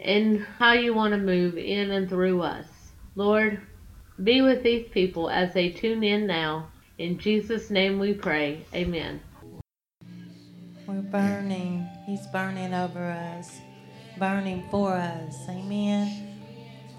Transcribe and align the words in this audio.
and 0.00 0.44
how 0.58 0.72
you 0.72 0.94
want 0.94 1.12
to 1.12 1.18
move 1.18 1.56
in 1.56 1.90
and 1.90 2.08
through 2.08 2.42
us. 2.42 2.66
Lord, 3.14 3.60
be 4.22 4.42
with 4.42 4.62
these 4.62 4.88
people 4.88 5.30
as 5.30 5.54
they 5.54 5.70
tune 5.70 6.02
in 6.02 6.26
now. 6.26 6.68
In 6.98 7.18
Jesus' 7.18 7.70
name 7.70 7.98
we 7.98 8.14
pray. 8.14 8.64
Amen. 8.74 9.20
We're 10.86 11.02
burning. 11.02 11.86
He's 12.06 12.26
burning 12.28 12.72
over 12.72 13.04
us, 13.04 13.58
burning 14.18 14.66
for 14.70 14.92
us. 14.94 15.36
Amen. 15.48 16.38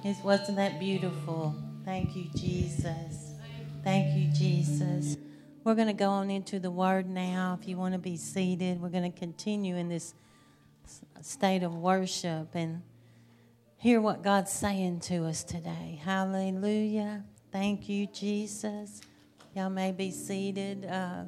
It 0.03 0.17
wasn't 0.23 0.57
that 0.57 0.79
beautiful. 0.79 1.55
Thank 1.85 2.15
you, 2.15 2.25
Jesus. 2.35 3.33
Thank 3.83 4.15
you, 4.17 4.31
Jesus. 4.33 5.17
We're 5.63 5.75
going 5.75 5.87
to 5.87 5.93
go 5.93 6.09
on 6.09 6.29
into 6.29 6.59
the 6.59 6.71
Word 6.71 7.09
now. 7.09 7.57
If 7.59 7.67
you 7.67 7.77
want 7.77 7.93
to 7.93 7.99
be 7.99 8.17
seated, 8.17 8.81
we're 8.81 8.89
going 8.89 9.09
to 9.09 9.17
continue 9.17 9.75
in 9.75 9.89
this 9.89 10.13
state 11.21 11.63
of 11.63 11.75
worship 11.75 12.49
and 12.53 12.81
hear 13.77 14.01
what 14.01 14.23
God's 14.23 14.51
saying 14.51 15.01
to 15.01 15.25
us 15.25 15.43
today. 15.43 15.99
Hallelujah. 16.03 17.23
Thank 17.51 17.87
you, 17.89 18.07
Jesus. 18.07 19.01
Y'all 19.55 19.69
may 19.69 19.91
be 19.91 20.11
seated. 20.11 20.85
Uh, 20.85 21.23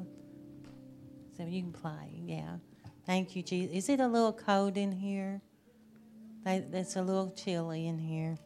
so 1.37 1.43
you 1.45 1.61
can 1.61 1.71
play, 1.71 2.21
yeah. 2.25 2.57
Thank 3.05 3.35
you, 3.35 3.41
Jesus. 3.41 3.75
Is 3.75 3.89
it 3.89 3.99
a 3.99 4.07
little 4.07 4.33
cold 4.33 4.77
in 4.77 4.91
here? 4.91 5.41
It's 6.45 6.95
a 6.95 7.01
little 7.01 7.31
chilly 7.31 7.87
in 7.87 7.97
here. 7.97 8.37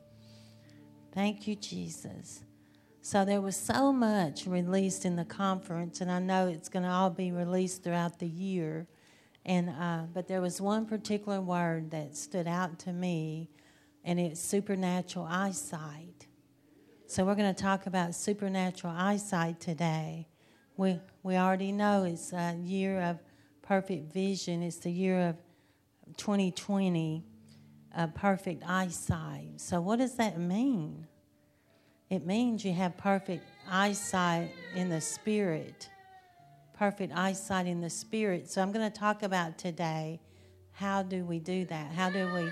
Thank 1.14 1.48
you, 1.48 1.56
Jesus. 1.56 2.44
So 3.02 3.26
there 3.26 3.42
was 3.42 3.58
so 3.58 3.92
much 3.92 4.46
released 4.48 5.06
in 5.06 5.16
the 5.16 5.26
conference, 5.26 6.02
and 6.02 6.12
I 6.12 6.20
know 6.20 6.48
it's 6.48 6.70
going 6.70 6.84
to 6.84 6.90
all 6.90 7.10
be 7.10 7.32
released 7.32 7.84
throughout 7.84 8.20
the 8.20 8.28
year. 8.28 8.88
And 9.46 9.70
uh, 9.70 10.04
but 10.14 10.28
there 10.28 10.42
was 10.42 10.62
one 10.62 10.86
particular 10.86 11.42
word 11.42 11.92
that 11.92 12.16
stood 12.16 12.48
out 12.48 12.80
to 12.80 12.94
me, 12.94 13.50
and 14.04 14.20
it's 14.20 14.40
supernatural 14.40 15.26
eyesight. 15.30 16.28
So 17.08 17.26
we're 17.26 17.36
going 17.36 17.54
to 17.54 17.62
talk 17.62 17.86
about 17.86 18.16
supernatural 18.16 18.94
eyesight 18.96 19.60
today. 19.60 20.28
We 20.78 21.00
we 21.24 21.36
already 21.36 21.72
know 21.72 22.06
it's 22.06 22.32
a 22.32 22.56
year 22.64 23.02
of 23.02 23.20
perfect 23.62 24.14
vision. 24.14 24.64
It's 24.64 24.78
the 24.78 24.92
year 24.92 25.30
of 25.30 25.36
2020, 26.18 27.24
uh, 27.96 28.08
perfect 28.08 28.64
eyesight. 28.66 29.60
So 29.60 29.82
what 29.82 30.00
does 30.00 30.16
that 30.16 30.40
mean? 30.40 31.08
It 32.10 32.26
means 32.26 32.64
you 32.64 32.74
have 32.74 32.96
perfect 32.98 33.44
eyesight 33.70 34.52
in 34.76 34.90
the 34.90 35.02
spirit. 35.02 35.90
Perfect 36.84 37.14
eyesight 37.16 37.66
in 37.66 37.80
the 37.80 37.90
spirit. 37.90 38.52
So 38.52 38.62
I'm 38.62 38.74
going 38.74 38.92
to 38.92 39.00
talk 39.00 39.24
about 39.24 39.58
today 39.58 40.20
how 40.74 41.02
do 41.02 41.24
we 41.24 41.40
do 41.40 41.64
that? 41.68 41.94
How 41.94 42.10
do 42.10 42.34
we 42.34 42.52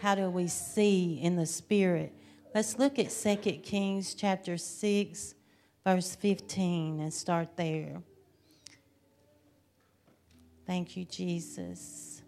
how 0.00 0.16
do 0.16 0.28
we 0.28 0.48
see 0.48 1.20
in 1.22 1.36
the 1.36 1.46
spirit? 1.46 2.12
Let's 2.56 2.76
look 2.76 2.98
at 2.98 3.10
2 3.10 3.36
Kings 3.62 4.14
chapter 4.14 4.56
6 4.56 5.34
verse 5.86 6.16
15 6.16 6.98
and 6.98 7.14
start 7.14 7.56
there. 7.56 8.02
Thank 10.66 10.96
you, 10.96 11.04
Jesus. 11.04 12.20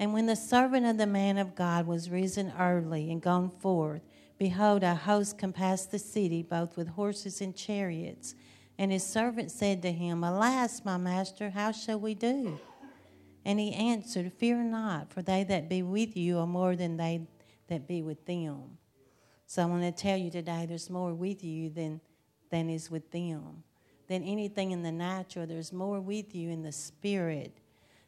And 0.00 0.12
when 0.12 0.26
the 0.26 0.34
servant 0.34 0.86
of 0.86 0.98
the 0.98 1.06
man 1.06 1.38
of 1.38 1.54
God 1.54 1.86
was 1.86 2.10
risen 2.10 2.52
early 2.58 3.12
and 3.12 3.22
gone 3.22 3.50
forth, 3.60 4.02
behold, 4.38 4.82
a 4.82 4.96
host 4.96 5.38
compassed 5.38 5.92
the 5.92 6.00
city, 6.00 6.42
both 6.42 6.76
with 6.76 6.88
horses 6.88 7.40
and 7.40 7.54
chariots. 7.54 8.34
And 8.78 8.90
his 8.90 9.04
servant 9.04 9.50
said 9.50 9.82
to 9.82 9.92
him, 9.92 10.24
Alas, 10.24 10.84
my 10.84 10.96
master, 10.96 11.50
how 11.50 11.72
shall 11.72 12.00
we 12.00 12.14
do? 12.14 12.58
And 13.44 13.60
he 13.60 13.72
answered, 13.72 14.32
Fear 14.32 14.64
not, 14.64 15.12
for 15.12 15.22
they 15.22 15.44
that 15.44 15.68
be 15.68 15.82
with 15.82 16.16
you 16.16 16.38
are 16.38 16.46
more 16.46 16.74
than 16.74 16.96
they 16.96 17.26
that 17.68 17.86
be 17.86 18.02
with 18.02 18.24
them. 18.26 18.78
So 19.46 19.62
I 19.62 19.66
want 19.66 19.82
to 19.82 19.92
tell 19.92 20.16
you 20.16 20.30
today 20.30 20.66
there's 20.66 20.90
more 20.90 21.14
with 21.14 21.44
you 21.44 21.70
than, 21.70 22.00
than 22.50 22.68
is 22.68 22.90
with 22.90 23.10
them. 23.10 23.62
Than 24.06 24.22
anything 24.22 24.72
in 24.72 24.82
the 24.82 24.92
natural, 24.92 25.46
there's 25.46 25.72
more 25.72 26.00
with 26.00 26.34
you 26.34 26.50
in 26.50 26.62
the 26.62 26.72
spirit. 26.72 27.56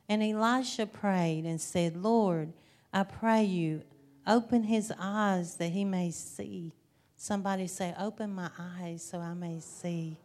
And 0.09 0.23
Elisha 0.23 0.87
prayed 0.87 1.45
and 1.45 1.61
said, 1.61 1.97
Lord, 1.97 2.53
I 2.93 3.03
pray 3.03 3.45
you, 3.45 3.83
open 4.27 4.65
his 4.65 4.93
eyes 4.99 5.57
that 5.57 5.69
he 5.69 5.85
may 5.85 6.11
see. 6.11 6.73
Somebody 7.17 7.67
say, 7.67 7.95
Open 7.99 8.35
my 8.35 8.51
eyes 8.59 9.03
so 9.03 9.21
I 9.21 9.35
may 9.35 9.61
see. 9.61 10.19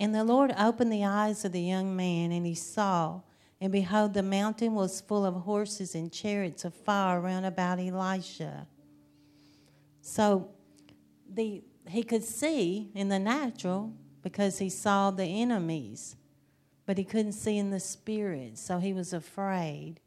And 0.00 0.14
the 0.14 0.24
Lord 0.24 0.54
opened 0.58 0.90
the 0.90 1.04
eyes 1.04 1.44
of 1.44 1.52
the 1.52 1.60
young 1.60 1.94
man, 1.94 2.32
and 2.32 2.46
he 2.46 2.54
saw. 2.54 3.20
And 3.60 3.70
behold, 3.70 4.14
the 4.14 4.22
mountain 4.22 4.74
was 4.74 5.02
full 5.02 5.26
of 5.26 5.34
horses 5.34 5.94
and 5.94 6.10
chariots 6.10 6.64
of 6.64 6.72
fire 6.72 7.20
round 7.20 7.44
about 7.44 7.78
Elisha. 7.78 8.66
So 10.00 10.48
the, 11.30 11.62
he 11.86 12.02
could 12.02 12.24
see 12.24 12.90
in 12.94 13.10
the 13.10 13.18
natural 13.18 13.92
because 14.22 14.58
he 14.58 14.70
saw 14.70 15.10
the 15.10 15.24
enemies, 15.24 16.16
but 16.86 16.96
he 16.96 17.04
couldn't 17.04 17.32
see 17.32 17.58
in 17.58 17.68
the 17.68 17.78
spirit, 17.78 18.56
so 18.56 18.78
he 18.78 18.94
was 18.94 19.12
afraid. 19.12 20.00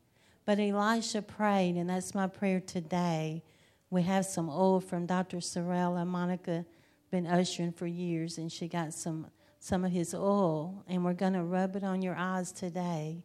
But 0.44 0.60
Elisha 0.60 1.22
prayed, 1.22 1.76
and 1.76 1.92
that's 1.92 2.16
my 2.16 2.26
prayer 2.26 2.60
today. 2.60 3.44
We 3.92 4.02
have 4.02 4.26
some 4.26 4.50
oil 4.50 4.80
from 4.80 5.06
Dr. 5.06 5.40
Sorella. 5.40 6.04
Monica 6.04 6.66
been 7.12 7.28
ushering 7.28 7.72
for 7.72 7.86
years, 7.86 8.40
and 8.40 8.52
she 8.52 8.68
got 8.68 8.92
some 8.92 9.28
some 9.64 9.86
of 9.86 9.94
his 9.94 10.14
oil, 10.14 10.84
and 10.90 11.06
we're 11.06 11.14
going 11.14 11.32
to 11.32 11.42
rub 11.42 11.78
it 11.78 11.86
on 11.86 12.02
your 12.02 12.18
eyes 12.18 12.52
today 12.52 13.24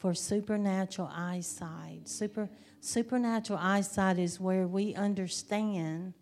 for 0.00 0.14
supernatural 0.14 1.08
eyesight. 1.14 2.08
Super, 2.08 2.50
supernatural 2.80 3.60
eyesight 3.62 4.18
is 4.18 4.40
where 4.40 4.66
we 4.66 4.96
understand, 4.96 6.12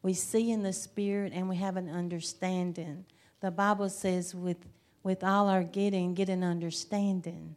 we 0.00 0.14
see 0.14 0.50
in 0.50 0.62
the 0.62 0.72
spirit, 0.72 1.34
and 1.34 1.46
we 1.46 1.56
have 1.56 1.76
an 1.76 1.90
understanding. 1.90 3.04
The 3.40 3.50
Bible 3.50 3.90
says, 3.90 4.34
with, 4.34 4.64
with 5.02 5.22
all 5.22 5.46
our 5.46 5.62
getting, 5.62 6.14
get 6.14 6.30
an 6.30 6.42
understanding. 6.42 7.54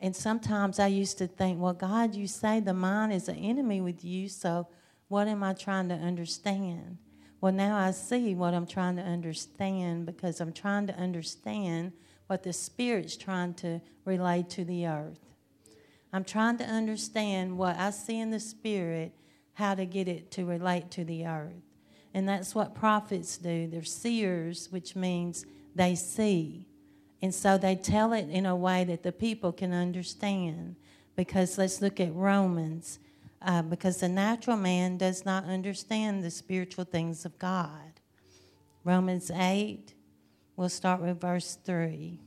And 0.00 0.16
sometimes 0.16 0.80
I 0.80 0.88
used 0.88 1.18
to 1.18 1.28
think, 1.28 1.60
well, 1.60 1.72
God, 1.72 2.16
you 2.16 2.26
say 2.26 2.58
the 2.58 2.74
mind 2.74 3.12
is 3.12 3.28
an 3.28 3.36
enemy 3.36 3.80
with 3.80 4.04
you, 4.04 4.28
so 4.28 4.66
what 5.06 5.28
am 5.28 5.44
I 5.44 5.52
trying 5.52 5.88
to 5.90 5.94
understand? 5.94 6.98
Well, 7.40 7.52
now 7.52 7.76
I 7.76 7.92
see 7.92 8.34
what 8.34 8.52
I'm 8.52 8.66
trying 8.66 8.96
to 8.96 9.02
understand 9.02 10.04
because 10.04 10.40
I'm 10.40 10.52
trying 10.52 10.86
to 10.88 10.96
understand 10.96 11.92
what 12.26 12.42
the 12.42 12.52
Spirit's 12.52 13.16
trying 13.16 13.54
to 13.54 13.80
relate 14.04 14.50
to 14.50 14.64
the 14.64 14.86
earth. 14.86 15.20
I'm 16.12 16.24
trying 16.24 16.58
to 16.58 16.64
understand 16.64 17.56
what 17.56 17.76
I 17.76 17.90
see 17.90 18.18
in 18.18 18.30
the 18.30 18.40
Spirit, 18.40 19.12
how 19.54 19.74
to 19.74 19.86
get 19.86 20.06
it 20.06 20.30
to 20.32 20.44
relate 20.44 20.90
to 20.92 21.04
the 21.04 21.26
earth. 21.26 21.62
And 22.12 22.28
that's 22.28 22.54
what 22.54 22.74
prophets 22.74 23.38
do. 23.38 23.68
They're 23.68 23.84
seers, 23.84 24.68
which 24.70 24.94
means 24.96 25.46
they 25.74 25.94
see. 25.94 26.66
And 27.22 27.34
so 27.34 27.56
they 27.56 27.76
tell 27.76 28.12
it 28.12 28.28
in 28.28 28.46
a 28.46 28.56
way 28.56 28.84
that 28.84 29.02
the 29.02 29.12
people 29.12 29.52
can 29.52 29.72
understand. 29.72 30.76
Because 31.16 31.56
let's 31.56 31.80
look 31.80 32.00
at 32.00 32.14
Romans. 32.14 32.98
Uh, 33.42 33.62
because 33.62 33.98
the 33.98 34.08
natural 34.08 34.56
man 34.56 34.98
does 34.98 35.24
not 35.24 35.44
understand 35.44 36.22
the 36.22 36.30
spiritual 36.30 36.84
things 36.84 37.24
of 37.24 37.38
God. 37.38 38.00
Romans 38.84 39.30
8, 39.30 39.94
We'll 40.60 40.68
start 40.68 41.00
with 41.00 41.18
verse 41.18 41.56
3. 41.64 42.20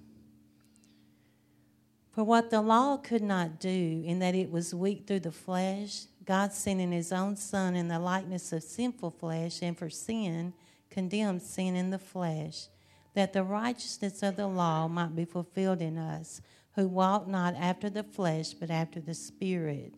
For 2.10 2.24
what 2.24 2.50
the 2.50 2.62
law 2.62 2.98
could 2.98 3.22
not 3.22 3.60
do, 3.60 4.02
in 4.04 4.18
that 4.20 4.34
it 4.34 4.52
was 4.52 4.74
weak 4.74 5.06
through 5.06 5.20
the 5.20 5.32
flesh, 5.32 6.06
God 6.26 6.52
sending 6.52 6.92
his 6.92 7.12
own 7.12 7.36
Son 7.36 7.76
in 7.76 7.90
the 7.90 8.00
likeness 8.00 8.52
of 8.52 8.64
sinful 8.64 9.12
flesh, 9.12 9.62
and 9.62 9.78
for 9.78 9.92
sin, 9.92 10.54
condemned 10.90 11.44
sin 11.44 11.76
in 11.76 11.92
the 11.92 12.00
flesh, 12.00 12.70
that 13.14 13.34
the 13.34 13.44
righteousness 13.44 14.24
of 14.24 14.36
the 14.36 14.48
law 14.48 14.88
might 14.88 15.16
be 15.16 15.26
fulfilled 15.26 15.80
in 15.80 16.00
us, 16.00 16.42
who 16.76 16.88
walk 16.88 17.28
not 17.28 17.54
after 17.54 17.88
the 17.88 18.04
flesh, 18.04 18.56
but 18.56 18.72
after 18.72 19.00
the 19.00 19.14
Spirit. 19.14 19.94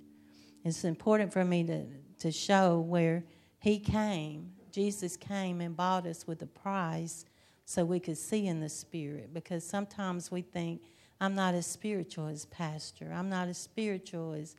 It's 0.65 0.83
important 0.83 1.31
for 1.31 1.45
me 1.45 1.63
to, 1.63 1.85
to 2.19 2.31
show 2.31 2.79
where 2.79 3.23
he 3.59 3.79
came. 3.79 4.51
Jesus 4.71 5.15
came 5.15 5.61
and 5.61 5.77
bought 5.77 6.05
us 6.05 6.27
with 6.27 6.41
a 6.41 6.47
price 6.47 7.23
so 7.63 7.85
we 7.85 8.01
could 8.01 8.17
see 8.17 8.47
in 8.47 8.59
the 8.59 8.67
spirit 8.69 9.33
because 9.33 9.65
sometimes 9.65 10.29
we 10.29 10.41
think 10.41 10.81
i'm 11.19 11.33
not 11.33 11.55
as 11.55 11.65
spiritual 11.65 12.27
as 12.27 12.45
pastor 12.45 13.11
i'm 13.11 13.27
not 13.27 13.47
as 13.47 13.57
spiritual 13.57 14.33
as 14.33 14.55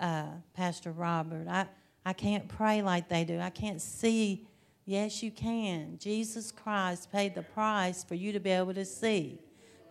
uh, 0.00 0.26
pastor 0.54 0.90
robert 0.90 1.46
I, 1.46 1.68
I 2.08 2.14
can't 2.14 2.48
pray 2.48 2.80
like 2.80 3.10
they 3.10 3.24
do. 3.24 3.38
I 3.38 3.50
can't 3.50 3.82
see. 3.82 4.46
Yes, 4.86 5.22
you 5.22 5.30
can. 5.30 5.98
Jesus 5.98 6.50
Christ 6.50 7.12
paid 7.12 7.34
the 7.34 7.42
price 7.42 8.02
for 8.02 8.14
you 8.14 8.32
to 8.32 8.40
be 8.40 8.48
able 8.48 8.72
to 8.72 8.86
see 8.86 9.38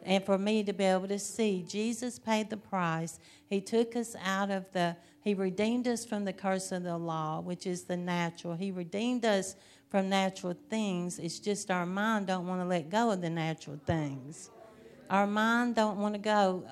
and 0.08 0.24
for 0.24 0.38
me 0.38 0.64
to 0.64 0.72
be 0.72 0.86
able 0.86 1.08
to 1.10 1.20
see. 1.20 1.64
Jesus 1.68 2.18
paid 2.18 2.50
the 2.50 2.58
price. 2.58 3.20
He 3.50 3.60
took 3.60 3.96
us 3.96 4.16
out 4.24 4.50
of 4.50 4.72
the, 4.72 4.96
He 5.22 5.34
redeemed 5.34 5.86
us 5.88 6.06
from 6.06 6.24
the 6.24 6.32
curse 6.32 6.72
of 6.72 6.84
the 6.84 6.98
law, 6.98 7.42
which 7.42 7.68
is 7.68 7.84
the 7.84 7.98
natural. 7.98 8.56
He 8.56 8.72
redeemed 8.72 9.26
us 9.26 9.58
from 9.90 10.08
natural 10.08 10.56
things. 10.70 11.20
It's 11.20 11.40
just 11.40 11.70
our 11.70 11.86
mind 11.86 12.28
don't 12.28 12.48
want 12.48 12.62
to 12.62 12.66
let 12.66 12.90
go 12.90 13.12
of 13.12 13.22
the 13.22 13.30
natural 13.30 13.80
things. 13.86 14.50
Our 15.10 15.28
mind 15.28 15.76
don't 15.76 15.98
want 15.98 16.16
to 16.16 16.20
go, 16.20 16.64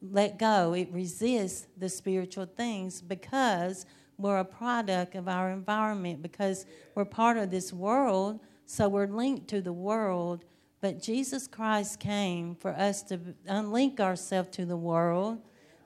let 0.00 0.38
go. 0.38 0.74
It 0.74 0.88
resists 0.92 1.66
the 1.76 1.88
spiritual 1.88 2.46
things 2.46 3.00
because 3.02 3.86
we're 4.18 4.38
a 4.38 4.44
product 4.44 5.16
of 5.16 5.26
our 5.26 5.50
environment 5.50 6.22
because 6.22 6.64
we're 6.94 7.04
part 7.04 7.36
of 7.38 7.50
this 7.50 7.72
world, 7.72 8.38
so 8.66 8.88
we're 8.88 9.08
linked 9.08 9.48
to 9.48 9.60
the 9.60 9.72
world. 9.72 10.44
But 10.84 11.00
Jesus 11.00 11.46
Christ 11.46 11.98
came 11.98 12.56
for 12.56 12.70
us 12.72 13.02
to 13.04 13.16
unlink 13.48 14.00
ourselves 14.00 14.50
to 14.50 14.66
the 14.66 14.76
world. 14.76 15.38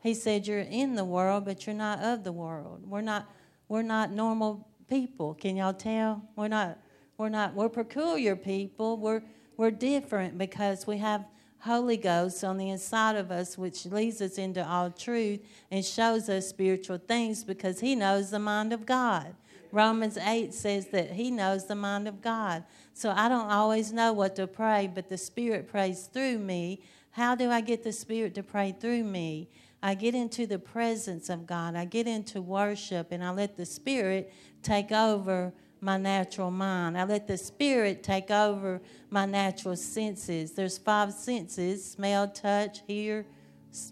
He 0.02 0.12
said, 0.12 0.44
You're 0.44 0.58
in 0.58 0.96
the 0.96 1.04
world, 1.04 1.44
but 1.44 1.64
you're 1.68 1.76
not 1.76 2.00
of 2.00 2.24
the 2.24 2.32
world. 2.32 2.82
We're 2.84 3.02
not, 3.02 3.30
we're 3.68 3.82
not 3.82 4.10
normal 4.10 4.66
people. 4.90 5.34
Can 5.34 5.54
y'all 5.54 5.72
tell? 5.72 6.24
We're 6.34 6.48
not, 6.48 6.78
we're 7.16 7.28
not, 7.28 7.54
we're 7.54 7.68
peculiar 7.68 8.34
people. 8.34 8.96
We're, 8.96 9.22
we're 9.56 9.70
different 9.70 10.36
because 10.36 10.84
we 10.84 10.98
have 10.98 11.24
Holy 11.60 11.96
Ghost 11.96 12.42
on 12.42 12.56
the 12.56 12.70
inside 12.70 13.14
of 13.14 13.30
us, 13.30 13.56
which 13.56 13.86
leads 13.86 14.20
us 14.20 14.36
into 14.36 14.66
all 14.66 14.90
truth 14.90 15.38
and 15.70 15.84
shows 15.84 16.28
us 16.28 16.48
spiritual 16.48 16.98
things 16.98 17.44
because 17.44 17.78
He 17.78 17.94
knows 17.94 18.32
the 18.32 18.40
mind 18.40 18.72
of 18.72 18.84
God. 18.84 19.32
Romans 19.72 20.16
8 20.16 20.52
says 20.54 20.86
that 20.88 21.12
He 21.12 21.30
knows 21.30 21.66
the 21.66 21.74
mind 21.74 22.08
of 22.08 22.22
God. 22.22 22.64
So 22.94 23.10
I 23.10 23.28
don't 23.28 23.50
always 23.50 23.92
know 23.92 24.12
what 24.12 24.36
to 24.36 24.46
pray, 24.46 24.90
but 24.92 25.08
the 25.08 25.18
Spirit 25.18 25.68
prays 25.68 26.06
through 26.06 26.38
me. 26.38 26.82
How 27.10 27.34
do 27.34 27.50
I 27.50 27.60
get 27.60 27.82
the 27.82 27.92
Spirit 27.92 28.34
to 28.36 28.42
pray 28.42 28.74
through 28.78 29.04
me? 29.04 29.48
I 29.82 29.94
get 29.94 30.14
into 30.14 30.46
the 30.46 30.58
presence 30.58 31.28
of 31.28 31.46
God, 31.46 31.76
I 31.76 31.84
get 31.84 32.06
into 32.06 32.42
worship, 32.42 33.12
and 33.12 33.22
I 33.22 33.30
let 33.30 33.56
the 33.56 33.66
Spirit 33.66 34.32
take 34.62 34.90
over 34.90 35.52
my 35.80 35.96
natural 35.96 36.50
mind. 36.50 36.98
I 36.98 37.04
let 37.04 37.26
the 37.26 37.38
spirit 37.38 38.02
take 38.02 38.30
over 38.30 38.80
my 39.10 39.26
natural 39.26 39.76
senses. 39.76 40.52
There's 40.52 40.78
five 40.78 41.12
senses 41.12 41.92
smell, 41.92 42.28
touch, 42.28 42.80
hear. 42.86 43.26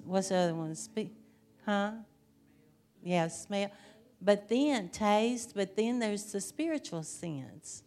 What's 0.05 0.31
the 0.31 0.37
other 0.37 0.55
one? 0.55 0.75
Speak. 0.75 1.13
Huh? 1.65 1.93
Yeah, 3.03 3.29
smell. 3.29 3.71
But 4.21 4.49
then 4.49 4.89
taste, 4.89 5.53
but 5.55 5.77
then 5.77 5.99
there's 5.99 6.33
the 6.33 6.41
spiritual 6.41 7.03
sense. 7.03 7.83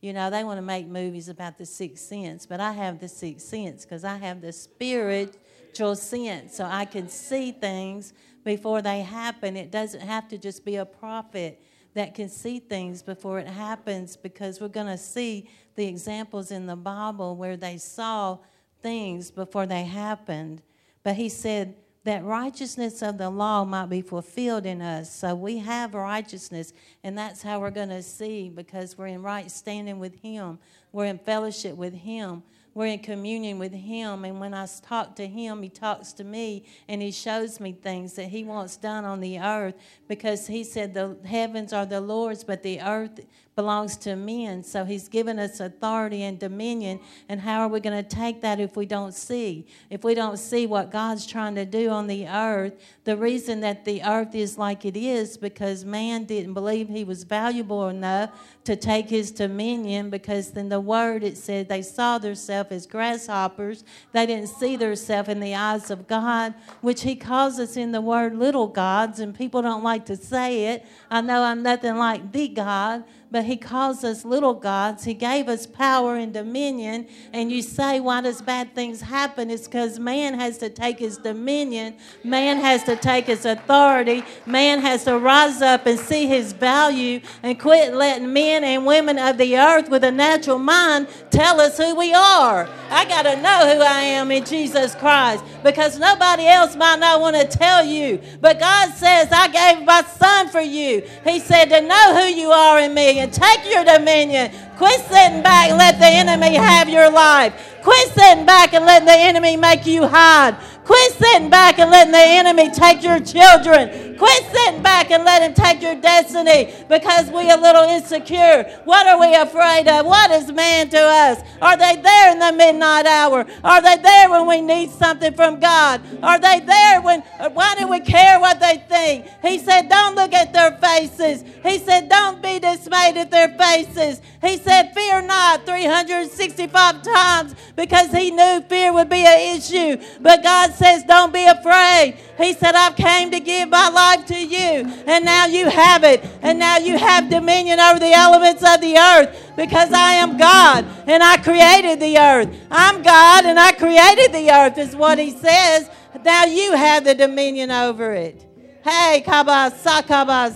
You 0.00 0.12
know, 0.12 0.30
they 0.30 0.44
want 0.44 0.58
to 0.58 0.62
make 0.62 0.86
movies 0.86 1.28
about 1.28 1.58
the 1.58 1.66
sixth 1.66 2.04
sense, 2.04 2.46
but 2.46 2.60
I 2.60 2.72
have 2.72 3.00
the 3.00 3.08
sixth 3.08 3.46
sense 3.46 3.84
because 3.84 4.04
I 4.04 4.16
have 4.16 4.40
the 4.40 4.52
spiritual 4.52 5.96
sense. 5.96 6.56
So 6.56 6.64
I 6.64 6.86
can 6.86 7.08
see 7.08 7.52
things 7.52 8.14
before 8.44 8.80
they 8.82 9.00
happen. 9.00 9.56
It 9.56 9.70
doesn't 9.70 10.00
have 10.00 10.28
to 10.28 10.38
just 10.38 10.64
be 10.64 10.76
a 10.76 10.86
prophet 10.86 11.62
that 11.94 12.14
can 12.14 12.28
see 12.28 12.60
things 12.60 13.02
before 13.02 13.38
it 13.38 13.48
happens 13.48 14.16
because 14.16 14.60
we're 14.60 14.68
going 14.68 14.86
to 14.86 14.98
see 14.98 15.50
the 15.74 15.86
examples 15.86 16.50
in 16.50 16.66
the 16.66 16.76
Bible 16.76 17.36
where 17.36 17.56
they 17.56 17.76
saw 17.76 18.38
things 18.82 19.30
before 19.30 19.66
they 19.66 19.84
happened. 19.84 20.62
But 21.02 21.16
he 21.16 21.28
said 21.28 21.74
that 22.04 22.24
righteousness 22.24 23.02
of 23.02 23.18
the 23.18 23.28
law 23.28 23.64
might 23.64 23.86
be 23.86 24.00
fulfilled 24.00 24.66
in 24.66 24.80
us. 24.80 25.14
So 25.14 25.34
we 25.34 25.58
have 25.58 25.94
righteousness, 25.94 26.72
and 27.04 27.16
that's 27.16 27.42
how 27.42 27.60
we're 27.60 27.70
going 27.70 27.90
to 27.90 28.02
see 28.02 28.48
because 28.48 28.96
we're 28.96 29.08
in 29.08 29.22
right 29.22 29.50
standing 29.50 29.98
with 29.98 30.14
him, 30.20 30.58
we're 30.92 31.06
in 31.06 31.18
fellowship 31.18 31.76
with 31.76 31.94
him 31.94 32.42
we're 32.72 32.86
in 32.86 33.00
communion 33.00 33.58
with 33.58 33.72
Him. 33.72 34.24
And 34.24 34.38
when 34.38 34.54
I 34.54 34.66
talk 34.82 35.16
to 35.16 35.26
Him, 35.26 35.62
He 35.62 35.68
talks 35.68 36.12
to 36.14 36.24
me 36.24 36.64
and 36.88 37.02
He 37.02 37.10
shows 37.10 37.58
me 37.58 37.72
things 37.72 38.14
that 38.14 38.26
He 38.26 38.44
wants 38.44 38.76
done 38.76 39.04
on 39.04 39.20
the 39.20 39.40
earth 39.40 39.74
because 40.08 40.46
He 40.46 40.62
said 40.62 40.94
the 40.94 41.16
heavens 41.24 41.72
are 41.72 41.86
the 41.86 42.00
Lord's, 42.00 42.44
but 42.44 42.62
the 42.62 42.80
earth 42.80 43.20
belongs 43.60 43.94
to 43.98 44.16
men. 44.16 44.62
So 44.62 44.86
He's 44.86 45.06
given 45.06 45.38
us 45.38 45.60
authority 45.60 46.22
and 46.22 46.38
dominion. 46.38 46.98
And 47.28 47.42
how 47.42 47.60
are 47.60 47.68
we 47.68 47.78
going 47.78 48.02
to 48.02 48.08
take 48.08 48.40
that 48.40 48.58
if 48.58 48.74
we 48.74 48.86
don't 48.86 49.12
see? 49.12 49.66
If 49.90 50.02
we 50.02 50.14
don't 50.14 50.38
see 50.38 50.66
what 50.66 50.90
God's 50.90 51.26
trying 51.26 51.56
to 51.56 51.66
do 51.66 51.90
on 51.90 52.06
the 52.06 52.26
earth, 52.26 52.72
the 53.04 53.18
reason 53.18 53.60
that 53.60 53.84
the 53.84 54.02
earth 54.02 54.34
is 54.34 54.56
like 54.56 54.86
it 54.86 54.96
is 54.96 55.36
because 55.36 55.84
man 55.84 56.24
didn't 56.24 56.54
believe 56.54 56.88
he 56.88 57.04
was 57.04 57.24
valuable 57.24 57.88
enough 57.88 58.30
to 58.64 58.76
take 58.76 59.10
his 59.10 59.30
dominion 59.30 60.08
because 60.08 60.50
in 60.56 60.70
the 60.70 60.80
word 60.80 61.22
it 61.22 61.36
said 61.36 61.68
they 61.68 61.82
saw 61.82 62.16
themselves 62.16 62.72
as 62.72 62.86
grasshoppers. 62.86 63.84
They 64.12 64.24
didn't 64.24 64.48
see 64.48 64.76
themselves 64.76 65.28
in 65.28 65.40
the 65.40 65.54
eyes 65.54 65.90
of 65.90 66.08
God, 66.08 66.54
which 66.80 67.02
he 67.02 67.14
calls 67.14 67.58
us 67.58 67.76
in 67.76 67.92
the 67.92 68.00
word 68.00 68.36
little 68.36 68.68
gods, 68.68 69.20
and 69.20 69.34
people 69.34 69.60
don't 69.60 69.84
like 69.84 70.06
to 70.06 70.16
say 70.16 70.66
it. 70.66 70.86
I 71.10 71.20
know 71.20 71.42
I'm 71.42 71.62
nothing 71.62 71.96
like 71.96 72.32
the 72.32 72.48
God, 72.48 73.04
but 73.30 73.44
he 73.44 73.56
calls 73.56 74.02
us 74.02 74.24
little 74.24 74.54
gods. 74.54 75.04
He 75.04 75.14
gave 75.14 75.48
us 75.48 75.66
power 75.66 76.16
and 76.16 76.32
dominion. 76.32 77.06
And 77.32 77.52
you 77.52 77.62
say, 77.62 78.00
why 78.00 78.22
does 78.22 78.42
bad 78.42 78.74
things 78.74 79.00
happen? 79.00 79.50
It's 79.50 79.66
because 79.66 79.98
man 79.98 80.34
has 80.34 80.58
to 80.58 80.68
take 80.68 80.98
his 80.98 81.16
dominion, 81.18 81.94
man 82.24 82.58
has 82.58 82.82
to 82.84 82.96
take 82.96 83.26
his 83.26 83.44
authority, 83.44 84.24
man 84.46 84.80
has 84.80 85.04
to 85.04 85.18
rise 85.18 85.62
up 85.62 85.86
and 85.86 85.98
see 85.98 86.26
his 86.26 86.52
value 86.52 87.20
and 87.42 87.58
quit 87.58 87.94
letting 87.94 88.32
men 88.32 88.64
and 88.64 88.84
women 88.84 89.18
of 89.18 89.38
the 89.38 89.56
earth 89.56 89.88
with 89.88 90.02
a 90.02 90.10
natural 90.10 90.58
mind 90.58 91.06
tell 91.30 91.60
us 91.60 91.76
who 91.76 91.94
we 91.94 92.12
are. 92.12 92.68
I 92.90 93.04
got 93.04 93.22
to 93.22 93.36
know 93.40 93.74
who 93.74 93.80
I 93.82 94.00
am 94.00 94.32
in 94.32 94.44
Jesus 94.44 94.94
Christ 94.96 95.44
because 95.62 95.98
nobody 95.98 96.46
else 96.46 96.74
might 96.74 96.98
not 96.98 97.20
want 97.20 97.36
to 97.36 97.46
tell 97.46 97.84
you. 97.84 98.20
But 98.40 98.58
God 98.58 98.92
says, 98.94 99.28
I 99.30 99.46
gave 99.48 99.86
my 99.86 100.02
son 100.02 100.48
for 100.48 100.60
you. 100.60 101.02
He 101.24 101.38
said 101.38 101.66
to 101.66 101.80
know 101.80 102.20
who 102.20 102.26
you 102.26 102.50
are 102.50 102.80
in 102.80 102.92
me 102.94 103.19
dominion. 103.26 103.30
Take 103.30 103.72
your 103.72 103.84
dominion. 103.84 104.50
Quit 104.76 105.00
sitting 105.00 105.42
back 105.42 105.70
and 105.70 105.78
let 105.78 105.98
the 105.98 106.06
enemy 106.06 106.54
have 106.56 106.88
your 106.88 107.10
life. 107.10 107.52
Quit 107.82 108.08
sitting 108.12 108.46
back 108.46 108.72
and 108.74 108.84
letting 108.84 109.06
the 109.06 109.12
enemy 109.12 109.56
make 109.56 109.86
you 109.86 110.06
hide. 110.06 110.56
Quit 110.84 111.12
sitting 111.12 111.50
back 111.50 111.78
and 111.78 111.90
letting 111.90 112.12
the 112.12 112.18
enemy 112.18 112.70
take 112.70 113.02
your 113.02 113.20
children. 113.20 114.09
Quit 114.20 114.44
sitting 114.52 114.82
back 114.82 115.10
and 115.10 115.24
let 115.24 115.40
him 115.40 115.54
take 115.54 115.80
your 115.80 115.94
destiny 115.94 116.74
because 116.90 117.30
we're 117.30 117.56
a 117.56 117.58
little 117.58 117.84
insecure. 117.84 118.64
What 118.84 119.06
are 119.06 119.18
we 119.18 119.34
afraid 119.34 119.88
of? 119.88 120.04
What 120.04 120.30
is 120.30 120.52
man 120.52 120.90
to 120.90 121.00
us? 121.00 121.40
Are 121.62 121.74
they 121.78 121.96
there 121.96 122.32
in 122.32 122.38
the 122.38 122.52
midnight 122.52 123.06
hour? 123.06 123.46
Are 123.64 123.80
they 123.80 123.96
there 123.96 124.28
when 124.28 124.46
we 124.46 124.60
need 124.60 124.90
something 124.90 125.32
from 125.32 125.58
God? 125.58 126.02
Are 126.22 126.38
they 126.38 126.60
there 126.60 127.00
when, 127.00 127.22
why 127.54 127.74
do 127.78 127.88
we 127.88 128.00
care 128.00 128.38
what 128.38 128.60
they 128.60 128.84
think? 128.90 129.24
He 129.40 129.58
said, 129.58 129.88
don't 129.88 130.14
look 130.14 130.34
at 130.34 130.52
their 130.52 130.72
faces. 130.72 131.42
He 131.62 131.78
said, 131.78 132.10
don't 132.10 132.42
be 132.42 132.58
dismayed 132.58 133.16
at 133.16 133.30
their 133.30 133.48
faces. 133.56 134.20
He 134.42 134.58
said, 134.58 134.92
fear 134.92 135.22
not 135.22 135.64
365 135.64 137.02
times 137.02 137.54
because 137.74 138.10
he 138.10 138.30
knew 138.30 138.62
fear 138.68 138.92
would 138.92 139.08
be 139.08 139.24
an 139.26 139.56
issue. 139.56 139.96
But 140.20 140.42
God 140.42 140.74
says, 140.74 141.02
Don't 141.04 141.32
be 141.32 141.44
afraid. 141.44 142.16
He 142.40 142.54
said, 142.54 142.74
I've 142.74 142.96
came 142.96 143.30
to 143.32 143.40
give 143.40 143.68
my 143.68 143.90
life 143.90 144.24
to 144.26 144.34
you, 144.34 144.86
and 145.06 145.24
now 145.24 145.44
you 145.44 145.68
have 145.68 146.04
it. 146.04 146.24
And 146.40 146.58
now 146.58 146.78
you 146.78 146.96
have 146.96 147.28
dominion 147.28 147.78
over 147.78 147.98
the 147.98 148.12
elements 148.12 148.62
of 148.62 148.80
the 148.80 148.96
earth 148.96 149.52
because 149.56 149.92
I 149.92 150.12
am 150.14 150.38
God 150.38 150.86
and 151.06 151.22
I 151.22 151.36
created 151.36 152.00
the 152.00 152.18
earth. 152.18 152.48
I'm 152.70 153.02
God 153.02 153.44
and 153.44 153.60
I 153.60 153.72
created 153.72 154.32
the 154.32 154.50
earth, 154.50 154.78
is 154.78 154.96
what 154.96 155.18
he 155.18 155.32
says. 155.32 155.90
Now 156.24 156.44
you 156.44 156.72
have 156.72 157.04
the 157.04 157.14
dominion 157.14 157.70
over 157.70 158.12
it. 158.12 158.46
Hey, 158.82 159.22
kaba 159.24 159.70
sakaba 159.76 160.50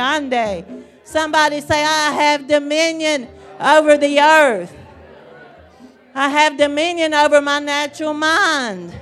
ande. 0.00 0.84
Somebody 1.04 1.60
say, 1.60 1.84
I 1.84 2.10
have 2.10 2.48
dominion 2.48 3.28
over 3.60 3.96
the 3.96 4.18
earth. 4.18 4.74
I 6.14 6.28
have 6.30 6.56
dominion 6.56 7.14
over 7.14 7.40
my 7.40 7.60
natural 7.60 8.14
mind. 8.14 8.92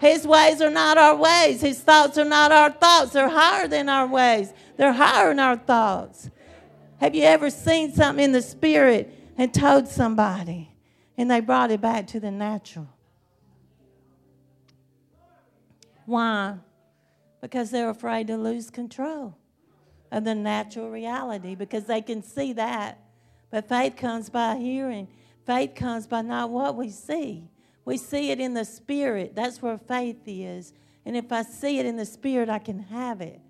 His 0.00 0.26
ways 0.26 0.62
are 0.62 0.70
not 0.70 0.96
our 0.96 1.14
ways. 1.14 1.60
His 1.60 1.78
thoughts 1.80 2.16
are 2.16 2.24
not 2.24 2.52
our 2.52 2.70
thoughts. 2.70 3.12
They're 3.12 3.28
higher 3.28 3.68
than 3.68 3.88
our 3.88 4.06
ways, 4.06 4.52
they're 4.76 4.94
higher 4.94 5.28
than 5.28 5.38
our 5.38 5.56
thoughts. 5.56 6.30
Have 6.98 7.14
you 7.14 7.22
ever 7.24 7.50
seen 7.50 7.92
something 7.92 8.24
in 8.24 8.32
the 8.32 8.42
spirit 8.42 9.14
and 9.38 9.52
told 9.52 9.88
somebody 9.88 10.70
and 11.16 11.30
they 11.30 11.40
brought 11.40 11.70
it 11.70 11.80
back 11.80 12.06
to 12.08 12.20
the 12.20 12.30
natural? 12.30 12.88
Why? 16.06 16.56
Because 17.40 17.70
they're 17.70 17.90
afraid 17.90 18.26
to 18.26 18.36
lose 18.36 18.70
control 18.70 19.36
of 20.10 20.24
the 20.24 20.34
natural 20.34 20.90
reality 20.90 21.54
because 21.54 21.84
they 21.84 22.02
can 22.02 22.22
see 22.22 22.52
that. 22.54 22.98
But 23.50 23.68
faith 23.68 23.96
comes 23.96 24.28
by 24.30 24.56
hearing, 24.56 25.08
faith 25.46 25.74
comes 25.74 26.06
by 26.06 26.22
not 26.22 26.50
what 26.50 26.74
we 26.74 26.90
see, 26.90 27.49
we 27.84 27.96
see 27.96 28.30
it 28.30 28.40
in 28.40 28.54
the 28.54 28.64
spirit. 28.64 29.34
That's 29.34 29.62
where 29.62 29.78
faith 29.78 30.22
is. 30.26 30.72
And 31.04 31.16
if 31.16 31.32
I 31.32 31.42
see 31.42 31.78
it 31.78 31.86
in 31.86 31.96
the 31.96 32.04
spirit, 32.04 32.48
I 32.48 32.58
can 32.58 32.78
have 32.78 33.20
it. 33.20 33.40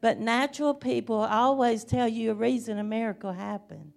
But 0.00 0.18
natural 0.18 0.74
people 0.74 1.16
always 1.16 1.84
tell 1.84 2.06
you 2.06 2.30
a 2.30 2.34
reason 2.34 2.78
a 2.78 2.84
miracle 2.84 3.32
happened. 3.32 3.92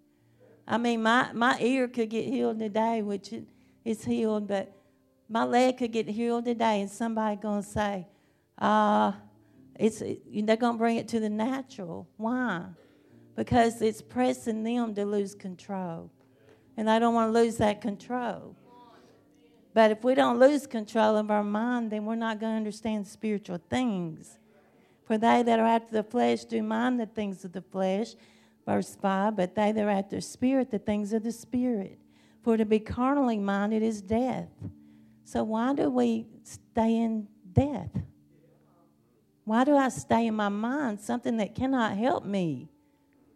I 0.68 0.78
mean, 0.78 1.04
my, 1.04 1.32
my 1.34 1.58
ear 1.60 1.88
could 1.88 2.10
get 2.10 2.26
healed 2.26 2.60
today, 2.60 3.02
which 3.02 3.32
it, 3.32 3.46
it's 3.86 4.04
healed, 4.04 4.48
but 4.48 4.74
my 5.30 5.44
leg 5.44 5.78
could 5.78 5.92
get 5.92 6.08
healed 6.08 6.46
today, 6.46 6.82
and 6.82 6.90
somebody 6.90 7.36
going 7.36 7.64
to 7.64 7.68
say, 7.68 8.08
uh, 8.58 9.12
it's, 9.76 10.00
they're 10.00 10.58
going 10.58 10.74
to 10.74 10.78
bring 10.78 10.98
it 10.98 11.08
to 11.10 11.20
the 11.20 11.30
natural. 11.30 12.08
Why? 12.18 12.64
Because 13.36 13.82
it's 13.82 14.02
pressing 14.02 14.64
them 14.64 14.96
to 14.96 15.06
lose 15.06 15.36
control. 15.36 16.10
And 16.76 16.88
they 16.88 17.00
don't 17.00 17.14
want 17.14 17.34
to 17.34 17.40
lose 17.40 17.58
that 17.58 17.82
control. 17.82 18.56
But 19.78 19.92
if 19.92 20.04
we 20.04 20.16
don't 20.16 20.40
lose 20.40 20.66
control 20.66 21.18
of 21.18 21.30
our 21.30 21.44
mind, 21.44 21.92
then 21.92 22.04
we're 22.04 22.16
not 22.16 22.40
going 22.40 22.54
to 22.54 22.58
understand 22.58 23.06
spiritual 23.06 23.62
things. 23.70 24.40
For 25.06 25.20
they 25.20 25.44
that 25.44 25.60
are 25.60 25.68
after 25.68 25.94
the 25.94 26.02
flesh 26.02 26.46
do 26.46 26.64
mind 26.64 27.00
the 27.00 27.06
things 27.06 27.46
of 27.46 27.52
the 27.52 27.62
flesh, 27.62 28.16
verse 28.66 28.98
5, 29.00 29.36
but 29.36 29.54
they 29.54 29.72
that 29.72 29.86
are 29.86 29.92
after 29.92 30.20
spirit, 30.20 30.72
the 30.72 30.80
things 30.80 31.14
of 31.14 31.22
the 31.22 31.32
spirit. 31.32 32.00
For 32.42 32.58
to 32.58 32.66
be 32.66 32.80
carnally 32.80 33.38
minded 33.38 33.84
is 33.84 34.02
death. 34.02 34.50
So 35.26 35.44
why 35.44 35.76
do 35.76 35.92
we 35.92 36.26
stay 36.42 36.96
in 36.96 37.28
death? 37.54 37.92
Why 39.44 39.64
do 39.64 39.78
I 39.78 39.90
stay 39.90 40.26
in 40.26 40.34
my 40.34 40.50
mind 40.50 41.02
something 41.02 41.38
that 41.38 41.54
cannot 41.54 41.96
help 41.96 42.26
me? 42.26 42.68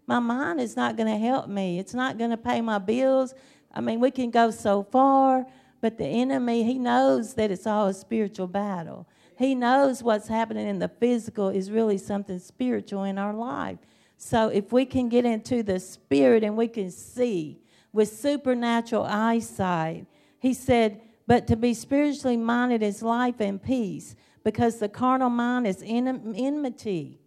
My 0.08 0.18
mind 0.18 0.60
is 0.60 0.76
not 0.76 0.98
going 0.98 1.08
to 1.08 1.20
help 1.24 1.48
me. 1.48 1.78
It's 1.78 1.94
not 1.94 2.18
going 2.18 2.32
to 2.32 2.38
pay 2.38 2.62
my 2.62 2.80
bills. 2.80 3.36
I 3.72 3.80
mean, 3.80 4.00
we 4.00 4.10
can 4.10 4.32
go 4.32 4.50
so 4.50 4.82
far 4.82 5.46
but 5.82 5.98
the 5.98 6.06
enemy, 6.06 6.64
he 6.64 6.78
knows 6.78 7.34
that 7.34 7.52
it's 7.52 7.68
all 7.68 7.88
a 7.88 7.94
spiritual 7.94 8.48
battle. 8.48 9.08
He 9.38 9.56
knows 9.56 10.04
what's 10.04 10.28
happening 10.28 10.68
in 10.68 10.80
the 10.80 10.88
physical 10.88 11.50
is 11.50 11.72
really 11.72 11.98
something 11.98 12.38
spiritual 12.38 13.04
in 13.04 13.18
our 13.18 13.34
life. 13.34 13.80
So 14.18 14.50
if 14.50 14.72
we 14.72 14.86
can 14.86 15.10
get 15.10 15.26
into 15.26 15.64
the 15.64 15.80
spirit 15.80 16.44
and 16.44 16.56
we 16.56 16.68
can 16.68 16.92
see 16.92 17.60
with 17.92 18.10
supernatural 18.10 19.04
eyesight, 19.04 20.06
he 20.40 20.54
said, 20.54 21.02
but 21.26 21.48
to 21.48 21.56
be 21.56 21.74
spiritually 21.74 22.38
minded 22.38 22.84
is 22.84 23.02
life 23.02 23.40
and 23.40 23.62
peace, 23.62 24.16
because 24.44 24.78
the 24.78 24.90
carnal 24.90 25.30
mind 25.30 25.66
is 25.66 25.82
in 25.82 26.36
enmity 26.36 27.20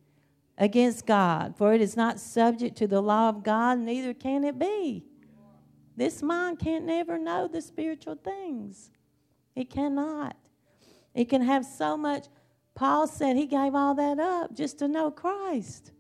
against 0.57 1.07
God, 1.07 1.57
for 1.57 1.73
it 1.75 1.81
is 1.81 1.97
not 1.97 2.21
subject 2.21 2.77
to 2.77 2.87
the 2.87 3.01
law 3.01 3.29
of 3.29 3.43
God, 3.43 3.79
neither 3.79 4.15
can 4.15 4.45
it 4.45 4.59
be. 4.59 5.05
This 5.97 6.23
mind 6.23 6.59
can't 6.59 6.85
never 6.85 7.19
know 7.19 7.49
the 7.49 7.63
spiritual 7.63 8.17
things. 8.17 8.91
It 9.55 9.71
cannot. 9.71 10.37
It 11.15 11.29
can 11.29 11.43
have 11.43 11.65
so 11.65 11.97
much. 11.97 12.27
Paul 12.75 13.07
said 13.07 13.37
he 13.37 13.47
gave 13.47 13.75
all 13.75 13.95
that 13.95 14.19
up 14.19 14.55
just 14.55 14.79
to 14.81 14.89
know 14.89 15.11
Christ. 15.11 15.93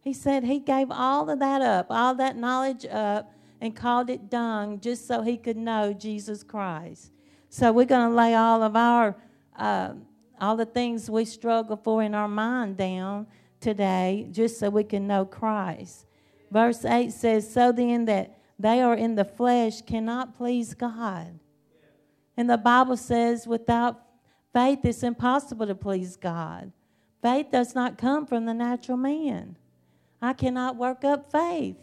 He 0.00 0.12
said 0.12 0.44
he 0.44 0.58
gave 0.58 0.90
all 0.90 1.30
of 1.30 1.38
that 1.38 1.62
up, 1.62 1.86
all 1.90 2.14
that 2.16 2.36
knowledge 2.36 2.84
up, 2.86 3.32
and 3.60 3.74
called 3.74 4.10
it 4.10 4.30
dung 4.30 4.80
just 4.80 5.06
so 5.06 5.22
he 5.22 5.36
could 5.36 5.56
know 5.56 5.92
Jesus 5.92 6.42
Christ. 6.42 7.12
So 7.48 7.72
we're 7.72 7.86
going 7.86 8.10
to 8.10 8.14
lay 8.14 8.34
all 8.34 8.62
of 8.62 8.76
our, 8.76 9.16
uh, 9.56 9.94
all 10.40 10.56
the 10.56 10.66
things 10.66 11.10
we 11.10 11.24
struggle 11.24 11.76
for 11.76 12.02
in 12.02 12.14
our 12.14 12.28
mind 12.28 12.76
down 12.76 13.26
today 13.60 14.28
just 14.30 14.58
so 14.58 14.70
we 14.70 14.84
can 14.84 15.06
know 15.06 15.24
Christ. 15.24 16.06
Verse 16.50 16.84
8 16.84 17.12
says, 17.12 17.52
So 17.52 17.72
then 17.72 18.04
that 18.06 18.37
they 18.58 18.80
are 18.80 18.94
in 18.94 19.14
the 19.14 19.24
flesh 19.24 19.82
cannot 19.82 20.36
please 20.36 20.74
God. 20.74 21.38
And 22.36 22.48
the 22.48 22.58
Bible 22.58 22.96
says, 22.96 23.46
without 23.46 24.00
faith, 24.52 24.80
it's 24.84 25.02
impossible 25.02 25.66
to 25.66 25.74
please 25.74 26.16
God. 26.16 26.72
Faith 27.22 27.46
does 27.50 27.74
not 27.74 27.98
come 27.98 28.26
from 28.26 28.46
the 28.46 28.54
natural 28.54 28.96
man. 28.96 29.56
I 30.20 30.32
cannot 30.32 30.76
work 30.76 31.04
up 31.04 31.30
faith. 31.30 31.76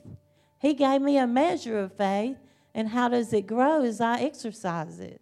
He 0.60 0.74
gave 0.74 1.01
me 1.01 1.17
a 1.17 1.27
measure 1.27 1.79
of 1.79 1.94
faith, 1.94 2.38
and 2.74 2.89
how 2.89 3.10
does 3.10 3.32
it 3.34 3.48
grow 3.48 3.84
as 3.84 4.01
I 4.01 4.22
exercise 4.22 5.00
it? 5.00 5.22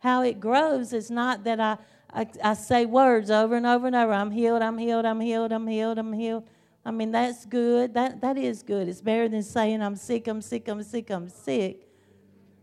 How 0.00 0.22
it 0.22 0.40
grows 0.40 0.92
is 0.92 1.10
not 1.10 1.44
that 1.44 1.60
I, 1.60 1.78
I, 2.12 2.26
I 2.42 2.54
say 2.54 2.86
words 2.86 3.30
over 3.30 3.56
and 3.56 3.66
over 3.66 3.86
and 3.86 3.96
over 3.96 4.12
I'm 4.12 4.30
healed, 4.30 4.62
I'm 4.62 4.78
healed, 4.78 5.04
I'm 5.04 5.20
healed, 5.20 5.52
I'm 5.52 5.66
healed, 5.66 5.98
I'm 5.98 6.12
healed. 6.12 6.44
I 6.86 6.92
mean, 6.92 7.10
that's 7.10 7.44
good. 7.44 7.94
That, 7.94 8.20
that 8.20 8.38
is 8.38 8.62
good. 8.62 8.88
It's 8.88 9.00
better 9.00 9.28
than 9.28 9.42
saying, 9.42 9.82
I'm 9.82 9.96
sick, 9.96 10.28
I'm 10.28 10.40
sick, 10.40 10.68
I'm 10.68 10.84
sick, 10.84 11.10
I'm 11.10 11.28
sick. 11.28 11.80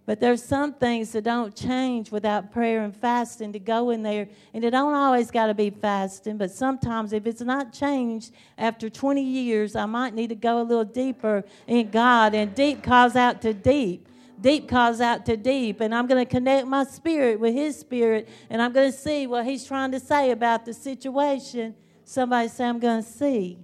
But 0.05 0.21
there's 0.21 0.41
some 0.41 0.73
things 0.73 1.11
that 1.11 1.25
don't 1.25 1.53
change 1.53 2.09
without 2.09 2.49
prayer 2.49 2.85
and 2.85 2.95
fasting 2.95 3.51
to 3.51 3.59
go 3.59 3.89
in 3.89 4.01
there. 4.01 4.29
And 4.53 4.63
it 4.63 4.69
don't 4.69 4.93
always 4.93 5.29
got 5.29 5.47
to 5.47 5.53
be 5.53 5.71
fasting, 5.71 6.37
but 6.37 6.51
sometimes 6.51 7.11
if 7.11 7.27
it's 7.27 7.41
not 7.41 7.73
changed 7.73 8.31
after 8.57 8.89
20 8.89 9.21
years, 9.21 9.75
I 9.75 9.87
might 9.87 10.13
need 10.13 10.27
to 10.29 10.35
go 10.35 10.61
a 10.61 10.63
little 10.63 10.85
deeper 10.85 11.43
in 11.67 11.89
God. 11.89 12.33
And 12.33 12.55
deep 12.55 12.81
calls 12.81 13.17
out 13.17 13.41
to 13.41 13.53
deep. 13.53 14.07
Deep 14.39 14.69
calls 14.69 15.01
out 15.01 15.25
to 15.25 15.35
deep. 15.35 15.81
And 15.81 15.93
I'm 15.93 16.07
going 16.07 16.25
to 16.25 16.29
connect 16.29 16.65
my 16.65 16.85
spirit 16.85 17.41
with 17.41 17.53
His 17.53 17.77
spirit. 17.77 18.29
And 18.49 18.61
I'm 18.61 18.71
going 18.71 18.89
to 18.89 18.97
see 18.97 19.27
what 19.27 19.45
He's 19.45 19.65
trying 19.65 19.91
to 19.91 19.99
say 19.99 20.31
about 20.31 20.63
the 20.63 20.73
situation. 20.73 21.75
Somebody 22.05 22.47
say, 22.47 22.63
I'm 22.63 22.79
going 22.79 23.03
to 23.03 23.09
see. 23.09 23.57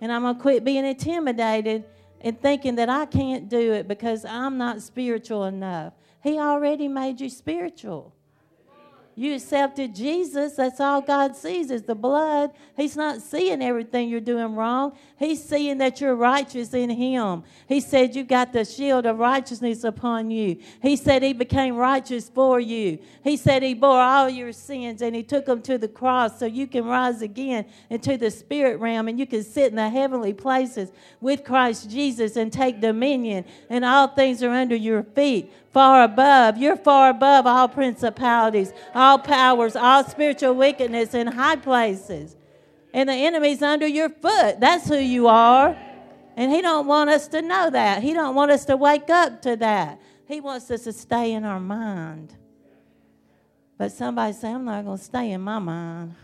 And 0.00 0.12
I'm 0.12 0.22
going 0.22 0.36
to 0.36 0.40
quit 0.40 0.64
being 0.64 0.84
intimidated 0.84 1.84
and 2.20 2.40
thinking 2.40 2.76
that 2.76 2.88
I 2.88 3.06
can't 3.06 3.48
do 3.48 3.72
it 3.72 3.86
because 3.86 4.24
I'm 4.24 4.58
not 4.58 4.82
spiritual 4.82 5.44
enough. 5.44 5.92
He 6.22 6.38
already 6.38 6.88
made 6.88 7.20
you 7.20 7.28
spiritual. 7.28 8.14
You 9.16 9.34
accepted 9.34 9.94
Jesus. 9.94 10.54
That's 10.54 10.80
all 10.80 11.00
God 11.00 11.36
sees 11.36 11.70
is 11.70 11.82
the 11.82 11.94
blood. 11.94 12.50
He's 12.76 12.96
not 12.96 13.22
seeing 13.22 13.62
everything 13.62 14.08
you're 14.08 14.20
doing 14.20 14.56
wrong. 14.56 14.96
He's 15.16 15.42
seeing 15.42 15.78
that 15.78 16.00
you're 16.00 16.16
righteous 16.16 16.74
in 16.74 16.90
Him. 16.90 17.44
He 17.68 17.80
said 17.80 18.16
you 18.16 18.24
got 18.24 18.52
the 18.52 18.64
shield 18.64 19.06
of 19.06 19.18
righteousness 19.18 19.84
upon 19.84 20.32
you. 20.32 20.58
He 20.82 20.96
said 20.96 21.22
He 21.22 21.32
became 21.32 21.76
righteous 21.76 22.28
for 22.28 22.58
you. 22.58 22.98
He 23.22 23.36
said 23.36 23.62
He 23.62 23.74
bore 23.74 24.00
all 24.00 24.28
your 24.28 24.52
sins 24.52 25.00
and 25.00 25.14
He 25.14 25.22
took 25.22 25.46
them 25.46 25.62
to 25.62 25.78
the 25.78 25.88
cross 25.88 26.40
so 26.40 26.46
you 26.46 26.66
can 26.66 26.84
rise 26.84 27.22
again 27.22 27.66
into 27.90 28.16
the 28.16 28.32
spirit 28.32 28.80
realm 28.80 29.06
and 29.06 29.18
you 29.18 29.26
can 29.26 29.44
sit 29.44 29.70
in 29.70 29.76
the 29.76 29.88
heavenly 29.88 30.32
places 30.32 30.90
with 31.20 31.44
Christ 31.44 31.88
Jesus 31.88 32.34
and 32.34 32.52
take 32.52 32.80
dominion. 32.80 33.44
And 33.70 33.84
all 33.84 34.08
things 34.08 34.42
are 34.42 34.50
under 34.50 34.76
your 34.76 35.04
feet 35.04 35.52
far 35.74 36.04
above. 36.04 36.56
You're 36.56 36.76
far 36.76 37.10
above 37.10 37.46
all 37.46 37.68
principalities, 37.68 38.72
all 38.94 39.18
powers, 39.18 39.76
all 39.76 40.04
spiritual 40.04 40.54
wickedness 40.54 41.12
in 41.12 41.26
high 41.26 41.56
places. 41.56 42.36
And 42.94 43.08
the 43.08 43.14
enemy's 43.14 43.60
under 43.60 43.86
your 43.86 44.08
foot. 44.08 44.60
That's 44.60 44.88
who 44.88 44.96
you 44.96 45.26
are. 45.26 45.76
And 46.36 46.50
he 46.50 46.62
don't 46.62 46.86
want 46.86 47.10
us 47.10 47.28
to 47.28 47.42
know 47.42 47.70
that. 47.70 48.02
He 48.02 48.14
don't 48.14 48.36
want 48.36 48.52
us 48.52 48.64
to 48.66 48.76
wake 48.76 49.10
up 49.10 49.42
to 49.42 49.56
that. 49.56 50.00
He 50.26 50.40
wants 50.40 50.70
us 50.70 50.84
to 50.84 50.92
stay 50.92 51.32
in 51.32 51.44
our 51.44 51.60
mind. 51.60 52.34
But 53.76 53.90
somebody 53.90 54.32
say, 54.32 54.52
I'm 54.52 54.64
not 54.64 54.84
going 54.84 54.98
to 54.98 55.04
stay 55.04 55.32
in 55.32 55.40
my 55.40 55.58
mind. 55.58 56.14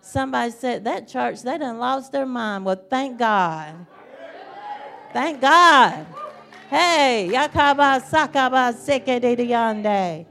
Somebody 0.00 0.52
said, 0.52 0.84
that 0.84 1.06
church, 1.06 1.42
they 1.42 1.58
done 1.58 1.78
lost 1.78 2.12
their 2.12 2.26
mind. 2.26 2.64
Well, 2.64 2.82
thank 2.88 3.18
God. 3.18 3.86
Thank 5.12 5.40
God. 5.40 6.06
Hey, 6.68 7.30
yakaba 7.32 8.02
sakaba 8.02 8.74
sekediyande. 8.74 10.26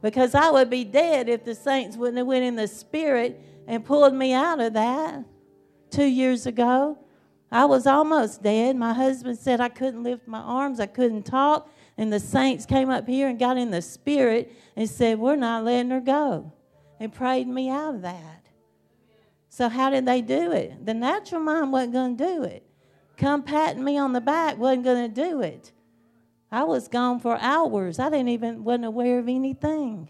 Because 0.00 0.34
I 0.34 0.50
would 0.50 0.70
be 0.70 0.84
dead 0.84 1.28
if 1.28 1.44
the 1.44 1.54
saints 1.54 1.96
wouldn't 1.96 2.18
have 2.18 2.26
went 2.26 2.44
in 2.44 2.56
the 2.56 2.68
spirit 2.68 3.40
and 3.66 3.84
pulled 3.84 4.14
me 4.14 4.32
out 4.32 4.60
of 4.60 4.72
that 4.74 5.24
two 5.90 6.04
years 6.04 6.46
ago. 6.46 6.98
I 7.50 7.66
was 7.66 7.86
almost 7.86 8.42
dead. 8.42 8.76
My 8.76 8.92
husband 8.92 9.38
said 9.38 9.60
I 9.60 9.68
couldn't 9.68 10.02
lift 10.02 10.26
my 10.26 10.40
arms, 10.40 10.80
I 10.80 10.86
couldn't 10.86 11.24
talk. 11.24 11.70
And 11.96 12.12
the 12.12 12.18
saints 12.18 12.66
came 12.66 12.90
up 12.90 13.06
here 13.06 13.28
and 13.28 13.38
got 13.38 13.56
in 13.56 13.70
the 13.70 13.82
spirit 13.82 14.52
and 14.76 14.88
said, 14.88 15.18
We're 15.18 15.36
not 15.36 15.64
letting 15.64 15.90
her 15.90 16.00
go. 16.00 16.52
And 16.98 17.12
prayed 17.12 17.46
me 17.46 17.68
out 17.68 17.94
of 17.96 18.02
that. 18.02 18.46
So, 19.50 19.68
how 19.68 19.90
did 19.90 20.06
they 20.06 20.20
do 20.20 20.50
it? 20.50 20.84
The 20.84 20.94
natural 20.94 21.40
mind 21.40 21.72
wasn't 21.72 21.92
going 21.92 22.16
to 22.16 22.24
do 22.24 22.42
it. 22.42 22.66
Come 23.16 23.42
patting 23.42 23.84
me 23.84 23.96
on 23.98 24.12
the 24.12 24.20
back 24.20 24.58
wasn't 24.58 24.84
going 24.84 25.12
to 25.12 25.22
do 25.22 25.40
it. 25.40 25.70
I 26.54 26.62
was 26.62 26.86
gone 26.86 27.18
for 27.18 27.36
hours. 27.40 27.98
I 27.98 28.08
didn't 28.10 28.28
even 28.28 28.62
wasn't 28.62 28.84
aware 28.84 29.18
of 29.18 29.28
anything. 29.28 30.08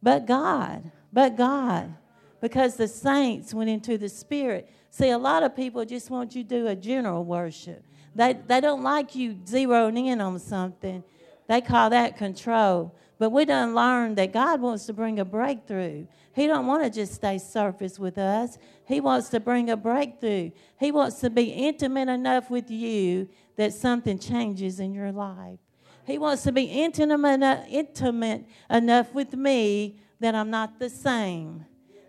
But 0.00 0.26
God, 0.26 0.92
but 1.12 1.36
God, 1.36 1.92
because 2.40 2.76
the 2.76 2.86
saints 2.86 3.52
went 3.52 3.68
into 3.68 3.98
the 3.98 4.08
spirit. 4.08 4.70
See, 4.90 5.08
a 5.08 5.18
lot 5.18 5.42
of 5.42 5.56
people 5.56 5.84
just 5.84 6.08
want 6.08 6.36
you 6.36 6.44
to 6.44 6.48
do 6.48 6.66
a 6.68 6.76
general 6.76 7.24
worship. 7.24 7.84
They 8.14 8.34
they 8.46 8.60
don't 8.60 8.84
like 8.84 9.16
you 9.16 9.34
zeroing 9.34 10.06
in 10.06 10.20
on 10.20 10.38
something. 10.38 11.02
They 11.48 11.60
call 11.60 11.90
that 11.90 12.16
control. 12.16 12.94
But 13.18 13.30
we 13.30 13.44
done 13.44 13.74
learned 13.74 14.16
that 14.18 14.32
God 14.32 14.60
wants 14.60 14.86
to 14.86 14.92
bring 14.92 15.18
a 15.18 15.24
breakthrough. 15.24 16.06
He 16.32 16.46
don't 16.46 16.66
want 16.68 16.84
to 16.84 16.90
just 16.90 17.12
stay 17.12 17.38
surface 17.38 17.98
with 17.98 18.18
us. 18.18 18.56
He 18.86 19.00
wants 19.00 19.30
to 19.30 19.40
bring 19.40 19.70
a 19.70 19.76
breakthrough. 19.76 20.52
He 20.78 20.92
wants 20.92 21.20
to 21.20 21.30
be 21.30 21.44
intimate 21.44 22.08
enough 22.08 22.50
with 22.50 22.70
you 22.70 23.28
that 23.56 23.72
something 23.72 24.18
changes 24.18 24.80
in 24.80 24.92
your 24.92 25.12
life. 25.12 25.58
He 26.06 26.18
wants 26.18 26.42
to 26.42 26.52
be 26.52 26.64
intimate, 26.64 27.28
enough, 27.28 27.64
intimate 27.68 28.44
enough 28.68 29.14
with 29.14 29.34
me 29.34 30.00
that 30.20 30.34
I'm 30.34 30.50
not 30.50 30.78
the 30.78 30.90
same. 30.90 31.64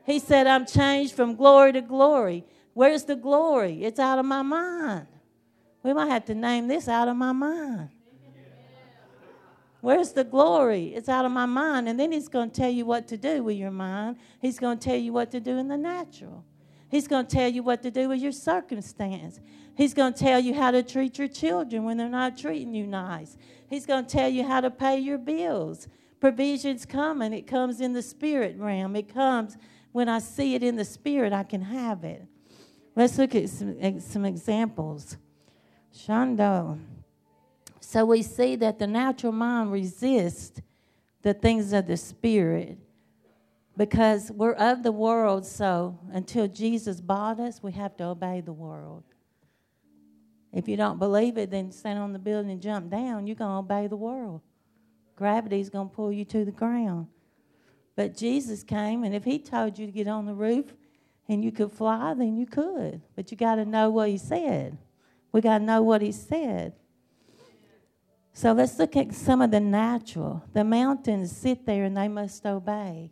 He 0.06 0.20
said, 0.20 0.48
I'm 0.48 0.66
changed 0.66 1.16
from 1.16 1.36
glory 1.36 1.74
to 1.74 1.82
glory. 1.82 2.46
Where's 2.74 3.06
the 3.06 3.16
glory? 3.16 3.84
It's 3.84 4.00
out 4.00 4.20
of 4.20 4.26
my 4.26 4.42
mind. 4.42 5.08
We 5.82 5.94
might 5.94 6.10
have 6.10 6.26
to 6.26 6.36
name 6.36 6.68
this 6.68 6.88
out 6.88 7.08
of 7.08 7.16
my 7.16 7.32
mind. 7.32 7.90
Where's 9.82 10.14
the 10.14 10.24
glory? 10.24 10.96
It's 10.96 11.08
out 11.08 11.26
of 11.26 11.32
my 11.32 11.46
mind. 11.46 11.88
And 11.88 12.00
then 12.00 12.12
he's 12.12 12.28
going 12.28 12.50
to 12.50 12.56
tell 12.56 12.70
you 12.70 12.86
what 12.86 13.08
to 13.10 13.18
do 13.18 13.44
with 13.44 13.56
your 13.56 13.70
mind. 13.70 14.18
He's 14.42 14.58
going 14.58 14.80
to 14.80 14.84
tell 14.84 14.98
you 14.98 15.14
what 15.14 15.30
to 15.32 15.40
do 15.40 15.58
in 15.58 15.68
the 15.68 15.78
natural. 15.78 16.44
He's 16.90 17.08
going 17.08 17.26
to 17.26 17.36
tell 17.36 17.50
you 17.50 17.64
what 17.64 17.82
to 17.84 17.92
do 17.92 18.10
with 18.10 18.20
your 18.20 18.32
circumstance. 18.32 19.40
He's 19.76 19.94
going 19.94 20.14
to 20.14 20.20
tell 20.20 20.40
you 20.40 20.54
how 20.54 20.72
to 20.72 20.84
treat 20.84 21.18
your 21.18 21.28
children 21.28 21.84
when 21.84 21.98
they're 21.98 22.08
not 22.08 22.38
treating 22.38 22.74
you 22.74 22.88
nice. 22.88 23.38
He's 23.70 23.86
going 23.86 24.06
to 24.06 24.12
tell 24.12 24.30
you 24.30 24.48
how 24.48 24.62
to 24.62 24.70
pay 24.70 25.00
your 25.00 25.18
bills. 25.18 25.88
Provision's 26.20 26.86
coming. 26.86 27.34
It 27.34 27.48
comes 27.48 27.82
in 27.82 27.94
the 27.94 28.02
spirit 28.02 28.58
realm. 28.58 28.96
It 28.96 29.14
comes 29.14 29.58
when 29.92 30.10
I 30.10 30.20
see 30.20 30.56
it 30.56 30.64
in 30.64 30.76
the 30.76 30.84
spirit, 30.84 31.32
I 31.32 31.44
can 31.44 31.62
have 31.62 32.04
it. 32.04 32.26
Let's 32.96 33.18
look 33.18 33.34
at 33.34 33.50
some, 33.50 34.00
some 34.02 34.26
examples. 34.26 35.16
Shando. 35.96 36.80
So 37.80 38.04
we 38.04 38.22
see 38.22 38.58
that 38.58 38.78
the 38.78 38.88
natural 38.88 39.32
mind 39.32 39.72
resists 39.72 40.62
the 41.22 41.34
things 41.34 41.72
of 41.72 41.88
the 41.88 41.96
spirit 41.96 42.78
because 43.78 44.32
we're 44.32 44.54
of 44.54 44.84
the 44.84 44.92
world. 44.92 45.46
So 45.46 46.00
until 46.12 46.48
Jesus 46.48 47.02
bought 47.02 47.40
us, 47.40 47.62
we 47.62 47.72
have 47.74 47.96
to 47.98 48.06
obey 48.06 48.42
the 48.42 48.54
world. 48.54 49.04
If 50.54 50.70
you 50.70 50.78
don't 50.78 51.00
believe 51.00 51.38
it, 51.38 51.52
then 51.52 51.72
stand 51.72 52.00
on 52.00 52.14
the 52.14 52.20
building 52.20 52.52
and 52.52 52.62
jump 52.62 52.90
down. 52.90 53.28
You're 53.28 53.36
going 53.36 53.52
to 53.52 53.58
obey 53.58 53.88
the 53.88 53.98
world. 53.98 54.42
Gravity's 55.16 55.70
going 55.70 55.90
to 55.90 55.96
pull 55.96 56.12
you 56.12 56.24
to 56.26 56.46
the 56.46 56.52
ground. 56.52 57.08
But 57.96 58.16
Jesus 58.16 58.64
came, 58.64 59.04
and 59.04 59.14
if 59.14 59.24
He 59.24 59.40
told 59.40 59.78
you 59.78 59.86
to 59.86 59.92
get 59.92 60.08
on 60.08 60.26
the 60.26 60.34
roof 60.34 60.74
and 61.28 61.44
you 61.44 61.52
could 61.52 61.72
fly, 61.72 62.14
then 62.14 62.38
you 62.38 62.46
could. 62.46 63.02
But 63.16 63.32
you 63.32 63.38
got 63.38 63.56
to 63.56 63.66
know 63.66 63.90
what 63.90 64.10
He 64.10 64.18
said. 64.18 64.78
We 65.32 65.42
got 65.42 65.58
to 65.58 65.64
know 65.64 65.82
what 65.82 66.02
He 66.02 66.12
said. 66.14 66.74
So 68.32 68.52
let's 68.52 68.78
look 68.78 68.98
at 68.98 69.14
some 69.14 69.42
of 69.42 69.52
the 69.52 69.62
natural. 69.62 70.44
The 70.54 70.66
mountains 70.66 71.36
sit 71.36 71.66
there 71.66 71.86
and 71.86 71.96
they 71.96 72.10
must 72.10 72.46
obey. 72.46 73.12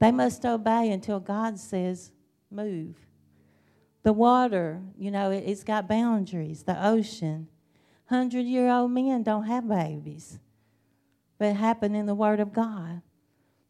They 0.00 0.10
must 0.10 0.44
obey 0.44 0.90
until 0.90 1.20
God 1.20 1.58
says, 1.58 2.10
move. 2.50 2.96
The 4.02 4.12
water, 4.12 4.80
you 4.98 5.10
know, 5.10 5.30
it, 5.30 5.46
has 5.46 5.62
got 5.62 5.86
boundaries. 5.86 6.62
The 6.62 6.84
ocean. 6.84 7.48
Hundred 8.06 8.46
year 8.46 8.68
old 8.68 8.90
men 8.90 9.22
don't 9.22 9.44
have 9.44 9.68
babies. 9.68 10.38
But 11.38 11.48
it 11.48 11.56
happened 11.56 11.94
in 11.94 12.06
the 12.06 12.14
Word 12.14 12.40
of 12.40 12.52
God. 12.52 13.02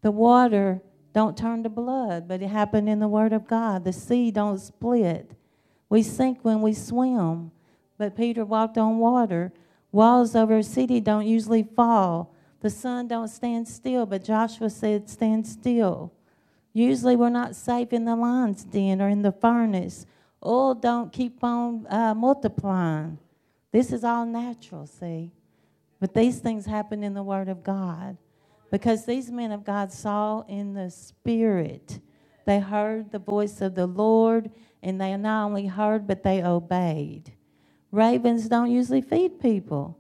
The 0.03 0.11
water 0.11 0.81
don't 1.13 1.37
turn 1.37 1.63
to 1.65 1.69
blood, 1.69 2.27
but 2.27 2.41
it 2.41 2.49
happened 2.49 2.89
in 2.89 3.01
the 3.01 3.09
Word 3.09 3.33
of 3.33 3.47
God. 3.47 3.85
The 3.85 3.93
sea 3.93 4.31
don't 4.31 4.59
split. 4.59 5.33
We 5.89 6.03
sink 6.03 6.39
when 6.43 6.63
we 6.63 6.73
swim, 6.73 7.51
but 7.99 8.17
Peter 8.17 8.45
walked 8.45 8.79
on 8.79 8.99
water 8.99 9.53
Walls 9.93 10.37
over 10.37 10.59
a 10.59 10.63
city 10.63 11.01
don't 11.01 11.27
usually 11.27 11.63
fall. 11.63 12.35
The 12.61 12.71
sun 12.71 13.09
don't 13.09 13.29
stand 13.29 13.67
still, 13.67 14.07
but 14.07 14.25
Joshua 14.25 14.71
said, 14.71 15.09
stand 15.09 15.47
still. 15.47 16.13
Usually 16.73 17.17
we're 17.17 17.31
not 17.31 17.57
safe 17.57 17.93
in 17.93 18.05
the 18.05 18.17
lion's 18.17 18.65
den 18.65 19.03
or 19.03 19.09
in 19.09 19.23
the 19.23 19.33
furnace. 19.33 20.07
Oil 20.45 20.75
don't 20.75 21.13
keep 21.13 21.43
on 21.43 21.87
uh, 21.91 22.15
multiplying. 22.15 23.19
This 23.73 23.93
is 23.93 24.05
all 24.05 24.25
natural, 24.27 24.87
see? 24.87 25.33
But 26.01 26.15
these 26.15 26.39
things 26.39 26.67
happen 26.67 27.03
in 27.03 27.15
the 27.15 27.23
Word 27.23 27.49
of 27.49 27.63
God 27.63 28.17
because 28.71 29.05
these 29.05 29.31
men 29.31 29.53
of 29.53 29.65
God 29.65 29.93
saw 29.93 30.43
in 30.49 30.75
the 30.75 30.91
Spirit. 30.91 32.01
They 32.47 32.61
heard 32.61 33.13
the 33.13 33.19
voice 33.19 33.61
of 33.61 33.75
the 33.75 33.87
Lord, 33.87 34.51
and 34.83 35.01
they 35.01 35.17
not 35.17 35.45
only 35.47 35.67
heard, 35.67 36.07
but 36.07 36.23
they 36.23 36.43
obeyed. 36.43 37.33
Ravens 37.93 38.49
don't 38.49 38.71
usually 38.71 39.03
feed 39.03 39.41
people. 39.41 39.99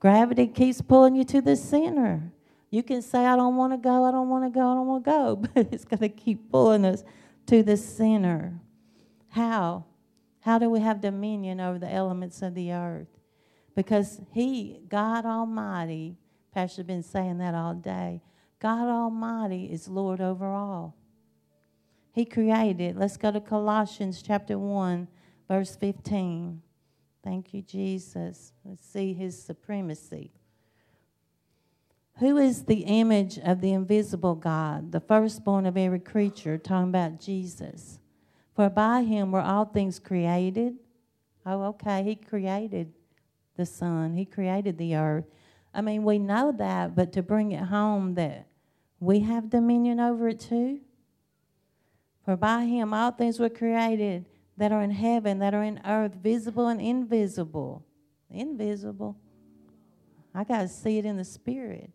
Gravity 0.00 0.46
keeps 0.46 0.80
pulling 0.80 1.14
you 1.14 1.24
to 1.24 1.40
the 1.40 1.56
center. 1.56 2.32
You 2.76 2.82
can 2.82 3.00
say, 3.00 3.24
I 3.24 3.36
don't 3.36 3.56
want 3.56 3.72
to 3.72 3.78
go, 3.78 4.04
I 4.04 4.10
don't 4.10 4.28
want 4.28 4.44
to 4.44 4.50
go, 4.50 4.60
I 4.70 4.74
don't 4.74 4.86
want 4.86 5.02
to 5.06 5.10
go, 5.10 5.36
but 5.54 5.72
it's 5.72 5.86
going 5.86 6.00
to 6.00 6.10
keep 6.10 6.52
pulling 6.52 6.84
us 6.84 7.04
to 7.46 7.62
the 7.62 7.74
center. 7.74 8.60
How? 9.30 9.86
How 10.40 10.58
do 10.58 10.68
we 10.68 10.80
have 10.80 11.00
dominion 11.00 11.58
over 11.58 11.78
the 11.78 11.90
elements 11.90 12.42
of 12.42 12.54
the 12.54 12.72
earth? 12.72 13.08
Because 13.74 14.20
He, 14.30 14.82
God 14.90 15.24
Almighty, 15.24 16.18
Pastor's 16.52 16.84
been 16.84 17.02
saying 17.02 17.38
that 17.38 17.54
all 17.54 17.72
day. 17.72 18.20
God 18.60 18.90
Almighty 18.90 19.72
is 19.72 19.88
Lord 19.88 20.20
over 20.20 20.44
all. 20.44 20.94
He 22.12 22.26
created. 22.26 22.94
Let's 22.94 23.16
go 23.16 23.30
to 23.30 23.40
Colossians 23.40 24.20
chapter 24.20 24.58
1, 24.58 25.08
verse 25.48 25.76
15. 25.76 26.60
Thank 27.24 27.54
you, 27.54 27.62
Jesus. 27.62 28.52
Let's 28.66 28.86
see 28.86 29.14
his 29.14 29.42
supremacy. 29.42 30.30
Who 32.18 32.38
is 32.38 32.64
the 32.64 32.80
image 32.80 33.38
of 33.38 33.60
the 33.60 33.72
invisible 33.72 34.34
God, 34.34 34.92
the 34.92 35.00
firstborn 35.00 35.66
of 35.66 35.76
every 35.76 36.00
creature? 36.00 36.56
Talking 36.56 36.88
about 36.88 37.20
Jesus. 37.20 38.00
For 38.54 38.70
by 38.70 39.02
him 39.02 39.32
were 39.32 39.42
all 39.42 39.66
things 39.66 39.98
created. 39.98 40.76
Oh, 41.44 41.62
okay, 41.64 42.02
he 42.02 42.16
created 42.16 42.92
the 43.56 43.66
sun, 43.66 44.16
he 44.16 44.24
created 44.24 44.78
the 44.78 44.96
earth. 44.96 45.26
I 45.74 45.82
mean, 45.82 46.04
we 46.04 46.18
know 46.18 46.52
that, 46.52 46.96
but 46.96 47.12
to 47.12 47.22
bring 47.22 47.52
it 47.52 47.64
home 47.64 48.14
that 48.14 48.46
we 48.98 49.20
have 49.20 49.50
dominion 49.50 50.00
over 50.00 50.28
it 50.28 50.40
too. 50.40 50.80
For 52.24 52.34
by 52.34 52.64
him 52.64 52.94
all 52.94 53.10
things 53.10 53.38
were 53.38 53.50
created 53.50 54.24
that 54.56 54.72
are 54.72 54.82
in 54.82 54.90
heaven, 54.90 55.38
that 55.40 55.54
are 55.54 55.62
in 55.62 55.80
earth, 55.84 56.14
visible 56.14 56.68
and 56.68 56.80
invisible. 56.80 57.84
Invisible. 58.30 59.16
I 60.34 60.44
got 60.44 60.62
to 60.62 60.68
see 60.68 60.98
it 60.98 61.04
in 61.04 61.18
the 61.18 61.24
spirit. 61.24 61.90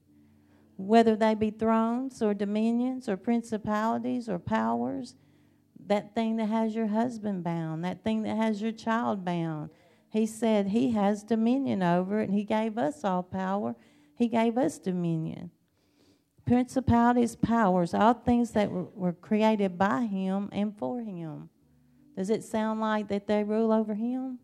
Whether 0.88 1.16
they 1.16 1.36
be 1.36 1.52
thrones 1.52 2.22
or 2.22 2.34
dominions 2.34 3.08
or 3.08 3.18
principalities 3.18 4.28
or 4.28 4.40
powers, 4.40 5.16
that 5.88 6.16
thing 6.16 6.38
that 6.38 6.48
has 6.48 6.76
your 6.76 6.88
husband 6.88 7.44
bound, 7.44 7.84
that 7.84 8.04
thing 8.04 8.24
that 8.24 8.38
has 8.38 8.62
your 8.62 8.72
child 8.72 9.24
bound. 9.26 9.70
He 10.10 10.26
said 10.26 10.68
he 10.68 10.92
has 10.92 11.24
dominion 11.24 11.82
over 11.84 12.20
it, 12.20 12.30
and 12.30 12.38
he 12.38 12.44
gave 12.44 12.78
us 12.78 13.04
all 13.04 13.24
power. 13.24 13.76
He 14.16 14.28
gave 14.28 14.58
us 14.58 14.78
dominion. 14.78 15.52
Principalities, 16.46 17.36
powers, 17.36 17.94
all 17.94 18.14
things 18.14 18.52
that 18.52 18.70
were, 18.72 19.14
created 19.14 19.78
by 19.78 20.06
him 20.06 20.50
and 20.52 20.78
for 20.78 21.02
him. 21.02 21.50
Does 22.18 22.30
it 22.30 22.44
sound 22.44 22.82
like 22.82 23.08
that 23.08 23.28
they 23.28 23.44
rule 23.44 23.72
over 23.72 23.94
him? 23.94 24.40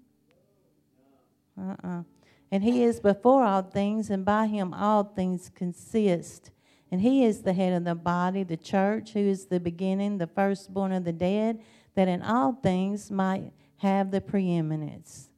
Uh 1.59 1.71
uh-uh. 1.71 1.99
uh 1.99 2.03
And 2.51 2.63
he 2.63 2.83
is 2.83 2.99
before 2.99 3.43
all 3.43 3.61
things, 3.61 4.09
and 4.09 4.23
by 4.23 4.47
him 4.47 4.73
all 4.73 5.03
things 5.03 5.51
consist. 5.53 6.51
And 6.91 7.01
he 7.01 7.25
is 7.25 7.41
the 7.41 7.53
head 7.53 7.73
of 7.73 7.83
the 7.83 7.95
body, 7.95 8.43
the 8.43 8.57
church, 8.57 9.11
who 9.11 9.19
is 9.19 9.45
the 9.45 9.59
beginning, 9.59 10.17
the 10.17 10.27
firstborn 10.27 10.93
of 10.93 11.03
the 11.03 11.11
dead, 11.11 11.61
that 11.95 12.07
in 12.07 12.21
all 12.21 12.53
things 12.53 13.11
might 13.11 13.51
have 13.77 14.11
the 14.11 14.21
preeminence. 14.21 15.29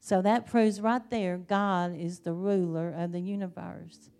So 0.00 0.20
that 0.22 0.46
proves 0.46 0.80
right 0.80 1.08
there 1.10 1.38
God 1.38 1.96
is 1.96 2.20
the 2.20 2.32
ruler 2.32 2.92
of 2.92 3.12
the 3.12 3.20
universe. 3.20 4.10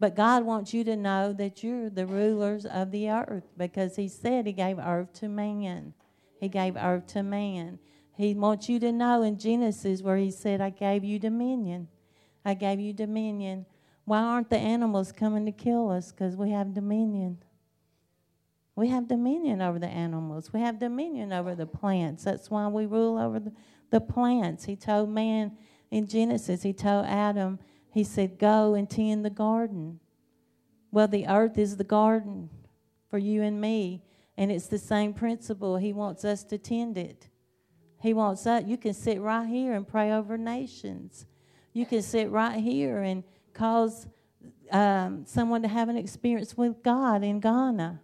But 0.00 0.16
God 0.16 0.44
wants 0.44 0.74
you 0.74 0.82
to 0.84 0.96
know 0.96 1.32
that 1.34 1.62
you're 1.62 1.90
the 1.90 2.06
rulers 2.06 2.66
of 2.66 2.90
the 2.90 3.10
earth 3.10 3.44
because 3.56 3.96
He 3.96 4.08
said 4.08 4.46
He 4.46 4.52
gave 4.52 4.78
earth 4.78 5.12
to 5.14 5.28
man. 5.28 5.94
He 6.40 6.48
gave 6.48 6.76
earth 6.76 7.06
to 7.08 7.22
man. 7.22 7.78
He 8.20 8.34
wants 8.34 8.68
you 8.68 8.78
to 8.80 8.92
know 8.92 9.22
in 9.22 9.38
Genesis 9.38 10.02
where 10.02 10.18
he 10.18 10.30
said, 10.30 10.60
I 10.60 10.68
gave 10.68 11.02
you 11.02 11.18
dominion. 11.18 11.88
I 12.44 12.52
gave 12.52 12.78
you 12.78 12.92
dominion. 12.92 13.64
Why 14.04 14.18
aren't 14.18 14.50
the 14.50 14.58
animals 14.58 15.10
coming 15.10 15.46
to 15.46 15.52
kill 15.52 15.88
us? 15.88 16.12
Because 16.12 16.36
we 16.36 16.50
have 16.50 16.74
dominion. 16.74 17.38
We 18.76 18.88
have 18.88 19.08
dominion 19.08 19.62
over 19.62 19.78
the 19.78 19.88
animals. 19.88 20.52
We 20.52 20.60
have 20.60 20.78
dominion 20.78 21.32
over 21.32 21.54
the 21.54 21.64
plants. 21.64 22.22
That's 22.24 22.50
why 22.50 22.68
we 22.68 22.84
rule 22.84 23.16
over 23.16 23.40
the, 23.40 23.52
the 23.88 24.02
plants. 24.02 24.66
He 24.66 24.76
told 24.76 25.08
man 25.08 25.56
in 25.90 26.06
Genesis, 26.06 26.62
he 26.62 26.74
told 26.74 27.06
Adam, 27.06 27.58
he 27.90 28.04
said, 28.04 28.38
Go 28.38 28.74
and 28.74 28.88
tend 28.90 29.24
the 29.24 29.30
garden. 29.30 29.98
Well, 30.90 31.08
the 31.08 31.26
earth 31.26 31.56
is 31.56 31.78
the 31.78 31.84
garden 31.84 32.50
for 33.08 33.16
you 33.16 33.42
and 33.42 33.58
me. 33.58 34.02
And 34.36 34.52
it's 34.52 34.66
the 34.66 34.78
same 34.78 35.14
principle. 35.14 35.78
He 35.78 35.94
wants 35.94 36.22
us 36.22 36.44
to 36.44 36.58
tend 36.58 36.98
it. 36.98 37.30
He 38.00 38.14
wants 38.14 38.46
us. 38.46 38.64
You 38.66 38.76
can 38.76 38.94
sit 38.94 39.20
right 39.20 39.46
here 39.46 39.74
and 39.74 39.86
pray 39.86 40.12
over 40.12 40.38
nations. 40.38 41.26
You 41.72 41.86
can 41.86 42.02
sit 42.02 42.30
right 42.30 42.58
here 42.58 43.02
and 43.02 43.22
cause 43.52 44.06
um, 44.72 45.24
someone 45.26 45.62
to 45.62 45.68
have 45.68 45.88
an 45.88 45.96
experience 45.96 46.56
with 46.56 46.82
God 46.82 47.22
in 47.22 47.40
Ghana. 47.40 48.00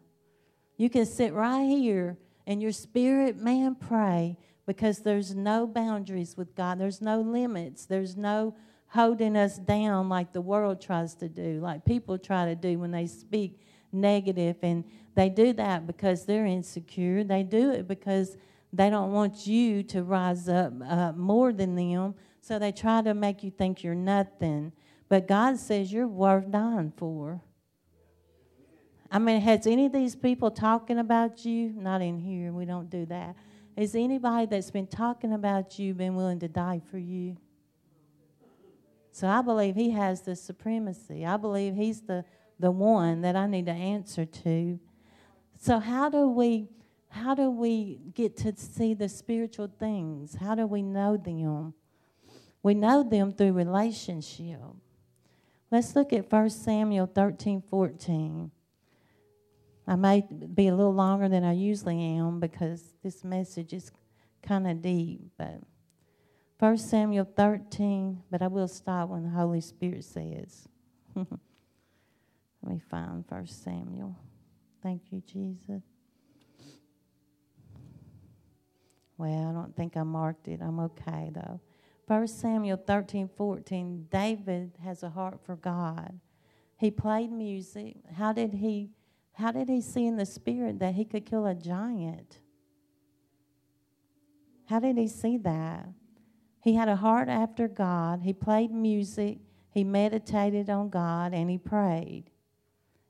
You 0.77 0.91
can 0.91 1.07
sit 1.07 1.33
right 1.33 1.65
here 1.65 2.19
and 2.47 2.63
your 2.63 2.73
spirit 2.73 3.37
man 3.37 3.75
pray 3.75 4.37
because 4.67 4.99
there's 4.99 5.35
no 5.35 5.67
boundaries 5.67 6.37
with 6.37 6.55
God. 6.55 6.79
There's 6.79 7.01
no 7.01 7.21
limits. 7.21 7.87
There's 7.87 8.17
no 8.17 8.55
holding 8.89 9.37
us 9.37 9.59
down 9.59 10.09
like 10.09 10.33
the 10.33 10.41
world 10.41 10.81
tries 10.81 11.15
to 11.15 11.29
do, 11.29 11.61
like 11.61 11.85
people 11.85 12.19
try 12.19 12.47
to 12.47 12.55
do 12.55 12.79
when 12.79 12.91
they 12.91 13.07
speak 13.07 13.61
negative, 13.93 14.57
and 14.63 14.85
they 15.15 15.29
do 15.29 15.53
that 15.55 15.87
because 15.87 16.25
they're 16.25 16.47
insecure. 16.47 17.25
They 17.25 17.43
do 17.43 17.71
it 17.73 17.89
because 17.89 18.37
they 18.73 18.91
don't 18.91 19.13
want 19.13 19.47
you 19.47 19.83
to 19.85 20.03
rise 20.03 20.49
up 20.49 20.73
uh, 20.87 21.13
more 21.13 21.53
than 21.53 21.75
them, 21.77 22.15
so 22.41 22.59
they 22.59 22.73
try 22.73 23.03
to 23.03 23.15
make 23.15 23.43
you 23.43 23.51
think 23.51 23.83
you're 23.83 23.95
nothing. 23.95 24.73
But 25.09 25.29
God 25.29 25.59
says 25.59 25.93
you're 25.93 26.09
worth 26.09 26.51
dying 26.51 26.93
for. 26.97 27.41
I 29.11 29.19
mean, 29.19 29.41
has 29.41 29.67
any 29.67 29.87
of 29.87 29.93
these 29.93 30.17
people 30.17 30.51
talking 30.51 30.99
about 30.99 31.45
you? 31.45 31.73
Not 31.77 32.03
in 32.03 32.19
here, 32.19 32.53
we 32.53 32.65
don't 32.65 32.91
do 32.91 33.07
that. 33.07 33.37
Has 33.77 33.95
anybody 33.95 34.47
that's 34.47 34.71
been 34.71 34.87
talking 34.87 35.33
about 35.33 35.79
you 35.79 35.95
been 35.95 36.17
willing 36.17 36.41
to 36.41 36.49
die 36.49 36.81
for 36.91 36.99
you? 36.99 37.37
So 39.13 39.29
I 39.29 39.43
believe 39.43 39.75
he 39.75 39.91
has 39.91 40.23
the 40.23 40.37
supremacy. 40.37 41.25
I 41.25 41.37
believe 41.37 41.75
he's 41.75 42.03
the, 42.03 42.25
the 42.59 42.71
one 42.71 43.23
that 43.23 43.37
I 43.37 43.47
need 43.47 43.67
to 43.67 43.73
answer 43.73 44.25
to. 44.25 44.79
So 45.59 45.79
how 45.79 46.11
do 46.11 46.29
we 46.29 46.69
how 47.17 47.35
do 47.35 47.51
we 47.51 47.99
get 48.15 48.37
to 48.39 48.55
see 48.57 48.95
the 48.95 49.09
spiritual 49.09 49.71
things? 49.79 50.37
How 50.37 50.55
do 50.55 50.67
we 50.67 50.83
know 50.83 51.17
them? 51.17 51.75
We 52.63 52.75
know 52.75 53.03
them 53.03 53.33
through 53.33 53.53
relationship. 53.53 54.61
Let's 55.71 55.97
look 55.97 56.13
at 56.13 56.31
1 56.31 56.51
Samuel 56.51 57.07
13 57.07 57.63
14. 57.69 58.51
I 59.89 59.97
may 59.97 60.27
be 60.55 60.69
a 60.69 60.75
little 60.75 60.95
longer 60.95 61.29
than 61.29 61.45
I 61.45 61.53
usually 61.53 62.01
am 62.01 62.41
because 62.41 62.83
this 63.03 63.23
message 63.25 63.73
is 63.73 63.93
kind 64.43 64.67
of 64.67 64.83
deep, 64.83 65.21
but 65.39 65.61
1 66.59 66.79
Samuel 66.79 67.29
13, 67.37 68.23
but 68.31 68.43
I 68.43 68.49
will 68.49 68.69
stop 68.69 69.11
when 69.11 69.25
the 69.25 69.31
Holy 69.31 69.61
Spirit 69.61 70.05
says. 70.05 70.69
Let 71.15 71.27
me 72.63 72.81
find 72.91 73.25
1 73.29 73.47
Samuel. 73.47 74.17
Thank 74.83 75.03
you, 75.11 75.23
Jesus. 75.27 75.83
Well, 79.19 79.49
I 79.49 79.53
don't 79.53 79.75
think 79.75 79.97
I 79.97 80.03
marked 80.03 80.49
it. 80.49 80.61
I'm 80.61 80.81
okay, 80.81 81.31
though. 81.33 81.61
1 82.07 82.29
Samuel 82.29 82.77
13, 82.77 83.29
14, 83.37 84.07
David 84.11 84.73
has 84.85 85.03
a 85.03 85.11
heart 85.11 85.41
for 85.45 85.57
God. 85.57 86.21
He 86.77 86.91
played 86.91 87.33
music. 87.33 87.97
How 88.17 88.33
did 88.33 88.55
he 88.55 88.91
how 89.37 89.53
did 89.53 89.69
he 89.69 89.83
see 89.83 90.07
in 90.07 90.17
the 90.17 90.25
spirit 90.25 90.79
that 90.79 90.95
he 90.95 91.05
could 91.05 91.27
kill 91.27 91.45
a 91.45 91.55
giant? 91.55 92.39
How 94.65 94.81
did 94.81 94.97
he 94.97 95.09
see 95.09 95.37
that? 95.39 95.91
He 96.63 96.75
had 96.75 96.89
a 96.89 96.97
heart 96.97 97.29
after 97.29 97.69
God. 97.69 98.23
He 98.23 98.33
played 98.33 98.71
music, 98.71 99.39
he 99.71 99.85
meditated 99.85 100.71
on 100.71 100.89
God, 100.89 101.35
and 101.35 101.51
he 101.51 101.59
prayed. 101.59 102.31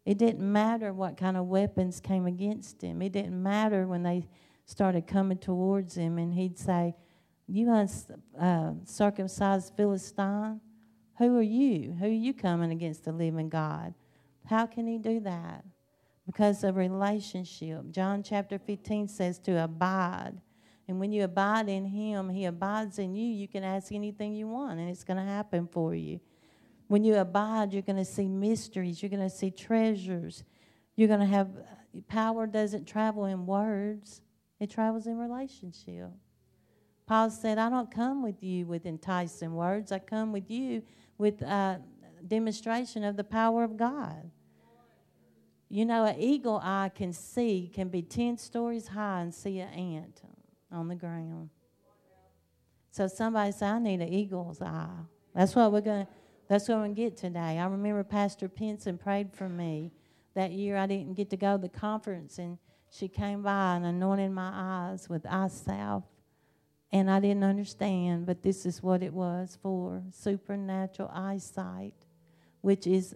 It 0.04 0.18
didn't 0.18 0.40
matter 0.40 0.92
what 0.92 1.16
kind 1.16 1.36
of 1.36 1.46
weapons 1.46 2.00
came 2.00 2.26
against 2.26 2.82
him. 2.82 3.02
It 3.02 3.12
didn't 3.12 3.40
matter 3.40 3.86
when 3.86 4.02
they 4.02 4.26
started 4.66 5.06
coming 5.06 5.38
towards 5.38 5.96
him, 5.96 6.18
and 6.18 6.34
he'd 6.34 6.58
say, 6.58 6.94
You 7.46 7.72
uncircumcised 8.38 9.72
uh, 9.72 9.76
Philistine, 9.76 10.60
who 11.16 11.38
are 11.38 11.42
you? 11.42 11.92
Who 11.98 12.04
are 12.04 12.08
you 12.08 12.34
coming 12.34 12.70
against 12.70 13.04
the 13.04 13.12
living 13.12 13.48
God? 13.48 13.94
How 14.44 14.66
can 14.66 14.86
he 14.86 14.98
do 14.98 15.20
that? 15.20 15.64
because 16.26 16.64
of 16.64 16.76
relationship. 16.76 17.90
John 17.90 18.22
chapter 18.22 18.58
15 18.58 19.08
says 19.08 19.38
to 19.40 19.62
abide. 19.62 20.34
And 20.88 21.00
when 21.00 21.12
you 21.12 21.24
abide 21.24 21.68
in 21.68 21.84
Him, 21.86 22.28
He 22.28 22.44
abides 22.44 22.98
in 22.98 23.14
you. 23.14 23.26
You 23.26 23.48
can 23.48 23.64
ask 23.64 23.92
anything 23.92 24.34
you 24.34 24.48
want, 24.48 24.78
and 24.78 24.90
it's 24.90 25.04
going 25.04 25.16
to 25.16 25.22
happen 25.22 25.68
for 25.70 25.94
you. 25.94 26.20
When 26.88 27.02
you 27.04 27.16
abide, 27.16 27.72
you're 27.72 27.82
going 27.82 27.96
to 27.96 28.04
see 28.04 28.28
mysteries, 28.28 29.02
you're 29.02 29.10
going 29.10 29.28
to 29.28 29.34
see 29.34 29.50
treasures. 29.50 30.44
You're 30.94 31.08
going 31.08 31.20
to 31.20 31.26
have 31.26 31.48
power 32.08 32.46
doesn't 32.46 32.86
travel 32.86 33.24
in 33.24 33.46
words, 33.46 34.22
it 34.58 34.70
travels 34.70 35.06
in 35.06 35.18
relationship. 35.18 36.10
Paul 37.06 37.30
said, 37.30 37.58
I 37.58 37.70
don't 37.70 37.90
come 37.90 38.22
with 38.22 38.42
you 38.42 38.66
with 38.66 38.84
enticing 38.84 39.54
words, 39.54 39.92
I 39.92 39.98
come 39.98 40.32
with 40.32 40.50
you 40.50 40.82
with 41.18 41.40
a 41.42 41.46
uh, 41.46 41.76
demonstration 42.26 43.04
of 43.04 43.16
the 43.16 43.24
power 43.24 43.62
of 43.62 43.76
God. 43.76 44.30
You 45.68 45.84
know, 45.84 46.04
an 46.04 46.16
eagle 46.18 46.60
eye 46.62 46.90
can 46.94 47.12
see, 47.12 47.70
can 47.72 47.88
be 47.88 48.02
10 48.02 48.38
stories 48.38 48.88
high 48.88 49.22
and 49.22 49.34
see 49.34 49.58
an 49.60 49.68
ant 49.68 50.22
on 50.70 50.88
the 50.88 50.94
ground. 50.94 51.50
So 52.90 53.08
somebody 53.08 53.52
say, 53.52 53.66
I 53.66 53.78
need 53.78 54.00
an 54.00 54.12
eagle's 54.12 54.62
eye. 54.62 54.88
That's 55.34 55.54
what 55.54 55.72
we're 55.72 55.80
going 55.80 56.06
to. 56.06 56.12
That's 56.48 56.68
what 56.68 56.76
we're 56.76 56.84
going 56.84 56.94
to 56.94 57.02
get 57.02 57.16
today. 57.16 57.58
I 57.58 57.66
remember 57.66 58.04
Pastor 58.04 58.48
Pinson 58.48 58.98
prayed 58.98 59.32
for 59.32 59.48
me 59.48 59.90
that 60.34 60.52
year. 60.52 60.76
I 60.76 60.86
didn't 60.86 61.14
get 61.14 61.28
to 61.30 61.36
go 61.36 61.56
to 61.56 61.62
the 61.62 61.68
conference, 61.68 62.38
and 62.38 62.56
she 62.90 63.08
came 63.08 63.42
by 63.42 63.76
and 63.76 63.84
anointed 63.84 64.30
my 64.30 64.50
eyes 64.52 65.08
with 65.08 65.26
eye 65.26 65.48
salve. 65.48 66.04
And 66.92 67.10
I 67.10 67.20
didn't 67.20 67.44
understand, 67.44 68.26
but 68.26 68.42
this 68.42 68.64
is 68.64 68.82
what 68.82 69.02
it 69.02 69.12
was 69.12 69.58
for 69.60 70.02
supernatural 70.12 71.10
eyesight, 71.12 71.94
which 72.60 72.86
is 72.86 73.14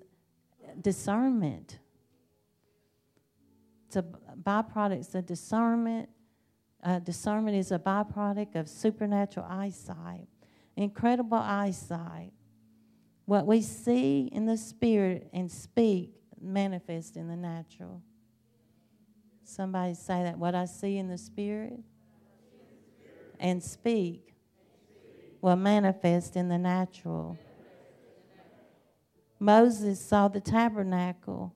discernment. 0.80 1.78
It's 3.86 3.96
a 3.96 4.02
byproduct, 4.02 5.00
it's 5.00 5.14
a 5.14 5.22
discernment. 5.22 6.08
Uh, 6.82 6.98
discernment 6.98 7.56
is 7.56 7.72
a 7.72 7.78
byproduct 7.78 8.54
of 8.54 8.68
supernatural 8.68 9.46
eyesight, 9.48 10.28
incredible 10.76 11.38
eyesight. 11.38 12.32
What 13.26 13.46
we 13.46 13.62
see 13.62 14.28
in 14.32 14.46
the 14.46 14.56
spirit 14.56 15.28
and 15.32 15.50
speak 15.50 16.14
manifest 16.40 17.16
in 17.16 17.28
the 17.28 17.36
natural. 17.36 18.02
Somebody 19.50 19.94
say 19.94 20.22
that. 20.22 20.38
What 20.38 20.54
I 20.54 20.64
see 20.64 20.96
in 20.96 21.08
the 21.08 21.18
spirit 21.18 21.80
and 23.40 23.60
speak 23.60 24.34
will 25.40 25.56
manifest 25.56 26.36
in 26.36 26.48
the 26.48 26.56
natural. 26.56 27.36
Moses 29.40 30.00
saw 30.00 30.28
the 30.28 30.40
tabernacle 30.40 31.52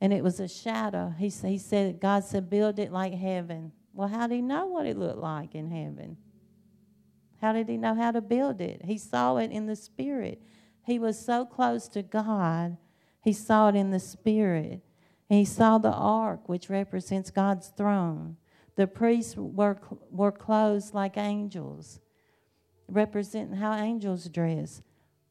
and 0.00 0.14
it 0.14 0.24
was 0.24 0.40
a 0.40 0.48
shadow. 0.48 1.12
He, 1.18 1.28
he 1.28 1.58
said, 1.58 2.00
God 2.00 2.24
said, 2.24 2.48
build 2.48 2.78
it 2.78 2.90
like 2.90 3.12
heaven. 3.12 3.72
Well, 3.92 4.08
how 4.08 4.26
did 4.28 4.36
he 4.36 4.42
know 4.42 4.66
what 4.66 4.86
it 4.86 4.96
looked 4.96 5.18
like 5.18 5.54
in 5.54 5.70
heaven? 5.70 6.16
How 7.42 7.52
did 7.52 7.68
he 7.68 7.76
know 7.76 7.94
how 7.94 8.12
to 8.12 8.22
build 8.22 8.62
it? 8.62 8.82
He 8.84 8.96
saw 8.96 9.36
it 9.36 9.50
in 9.50 9.66
the 9.66 9.76
spirit. 9.76 10.40
He 10.86 10.98
was 10.98 11.18
so 11.18 11.44
close 11.44 11.86
to 11.88 12.02
God, 12.02 12.78
he 13.20 13.34
saw 13.34 13.68
it 13.68 13.74
in 13.74 13.90
the 13.90 14.00
spirit. 14.00 14.85
He 15.28 15.44
saw 15.44 15.78
the 15.78 15.92
ark, 15.92 16.48
which 16.48 16.70
represents 16.70 17.30
God's 17.30 17.68
throne. 17.68 18.36
The 18.76 18.86
priests 18.86 19.36
were, 19.36 19.78
were 20.10 20.32
clothed 20.32 20.94
like 20.94 21.16
angels, 21.16 22.00
representing 22.88 23.56
how 23.56 23.74
angels 23.74 24.28
dress. 24.28 24.82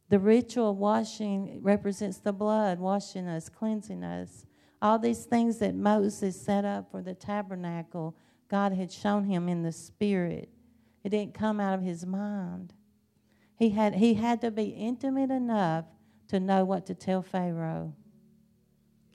The 0.09 0.19
ritual 0.19 0.75
washing 0.75 1.59
represents 1.61 2.17
the 2.17 2.33
blood, 2.33 2.79
washing 2.79 3.27
us, 3.27 3.49
cleansing 3.49 4.03
us. 4.03 4.45
All 4.81 4.99
these 4.99 5.23
things 5.23 5.59
that 5.59 5.73
Moses 5.73 6.39
set 6.39 6.65
up 6.65 6.91
for 6.91 7.01
the 7.01 7.13
tabernacle, 7.13 8.15
God 8.49 8.73
had 8.73 8.91
shown 8.91 9.23
him 9.23 9.47
in 9.47 9.63
the 9.63 9.71
spirit. 9.71 10.49
It 11.03 11.09
didn't 11.09 11.33
come 11.33 11.59
out 11.59 11.73
of 11.75 11.81
his 11.81 12.05
mind. 12.05 12.73
He 13.57 13.69
had, 13.69 13.95
he 13.95 14.15
had 14.15 14.41
to 14.41 14.51
be 14.51 14.65
intimate 14.65 15.31
enough 15.31 15.85
to 16.27 16.39
know 16.39 16.65
what 16.65 16.85
to 16.87 16.93
tell 16.93 17.21
Pharaoh. 17.21 17.93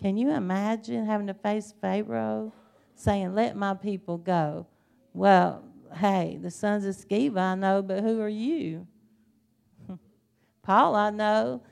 Can 0.01 0.17
you 0.17 0.31
imagine 0.31 1.05
having 1.05 1.27
to 1.27 1.35
face 1.35 1.75
Pharaoh 1.81 2.53
saying, 2.95 3.35
Let 3.35 3.57
my 3.57 3.75
people 3.75 4.17
go? 4.19 4.67
Well, 5.13 5.63
hey, 5.95 6.39
the 6.41 6.51
sons 6.51 6.85
of 6.85 6.97
Sceva 6.97 7.39
I 7.39 7.55
know, 7.55 7.83
but 7.83 8.03
who 8.03 8.21
are 8.21 8.29
you? 8.29 8.87
Paul 10.63 10.95
I 10.95 11.11
know. 11.11 11.63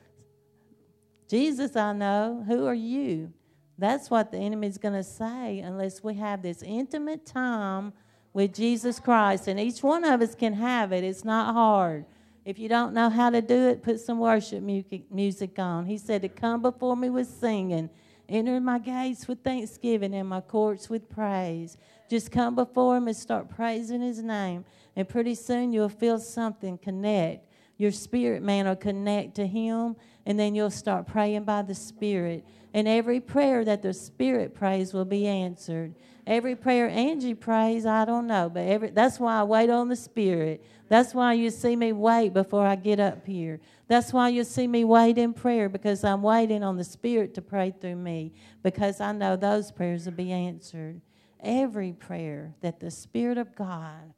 Jesus 1.27 1.75
I 1.75 1.93
know. 1.93 2.43
Who 2.47 2.65
are 2.65 2.73
you? 2.73 3.31
That's 3.77 4.09
what 4.09 4.31
the 4.31 4.37
enemy's 4.37 4.77
going 4.77 4.95
to 4.95 5.03
say 5.03 5.59
unless 5.59 6.03
we 6.03 6.15
have 6.15 6.41
this 6.41 6.61
intimate 6.61 7.25
time 7.25 7.93
with 8.33 8.53
Jesus 8.53 8.99
Christ. 8.99 9.47
And 9.47 9.59
each 9.59 9.81
one 9.81 10.03
of 10.03 10.21
us 10.21 10.35
can 10.35 10.53
have 10.53 10.91
it. 10.91 11.03
It's 11.03 11.23
not 11.23 11.53
hard. 11.53 12.05
If 12.43 12.59
you 12.59 12.67
don't 12.67 12.93
know 12.93 13.09
how 13.09 13.29
to 13.29 13.41
do 13.41 13.69
it, 13.69 13.83
put 13.83 13.99
some 13.99 14.19
worship 14.19 14.61
music 14.63 15.59
on. 15.59 15.85
He 15.85 15.97
said 15.97 16.23
to 16.23 16.29
come 16.29 16.61
before 16.61 16.97
me 16.97 17.09
with 17.09 17.27
singing, 17.27 17.89
enter 18.29 18.59
my 18.59 18.79
gates 18.79 19.27
with 19.27 19.43
thanksgiving 19.43 20.13
and 20.13 20.27
my 20.27 20.41
courts 20.41 20.89
with 20.89 21.09
praise. 21.09 21.77
Just 22.09 22.31
come 22.31 22.55
before 22.55 22.97
him 22.97 23.07
and 23.07 23.17
start 23.17 23.49
praising 23.49 24.01
his 24.01 24.21
name. 24.21 24.65
And 24.95 25.07
pretty 25.07 25.35
soon 25.35 25.71
you'll 25.71 25.89
feel 25.89 26.19
something 26.19 26.77
connect 26.77 27.49
your 27.79 27.91
spirit 27.91 28.43
man 28.43 28.67
will 28.67 28.75
connect 28.75 29.35
to 29.35 29.47
Him, 29.47 29.95
and 30.25 30.37
then 30.37 30.53
you'll 30.53 30.69
start 30.69 31.07
praying 31.07 31.45
by 31.45 31.61
the 31.61 31.73
Spirit. 31.73 32.45
And 32.73 32.87
every 32.89 33.21
prayer 33.21 33.63
that 33.65 33.81
the 33.81 33.93
Spirit 33.93 34.53
prays 34.53 34.93
will 34.93 35.05
be 35.05 35.25
answered. 35.25 35.95
Every 36.27 36.55
prayer 36.55 36.89
Angie 36.89 37.33
prays, 37.33 37.85
I 37.85 38.03
don't 38.03 38.27
know, 38.27 38.49
but 38.53 38.67
every, 38.67 38.89
that's 38.89 39.17
why 39.17 39.39
I 39.39 39.43
wait 39.43 39.69
on 39.69 39.87
the 39.87 39.95
Spirit. 39.95 40.61
That's 40.89 41.13
why 41.13 41.33
you 41.33 41.49
see 41.49 41.75
me 41.77 41.93
wait 41.93 42.33
before 42.33 42.67
I 42.67 42.75
get 42.75 42.99
up 42.99 43.25
here. 43.25 43.61
That's 43.89 44.13
why 44.13 44.29
you 44.29 44.43
see 44.43 44.67
me 44.67 44.83
wait 44.83 45.17
in 45.17 45.33
prayer 45.33 45.67
because 45.67 46.03
I'm 46.03 46.21
waiting 46.21 46.63
on 46.63 46.77
the 46.77 46.83
Spirit 46.83 47.33
to 47.33 47.41
pray 47.41 47.71
through 47.71 47.95
me 47.95 48.33
because 48.61 49.01
I 49.01 49.13
know 49.13 49.35
those 49.35 49.71
prayers 49.71 50.05
will 50.05 50.13
be 50.13 50.31
answered. 50.31 51.01
Every 51.39 51.93
prayer 51.93 52.53
that 52.61 52.79
the 52.79 52.91
Spirit 52.91 53.39
of 53.39 53.55
God, 53.55 54.13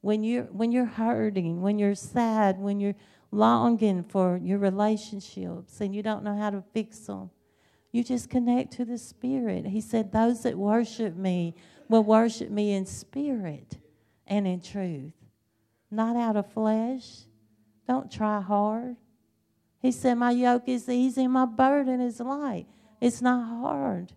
when 0.00 0.24
you're, 0.24 0.46
when 0.46 0.72
you're 0.72 0.86
hurting, 0.86 1.62
when 1.62 1.78
you're 1.78 1.94
sad, 1.94 2.58
when 2.58 2.80
you're 2.80 2.96
longing 3.30 4.02
for 4.02 4.40
your 4.42 4.58
relationships 4.58 5.80
and 5.80 5.94
you 5.94 6.02
don't 6.02 6.24
know 6.24 6.36
how 6.36 6.50
to 6.50 6.64
fix 6.74 6.98
them, 6.98 7.30
you 7.92 8.02
just 8.02 8.28
connect 8.28 8.72
to 8.72 8.84
the 8.84 8.98
Spirit. 8.98 9.66
He 9.66 9.80
said, 9.80 10.10
Those 10.10 10.42
that 10.42 10.58
worship 10.58 11.14
me 11.14 11.54
will 11.88 12.02
worship 12.02 12.50
me 12.50 12.72
in 12.72 12.86
spirit 12.86 13.78
and 14.26 14.48
in 14.48 14.60
truth, 14.60 15.12
not 15.92 16.16
out 16.16 16.36
of 16.36 16.50
flesh. 16.52 17.20
Don't 17.86 18.10
try 18.10 18.40
hard. 18.40 18.96
He 19.82 19.90
said, 19.90 20.14
My 20.14 20.30
yoke 20.30 20.68
is 20.68 20.88
easy, 20.88 21.26
my 21.26 21.44
burden 21.44 22.00
is 22.00 22.20
light. 22.20 22.66
It's 23.00 23.20
not 23.20 23.48
hard. 23.48 24.12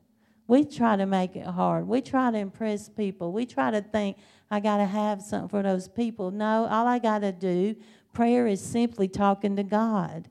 We 0.47 0.63
try 0.63 0.95
to 0.95 1.07
make 1.07 1.35
it 1.35 1.47
hard. 1.47 1.87
We 1.87 2.01
try 2.01 2.29
to 2.29 2.37
impress 2.37 2.87
people. 2.87 3.31
We 3.31 3.47
try 3.47 3.71
to 3.71 3.81
think, 3.81 4.17
I 4.51 4.59
got 4.59 4.77
to 4.77 4.85
have 4.85 5.23
something 5.23 5.49
for 5.49 5.63
those 5.63 5.87
people. 5.87 6.29
No, 6.29 6.67
all 6.67 6.85
I 6.85 6.99
got 6.99 7.19
to 7.19 7.31
do, 7.31 7.75
prayer 8.13 8.45
is 8.45 8.61
simply 8.61 9.07
talking 9.07 9.55
to 9.55 9.63
God. 9.63 10.29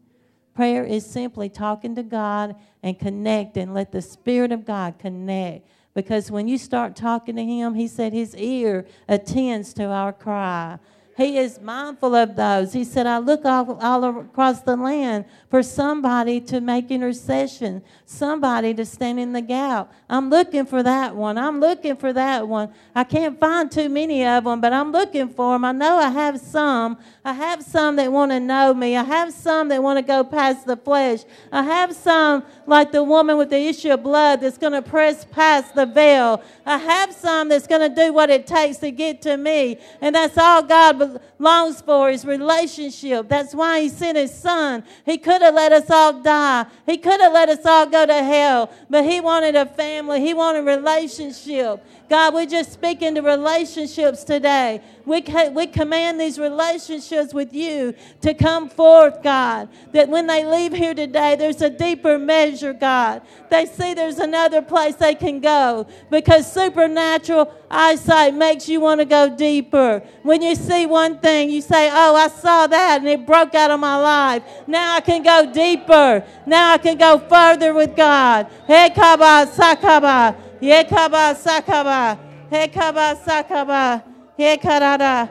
Prayer 0.55 0.85
is 0.85 1.05
simply 1.05 1.49
talking 1.49 1.97
to 1.97 2.05
God 2.05 2.55
and 2.85 2.97
connect 2.97 3.57
and 3.57 3.75
let 3.75 3.91
the 3.91 4.01
Spirit 4.01 4.53
of 4.53 4.65
God 4.65 5.01
connect. 5.01 5.67
Because 5.95 6.31
when 6.31 6.47
you 6.47 6.59
start 6.59 6.95
talking 6.95 7.35
to 7.35 7.45
Him, 7.45 7.75
He 7.75 7.89
said 7.89 8.13
His 8.13 8.37
ear 8.37 8.87
attends 9.09 9.75
to 9.75 9.87
our 9.87 10.13
cry. 10.13 10.79
He 11.17 11.39
is 11.39 11.61
mindful 11.61 12.17
of 12.17 12.35
those. 12.35 12.73
He 12.73 12.83
said, 12.83 13.07
I 13.07 13.19
look 13.19 13.45
all, 13.45 13.79
all 13.81 14.21
across 14.21 14.63
the 14.63 14.75
land 14.75 15.27
for 15.49 15.63
somebody 15.63 16.41
to 16.41 16.61
make 16.61 16.91
intercession, 16.91 17.83
somebody 18.05 18.75
to 18.75 18.85
stand 18.85 19.21
in 19.21 19.33
the 19.33 19.41
gap. 19.41 19.93
I'm 20.09 20.29
looking 20.29 20.67
for 20.67 20.83
that 20.83 21.15
one. 21.15 21.39
I'm 21.39 21.61
looking 21.61 21.95
for 21.95 22.13
that 22.13 22.49
one. 22.49 22.73
I 22.97 23.05
can't 23.05 23.39
find 23.39 23.71
too 23.71 23.89
many 23.89 24.27
of 24.27 24.43
them, 24.43 24.61
but 24.61 24.73
I'm 24.73 24.91
looking 24.91 25.29
for 25.29 25.55
them. 25.55 25.65
I 25.65 25.71
know 25.71 25.99
I 25.99 26.11
have 26.11 26.41
some. 26.41 26.99
I 27.25 27.33
have 27.33 27.63
some 27.63 27.95
that 27.97 28.11
want 28.11 28.33
to 28.33 28.41
know 28.41 28.75
me. 28.75 28.97
I 28.97 29.05
have 29.05 29.33
some 29.33 29.69
that 29.69 29.81
want 29.81 29.99
to 29.99 30.03
go 30.03 30.25
past 30.25 30.67
the 30.67 30.77
flesh. 30.77 31.21
I 31.53 31.63
have 31.63 31.95
some, 31.95 32.45
like 32.67 32.91
the 32.91 33.05
woman 33.05 33.39
with 33.39 33.51
the 33.51 33.69
issue 33.69 33.93
of 33.93 34.03
blood, 34.03 34.41
that's 34.41 34.59
going 34.59 34.73
to 34.73 34.83
press 34.83 35.25
past 35.25 35.77
the 35.77 35.87
veil. 35.87 36.43
I 36.67 36.79
have 36.79 37.15
some 37.15 37.49
that's 37.49 37.69
going 37.69 37.89
to 37.89 37.95
do 37.95 38.13
what 38.13 38.31
it 38.31 38.49
takes 38.49 38.79
to 38.79 38.91
get 38.91 39.23
to 39.23 39.37
me. 39.37 39.79
And 40.01 40.17
that's 40.17 40.37
all 40.37 40.63
God 40.63 41.04
longs 41.39 41.81
for 41.81 42.11
is 42.11 42.25
relationship. 42.25 43.29
That's 43.29 43.55
why 43.55 43.81
He 43.81 43.89
sent 43.89 44.19
His 44.19 44.33
Son. 44.35 44.85
He 45.05 45.19
could 45.19 45.43
have 45.43 45.55
let 45.55 45.73
us 45.73 45.91
all 45.91 46.15
die, 46.23 46.67
He 46.87 46.97
could 46.97 47.21
have 47.21 47.33
let 47.33 47.49
us 47.49 47.65
all 47.65 47.87
go 47.87 48.07
to 48.07 48.23
hell, 48.23 48.71
but 48.89 49.05
He 49.05 49.21
wanted 49.21 49.57
a 49.57 49.67
family, 49.67 50.21
He 50.21 50.35
wanted 50.35 50.63
relationship. 50.63 51.85
God, 52.09 52.35
we're 52.35 52.47
just 52.47 52.73
speaking 52.73 53.15
to 53.15 53.23
relationships 53.23 54.25
today. 54.25 54.83
We, 55.07 55.25
we 55.53 55.67
command 55.67 56.21
these 56.21 56.39
relationships 56.39 57.33
with 57.33 57.55
you 57.55 57.95
to 58.21 58.35
come 58.35 58.69
forth, 58.69 59.23
God. 59.23 59.69
That 59.93 60.09
when 60.09 60.27
they 60.27 60.45
leave 60.45 60.73
here 60.73 60.95
today, 60.95 61.37
there's 61.37 61.63
a 61.63 61.71
deeper 61.71 62.19
measure, 62.19 62.75
God. 62.75 63.23
They 63.51 63.65
see 63.67 63.95
there's 63.95 64.19
another 64.19 64.61
place 64.61 64.97
they 64.97 65.15
can 65.15 65.41
go 65.41 65.87
because 66.11 66.51
supernatural 66.51 67.53
eyesight 67.71 68.35
makes 68.35 68.69
you 68.69 68.81
want 68.81 69.01
to 69.01 69.07
go 69.07 69.35
deeper. 69.35 70.03
When 70.23 70.43
you 70.43 70.55
see 70.55 70.87
one 70.87 71.19
thing, 71.19 71.49
you 71.51 71.63
say, 71.63 71.91
Oh, 71.91 72.15
I 72.15 72.29
saw 72.29 72.67
that 72.67 73.01
and 73.01 73.09
it 73.09 73.27
broke 73.27 73.55
out 73.55 73.71
of 73.71 73.81
my 73.81 73.97
life. 73.97 74.43
Now 74.67 74.95
I 74.97 75.01
can 75.01 75.23
go 75.23 75.51
deeper. 75.53 76.25
Now 76.47 76.73
I 76.73 76.79
can 76.79 76.99
go 76.99 77.19
further 77.19 77.73
with 77.73 77.97
God. 77.97 78.47
Hey, 78.67 78.91
Kaba, 78.95 79.51
Sakaba. 79.51 80.37
Yekaba 80.65 81.35
sakaba. 81.35 82.19
Hekaba 82.51 83.17
sakaba. 83.17 84.03
Hekarada. 84.39 85.29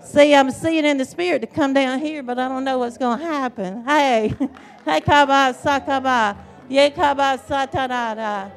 See, 0.00 0.32
I'm 0.34 0.50
seeing 0.52 0.84
in 0.84 0.96
the 0.96 1.04
spirit 1.04 1.40
to 1.40 1.48
come 1.48 1.72
down 1.72 1.98
here, 1.98 2.22
but 2.22 2.38
I 2.38 2.46
don't 2.46 2.62
know 2.62 2.78
what's 2.78 2.96
going 2.96 3.18
to 3.18 3.24
happen. 3.24 3.84
Hey. 3.84 4.32
Hekaba 4.86 5.54
sakaba. 5.60 6.36
Yekaba 6.70 7.38
satarada. 7.44 8.52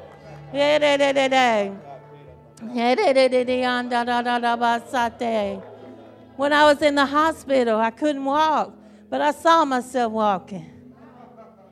When 6.36 6.52
I 6.52 6.64
was 6.64 6.82
in 6.82 6.94
the 6.94 7.06
hospital, 7.06 7.78
I 7.78 7.90
couldn't 7.90 8.24
walk, 8.24 8.72
but 9.10 9.20
I 9.20 9.32
saw 9.32 9.64
myself 9.64 10.12
walking. 10.12 10.70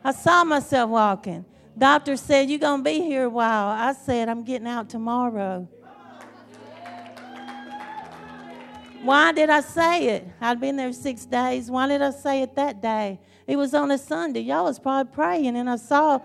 I 0.05 0.13
saw 0.13 0.45
myself 0.45 0.91
walking. 0.91 1.45
Doctor 1.77 2.17
said, 2.17 2.49
You're 2.49 2.59
going 2.59 2.83
to 2.83 2.85
be 2.85 3.01
here 3.01 3.25
a 3.25 3.31
while. 3.31 3.69
I 3.69 3.93
said, 3.93 4.29
I'm 4.29 4.45
getting 4.45 4.67
out 4.67 4.89
tomorrow. 4.89 5.69
Why 9.03 9.31
did 9.33 9.51
I 9.51 9.61
say 9.61 10.09
it? 10.09 10.27
I'd 10.41 10.61
been 10.61 10.77
there 10.77 10.93
six 10.93 11.27
days. 11.27 11.71
Why 11.71 11.87
did 11.87 12.03
I 12.03 12.11
say 12.11 12.43
it 12.43 12.57
that 12.57 12.83
day? 12.83 13.21
It 13.47 13.57
was 13.57 13.73
on 13.75 13.91
a 13.91 13.99
Sunday. 13.99 14.41
Y'all 14.41 14.65
was 14.65 14.79
probably 14.79 15.13
praying, 15.13 15.57
and 15.57 15.71
I 15.71 15.77
saw, 15.77 16.21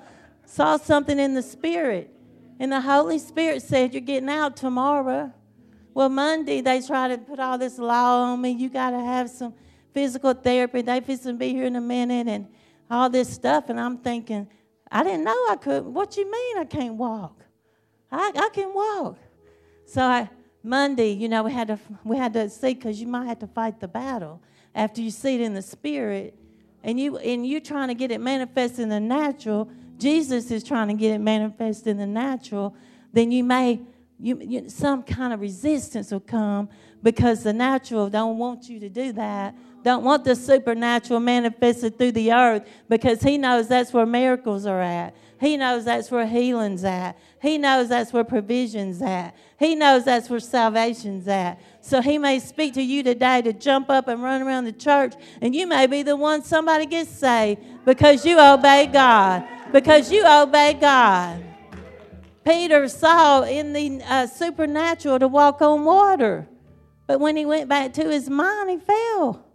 saw 0.45 0.77
something 0.77 1.19
in 1.19 1.35
the 1.35 1.43
Spirit. 1.43 2.09
And 2.59 2.71
the 2.71 2.81
Holy 2.81 3.19
Spirit 3.19 3.61
said, 3.61 3.93
You're 3.93 4.01
getting 4.01 4.29
out 4.29 4.55
tomorrow. 4.55 5.33
Well, 5.93 6.09
Monday, 6.09 6.61
they 6.61 6.81
tried 6.81 7.09
to 7.09 7.17
put 7.17 7.39
all 7.39 7.57
this 7.57 7.77
law 7.77 8.21
on 8.21 8.41
me. 8.41 8.51
You 8.51 8.69
got 8.69 8.91
to 8.91 8.99
have 8.99 9.29
some 9.29 9.53
physical 9.93 10.33
therapy. 10.33 10.81
They 10.81 11.01
to 11.01 11.33
be 11.33 11.49
here 11.49 11.65
in 11.65 11.75
a 11.75 11.81
minute 11.81 12.27
and 12.27 12.47
all 12.89 13.09
this 13.09 13.29
stuff. 13.29 13.69
And 13.69 13.79
I'm 13.79 13.97
thinking, 13.97 14.47
I 14.91 15.03
didn't 15.03 15.23
know 15.23 15.45
I 15.49 15.55
could. 15.55 15.85
What 15.85 16.17
you 16.17 16.29
mean 16.29 16.57
I 16.57 16.65
can't 16.65 16.95
walk? 16.95 17.43
I, 18.11 18.31
I 18.35 18.49
can 18.53 18.73
walk. 18.73 19.17
So 19.85 20.01
I, 20.01 20.29
Monday, 20.63 21.11
you 21.11 21.29
know, 21.29 21.43
we 21.43 21.51
had 21.51 21.69
to 21.69 21.79
we 22.03 22.17
had 22.17 22.33
to 22.33 22.49
see 22.49 22.73
because 22.73 22.99
you 22.99 23.07
might 23.07 23.27
have 23.27 23.39
to 23.39 23.47
fight 23.47 23.79
the 23.79 23.87
battle 23.87 24.41
after 24.75 25.01
you 25.01 25.09
see 25.09 25.35
it 25.35 25.41
in 25.41 25.53
the 25.53 25.61
spirit, 25.61 26.35
and 26.83 26.99
you 26.99 27.17
and 27.17 27.47
you 27.47 27.59
trying 27.61 27.87
to 27.87 27.93
get 27.93 28.11
it 28.11 28.19
manifest 28.19 28.79
in 28.79 28.89
the 28.89 28.99
natural. 28.99 29.69
Jesus 29.97 30.51
is 30.51 30.63
trying 30.63 30.87
to 30.89 30.93
get 30.93 31.11
it 31.13 31.19
manifest 31.19 31.87
in 31.87 31.97
the 31.97 32.07
natural. 32.07 32.75
Then 33.13 33.31
you 33.31 33.43
may 33.43 33.81
you, 34.19 34.39
you 34.41 34.69
some 34.69 35.03
kind 35.03 35.33
of 35.33 35.39
resistance 35.39 36.11
will 36.11 36.19
come 36.19 36.69
because 37.01 37.43
the 37.43 37.53
natural 37.53 38.09
don't 38.09 38.37
want 38.37 38.69
you 38.69 38.79
to 38.79 38.89
do 38.89 39.11
that 39.13 39.55
don't 39.83 40.03
want 40.03 40.23
the 40.23 40.35
supernatural 40.35 41.19
manifested 41.19 41.97
through 41.97 42.11
the 42.13 42.31
earth 42.31 42.67
because 42.87 43.21
he 43.21 43.37
knows 43.37 43.67
that's 43.67 43.93
where 43.93 44.05
miracles 44.05 44.65
are 44.65 44.81
at. 44.81 45.15
He 45.39 45.57
knows 45.57 45.85
that's 45.85 46.11
where 46.11 46.27
healing's 46.27 46.83
at. 46.83 47.17
He 47.41 47.57
knows 47.57 47.89
that's 47.89 48.13
where 48.13 48.23
provision's 48.23 49.01
at. 49.01 49.35
He 49.57 49.73
knows 49.73 50.05
that's 50.05 50.29
where 50.29 50.39
salvation's 50.39 51.27
at. 51.27 51.59
So 51.81 51.99
he 51.99 52.19
may 52.19 52.37
speak 52.37 52.75
to 52.75 52.81
you 52.81 53.01
today 53.01 53.41
to 53.41 53.51
jump 53.51 53.89
up 53.89 54.07
and 54.07 54.21
run 54.21 54.43
around 54.43 54.65
the 54.65 54.71
church, 54.71 55.15
and 55.41 55.55
you 55.55 55.65
may 55.65 55.87
be 55.87 56.03
the 56.03 56.15
one 56.15 56.43
somebody 56.43 56.85
gets 56.85 57.09
saved 57.09 57.59
because 57.85 58.23
you 58.23 58.39
obey 58.39 58.85
God. 58.85 59.43
Because 59.71 60.11
you 60.11 60.23
obey 60.27 60.73
God. 60.79 61.43
Peter 62.45 62.87
saw 62.87 63.41
in 63.41 63.73
the 63.73 64.03
uh, 64.03 64.27
supernatural 64.27 65.17
to 65.17 65.27
walk 65.27 65.61
on 65.63 65.85
water, 65.85 66.47
but 67.07 67.19
when 67.19 67.35
he 67.35 67.45
went 67.45 67.67
back 67.67 67.93
to 67.93 68.09
his 68.09 68.29
mind, 68.29 68.69
he 68.69 68.77
fell. 68.77 69.50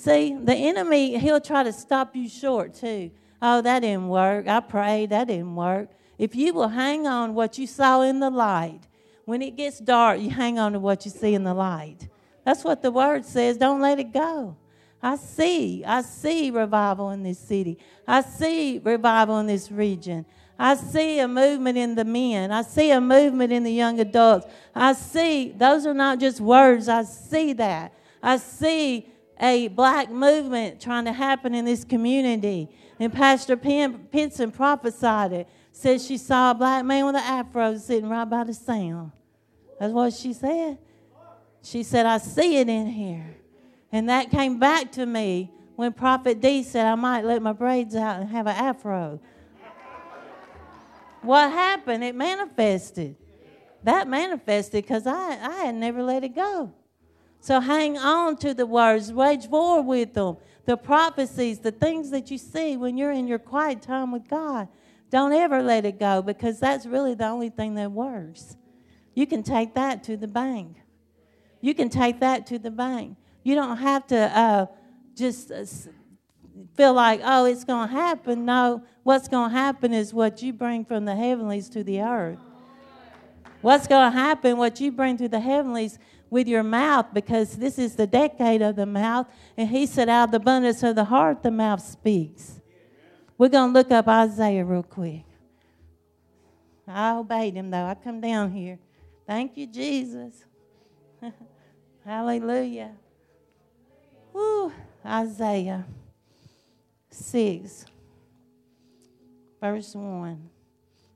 See, 0.00 0.34
the 0.34 0.54
enemy, 0.54 1.18
he'll 1.18 1.42
try 1.42 1.62
to 1.62 1.74
stop 1.74 2.16
you 2.16 2.26
short 2.26 2.72
too. 2.72 3.10
Oh, 3.42 3.60
that 3.60 3.80
didn't 3.80 4.08
work. 4.08 4.48
I 4.48 4.60
prayed, 4.60 5.10
that 5.10 5.26
didn't 5.26 5.54
work. 5.54 5.90
If 6.16 6.34
you 6.34 6.54
will 6.54 6.68
hang 6.68 7.06
on 7.06 7.34
what 7.34 7.58
you 7.58 7.66
saw 7.66 8.00
in 8.00 8.18
the 8.18 8.30
light, 8.30 8.80
when 9.26 9.42
it 9.42 9.56
gets 9.56 9.78
dark, 9.78 10.18
you 10.18 10.30
hang 10.30 10.58
on 10.58 10.72
to 10.72 10.78
what 10.78 11.04
you 11.04 11.10
see 11.10 11.34
in 11.34 11.44
the 11.44 11.52
light. 11.52 12.08
That's 12.46 12.64
what 12.64 12.80
the 12.80 12.90
word 12.90 13.26
says. 13.26 13.58
Don't 13.58 13.82
let 13.82 13.98
it 13.98 14.10
go. 14.10 14.56
I 15.02 15.16
see, 15.16 15.84
I 15.84 16.00
see 16.00 16.50
revival 16.50 17.10
in 17.10 17.22
this 17.22 17.38
city. 17.38 17.76
I 18.08 18.22
see 18.22 18.80
revival 18.82 19.36
in 19.36 19.48
this 19.48 19.70
region. 19.70 20.24
I 20.58 20.76
see 20.76 21.18
a 21.18 21.28
movement 21.28 21.76
in 21.76 21.94
the 21.94 22.06
men. 22.06 22.52
I 22.52 22.62
see 22.62 22.90
a 22.90 23.02
movement 23.02 23.52
in 23.52 23.64
the 23.64 23.72
young 23.72 24.00
adults. 24.00 24.46
I 24.74 24.94
see, 24.94 25.50
those 25.50 25.84
are 25.84 25.92
not 25.92 26.20
just 26.20 26.40
words. 26.40 26.88
I 26.88 27.02
see 27.02 27.52
that. 27.52 27.92
I 28.22 28.38
see 28.38 29.06
a 29.40 29.68
black 29.68 30.10
movement 30.10 30.80
trying 30.80 31.06
to 31.06 31.12
happen 31.12 31.54
in 31.54 31.64
this 31.64 31.82
community. 31.82 32.68
And 32.98 33.12
Pastor 33.12 33.56
Pinson 33.56 34.52
prophesied 34.52 35.32
it. 35.32 35.48
Said 35.72 36.00
she 36.00 36.18
saw 36.18 36.50
a 36.50 36.54
black 36.54 36.84
man 36.84 37.06
with 37.06 37.14
an 37.14 37.22
afro 37.22 37.76
sitting 37.78 38.08
right 38.08 38.26
by 38.26 38.44
the 38.44 38.52
sound. 38.52 39.12
That's 39.78 39.92
what 39.92 40.12
she 40.12 40.34
said. 40.34 40.78
She 41.62 41.82
said, 41.82 42.04
I 42.04 42.18
see 42.18 42.58
it 42.58 42.68
in 42.68 42.86
here. 42.86 43.36
And 43.92 44.08
that 44.08 44.30
came 44.30 44.58
back 44.58 44.92
to 44.92 45.06
me 45.06 45.50
when 45.76 45.92
Prophet 45.92 46.40
D 46.40 46.62
said 46.62 46.84
I 46.84 46.94
might 46.94 47.24
let 47.24 47.40
my 47.40 47.52
braids 47.52 47.94
out 47.94 48.20
and 48.20 48.28
have 48.28 48.46
an 48.46 48.56
afro. 48.56 49.20
what 51.22 51.50
happened? 51.50 52.04
It 52.04 52.14
manifested. 52.14 53.16
That 53.84 54.06
manifested 54.06 54.84
because 54.84 55.06
I, 55.06 55.38
I 55.40 55.64
had 55.64 55.74
never 55.74 56.02
let 56.02 56.24
it 56.24 56.34
go. 56.34 56.72
So 57.40 57.60
hang 57.60 57.96
on 57.96 58.36
to 58.38 58.52
the 58.52 58.66
words, 58.66 59.12
wage 59.12 59.46
war 59.46 59.82
with 59.82 60.14
them, 60.14 60.36
the 60.66 60.76
prophecies, 60.76 61.58
the 61.58 61.72
things 61.72 62.10
that 62.10 62.30
you 62.30 62.36
see 62.36 62.76
when 62.76 62.98
you're 62.98 63.12
in 63.12 63.26
your 63.26 63.38
quiet 63.38 63.80
time 63.80 64.12
with 64.12 64.28
God. 64.28 64.68
Don't 65.10 65.32
ever 65.32 65.62
let 65.62 65.84
it 65.84 65.98
go 65.98 66.22
because 66.22 66.60
that's 66.60 66.86
really 66.86 67.14
the 67.14 67.26
only 67.26 67.48
thing 67.48 67.74
that 67.74 67.90
works. 67.90 68.56
You 69.14 69.26
can 69.26 69.42
take 69.42 69.74
that 69.74 70.04
to 70.04 70.16
the 70.16 70.28
bank. 70.28 70.76
You 71.60 71.74
can 71.74 71.88
take 71.88 72.20
that 72.20 72.46
to 72.48 72.58
the 72.58 72.70
bank. 72.70 73.16
You 73.42 73.54
don't 73.54 73.78
have 73.78 74.06
to 74.08 74.38
uh, 74.38 74.66
just 75.16 75.50
uh, 75.50 75.64
feel 76.76 76.92
like, 76.92 77.20
oh, 77.24 77.46
it's 77.46 77.64
going 77.64 77.88
to 77.88 77.94
happen. 77.94 78.44
No, 78.44 78.84
what's 79.02 79.28
going 79.28 79.50
to 79.50 79.56
happen 79.56 79.92
is 79.92 80.14
what 80.14 80.42
you 80.42 80.52
bring 80.52 80.84
from 80.84 81.06
the 81.06 81.16
heavenlies 81.16 81.68
to 81.70 81.82
the 81.82 82.02
earth. 82.02 82.38
What's 83.62 83.86
going 83.86 84.12
to 84.12 84.16
happen, 84.16 84.56
what 84.56 84.80
you 84.80 84.92
bring 84.92 85.16
to 85.18 85.28
the 85.28 85.40
heavenlies 85.40 85.98
with 86.30 86.46
your 86.46 86.62
mouth, 86.62 87.06
because 87.12 87.56
this 87.56 87.78
is 87.78 87.96
the 87.96 88.06
decade 88.06 88.62
of 88.62 88.76
the 88.76 88.86
mouth. 88.86 89.26
And 89.56 89.68
he 89.68 89.84
said, 89.86 90.08
out 90.08 90.24
of 90.24 90.30
the 90.30 90.36
abundance 90.36 90.82
of 90.82 90.94
the 90.94 91.04
heart, 91.04 91.42
the 91.42 91.50
mouth 91.50 91.82
speaks. 91.82 92.60
We're 93.36 93.48
going 93.48 93.72
to 93.72 93.78
look 93.78 93.90
up 93.90 94.06
Isaiah 94.06 94.64
real 94.64 94.82
quick. 94.82 95.24
I 96.86 97.12
obeyed 97.12 97.54
him, 97.54 97.70
though. 97.70 97.84
I 97.84 97.94
come 97.94 98.20
down 98.20 98.52
here. 98.52 98.78
Thank 99.26 99.56
you, 99.56 99.66
Jesus. 99.66 100.44
Hallelujah. 102.04 102.92
Woo. 104.32 104.72
Isaiah 105.04 105.84
6, 107.10 107.86
verse 109.60 109.94
1. 109.94 110.50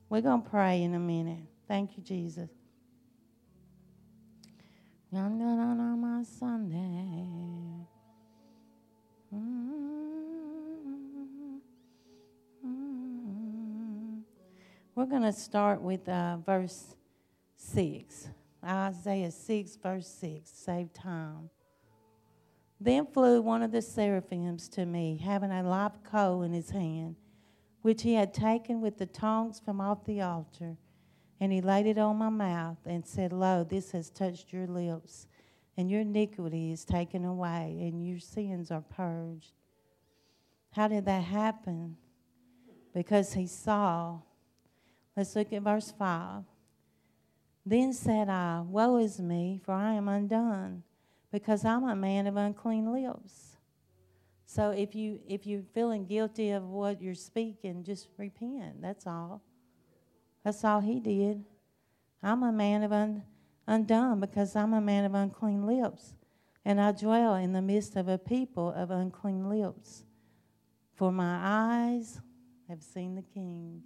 We're 0.09 0.21
going 0.21 0.41
to 0.41 0.49
pray 0.49 0.83
in 0.83 0.93
a 0.93 0.99
minute. 0.99 1.45
Thank 1.67 1.97
you, 1.97 2.03
Jesus. 2.03 2.49
On 5.17 6.01
my 6.01 6.23
Sunday. 6.23 7.85
We're 14.93 15.05
going 15.05 15.21
to 15.21 15.31
start 15.31 15.81
with 15.81 16.09
uh, 16.09 16.37
verse 16.45 16.95
6. 17.55 18.27
Isaiah 18.61 19.31
6, 19.31 19.77
verse 19.81 20.07
6. 20.07 20.49
Save 20.49 20.91
time. 20.93 21.49
Then 22.81 23.05
flew 23.05 23.41
one 23.41 23.63
of 23.63 23.71
the 23.71 23.81
seraphims 23.81 24.67
to 24.69 24.85
me, 24.85 25.21
having 25.23 25.51
a 25.51 25.63
live 25.63 26.03
coal 26.03 26.41
in 26.41 26.51
his 26.51 26.71
hand, 26.71 27.15
which 27.83 28.01
he 28.01 28.15
had 28.15 28.33
taken 28.33 28.81
with 28.81 28.97
the 28.97 29.05
tongs 29.05 29.61
from 29.63 29.79
off 29.79 30.03
the 30.03 30.21
altar. 30.21 30.75
And 31.39 31.51
he 31.51 31.61
laid 31.61 31.85
it 31.85 31.97
on 31.97 32.17
my 32.17 32.29
mouth 32.29 32.77
and 32.85 33.05
said, 33.05 33.33
Lo, 33.33 33.65
this 33.67 33.91
has 33.91 34.09
touched 34.09 34.53
your 34.53 34.67
lips, 34.67 35.27
and 35.75 35.89
your 35.89 36.01
iniquity 36.01 36.71
is 36.71 36.85
taken 36.85 37.25
away, 37.25 37.77
and 37.81 38.07
your 38.07 38.19
sins 38.19 38.71
are 38.71 38.81
purged. 38.81 39.51
How 40.71 40.87
did 40.87 41.05
that 41.05 41.23
happen? 41.23 41.97
Because 42.93 43.33
he 43.33 43.47
saw. 43.47 44.19
Let's 45.15 45.35
look 45.35 45.51
at 45.51 45.61
verse 45.61 45.93
5. 45.97 46.43
Then 47.65 47.93
said 47.93 48.29
I, 48.29 48.61
Woe 48.61 48.97
is 48.97 49.19
me, 49.19 49.59
for 49.63 49.73
I 49.73 49.93
am 49.93 50.07
undone, 50.07 50.83
because 51.31 51.65
I'm 51.65 51.83
a 51.83 51.95
man 51.95 52.27
of 52.27 52.37
unclean 52.37 52.91
lips. 52.91 53.57
So 54.45 54.69
if 54.69 54.95
you 54.95 55.19
if 55.27 55.45
you're 55.47 55.63
feeling 55.73 56.05
guilty 56.05 56.51
of 56.51 56.63
what 56.63 57.01
you're 57.01 57.15
speaking, 57.15 57.83
just 57.83 58.07
repent. 58.17 58.81
That's 58.81 59.07
all. 59.07 59.41
That's 60.45 60.63
all 60.63 60.79
he 60.79 60.99
did. 60.99 61.43
I'm 62.21 62.43
a 62.43 62.51
man 62.51 62.83
of 62.83 62.91
un, 62.91 63.23
undone 63.65 64.19
because 64.19 64.55
I'm 64.55 64.73
a 64.73 64.79
man 64.79 65.03
of 65.03 65.15
unclean 65.15 65.65
lips, 65.65 66.13
and 66.63 66.79
I 66.79 66.91
dwell 66.91 67.33
in 67.33 67.51
the 67.51 67.63
midst 67.63 67.95
of 67.95 68.07
a 68.07 68.19
people 68.19 68.71
of 68.71 68.91
unclean 68.91 69.49
lips. 69.49 70.03
For 70.93 71.11
my 71.11 71.39
eyes 71.41 72.21
have 72.69 72.83
seen 72.83 73.15
the 73.15 73.23
King. 73.23 73.81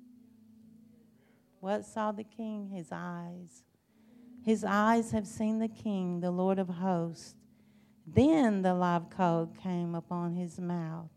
What 1.61 1.85
saw 1.85 2.11
the 2.11 2.25
King? 2.25 2.69
His 2.73 2.89
eyes. 2.91 3.63
His 4.43 4.65
eyes 4.65 5.11
have 5.11 5.27
seen 5.27 5.59
the 5.59 5.69
King, 5.69 6.19
the 6.19 6.31
Lord 6.31 6.59
of 6.59 6.67
hosts. 6.67 7.35
Then 8.05 8.63
the 8.63 8.73
live 8.73 9.09
coal 9.09 9.47
came 9.63 9.95
upon 9.95 10.33
his 10.33 10.59
mouth, 10.59 11.09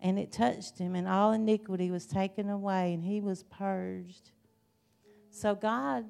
and 0.00 0.18
it 0.18 0.30
touched 0.32 0.78
him, 0.78 0.94
and 0.94 1.08
all 1.08 1.32
iniquity 1.32 1.90
was 1.90 2.06
taken 2.06 2.48
away, 2.48 2.94
and 2.94 3.04
he 3.04 3.20
was 3.20 3.42
purged. 3.44 4.30
So 5.30 5.54
God 5.54 6.04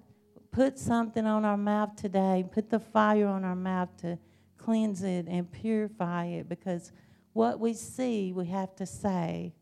put 0.51 0.79
something 0.79 1.27
on 1.27 1.45
our 1.45 1.57
mouth 1.57 1.97
today, 1.97 2.45
put 2.51 2.71
the 2.71 2.81
fire 2.81 3.27
on 3.27 3.45
our 3.45 3.57
mouth 3.57 3.97
to 3.99 4.19
cleanse 4.57 5.03
it 5.03 5.27
and 5.27 5.51
purify 5.51 6.27
it, 6.27 6.49
because 6.49 6.93
what 7.33 7.61
we 7.61 7.73
see, 7.73 8.33
we 8.33 8.47
have 8.47 8.75
to 8.77 8.87
say. 8.87 9.55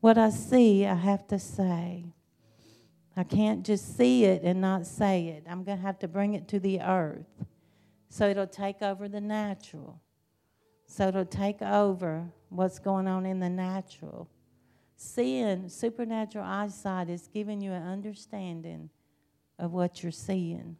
What 0.00 0.18
I 0.18 0.30
see, 0.30 0.84
I 0.86 0.94
have 0.94 1.26
to 1.28 1.38
say. 1.38 2.12
I 3.16 3.24
can't 3.24 3.64
just 3.64 3.96
see 3.96 4.24
it 4.24 4.42
and 4.42 4.60
not 4.60 4.86
say 4.86 5.28
it. 5.28 5.44
I'm 5.48 5.64
going 5.64 5.78
to 5.78 5.82
have 5.82 5.98
to 6.00 6.08
bring 6.08 6.34
it 6.34 6.48
to 6.48 6.60
the 6.60 6.80
earth. 6.82 7.44
So 8.08 8.28
it'll 8.28 8.46
take 8.46 8.82
over 8.82 9.08
the 9.08 9.20
natural. 9.20 10.00
So 10.86 11.08
it'll 11.08 11.24
take 11.24 11.62
over 11.62 12.30
what's 12.48 12.78
going 12.78 13.06
on 13.08 13.26
in 13.26 13.40
the 13.40 13.50
natural. 13.50 14.28
Seeing 14.96 15.68
supernatural 15.68 16.44
eyesight 16.44 17.10
is 17.10 17.28
giving 17.32 17.60
you 17.60 17.72
an 17.72 17.82
understanding 17.82 18.88
of 19.58 19.72
what 19.72 20.02
you're 20.02 20.12
seeing. 20.12 20.76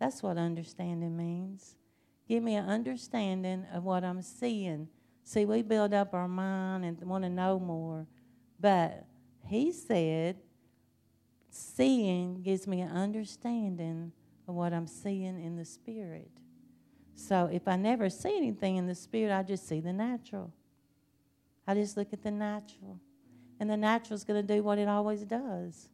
That's 0.00 0.22
what 0.22 0.38
understanding 0.38 1.16
means. 1.16 1.76
Give 2.28 2.42
me 2.42 2.56
an 2.56 2.68
understanding 2.68 3.66
of 3.72 3.84
what 3.84 4.02
I'm 4.02 4.22
seeing. 4.22 4.88
See, 5.24 5.44
we 5.44 5.62
build 5.62 5.94
up 5.94 6.14
our 6.14 6.28
mind 6.28 6.84
and 6.84 7.00
want 7.04 7.24
to 7.24 7.30
know 7.30 7.58
more. 7.58 8.06
But 8.58 9.06
he 9.46 9.72
said, 9.72 10.36
seeing 11.50 12.42
gives 12.42 12.66
me 12.66 12.80
an 12.80 12.90
understanding 12.90 14.12
of 14.48 14.54
what 14.54 14.72
I'm 14.72 14.86
seeing 14.86 15.40
in 15.40 15.56
the 15.56 15.64
spirit. 15.64 16.30
So 17.14 17.48
if 17.52 17.68
I 17.68 17.76
never 17.76 18.10
see 18.10 18.36
anything 18.36 18.76
in 18.76 18.86
the 18.86 18.94
spirit, 18.94 19.32
I 19.32 19.42
just 19.42 19.68
see 19.68 19.80
the 19.80 19.92
natural. 19.92 20.52
I 21.66 21.74
just 21.74 21.96
look 21.96 22.12
at 22.12 22.22
the 22.22 22.30
natural. 22.30 22.98
And 23.60 23.70
the 23.70 23.76
natural 23.76 24.14
is 24.14 24.24
going 24.24 24.44
to 24.44 24.54
do 24.54 24.62
what 24.62 24.78
it 24.78 24.88
always 24.88 25.22
does. 25.22 25.88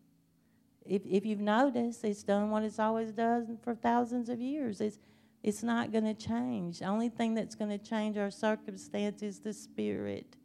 If, 0.86 1.02
if 1.06 1.26
you've 1.26 1.40
noticed, 1.40 2.04
it's 2.04 2.22
done 2.22 2.50
what 2.50 2.62
it's 2.62 2.78
always 2.78 3.12
done 3.12 3.58
for 3.62 3.74
thousands 3.74 4.28
of 4.28 4.40
years. 4.40 4.80
It's, 4.80 4.98
it's 5.42 5.62
not 5.62 5.92
going 5.92 6.04
to 6.04 6.14
change. 6.14 6.80
The 6.80 6.86
only 6.86 7.10
thing 7.10 7.34
that's 7.34 7.54
going 7.54 7.70
to 7.70 7.78
change 7.78 8.16
our 8.16 8.30
circumstance 8.30 9.22
is 9.22 9.40
the 9.40 9.52
Spirit. 9.52 10.36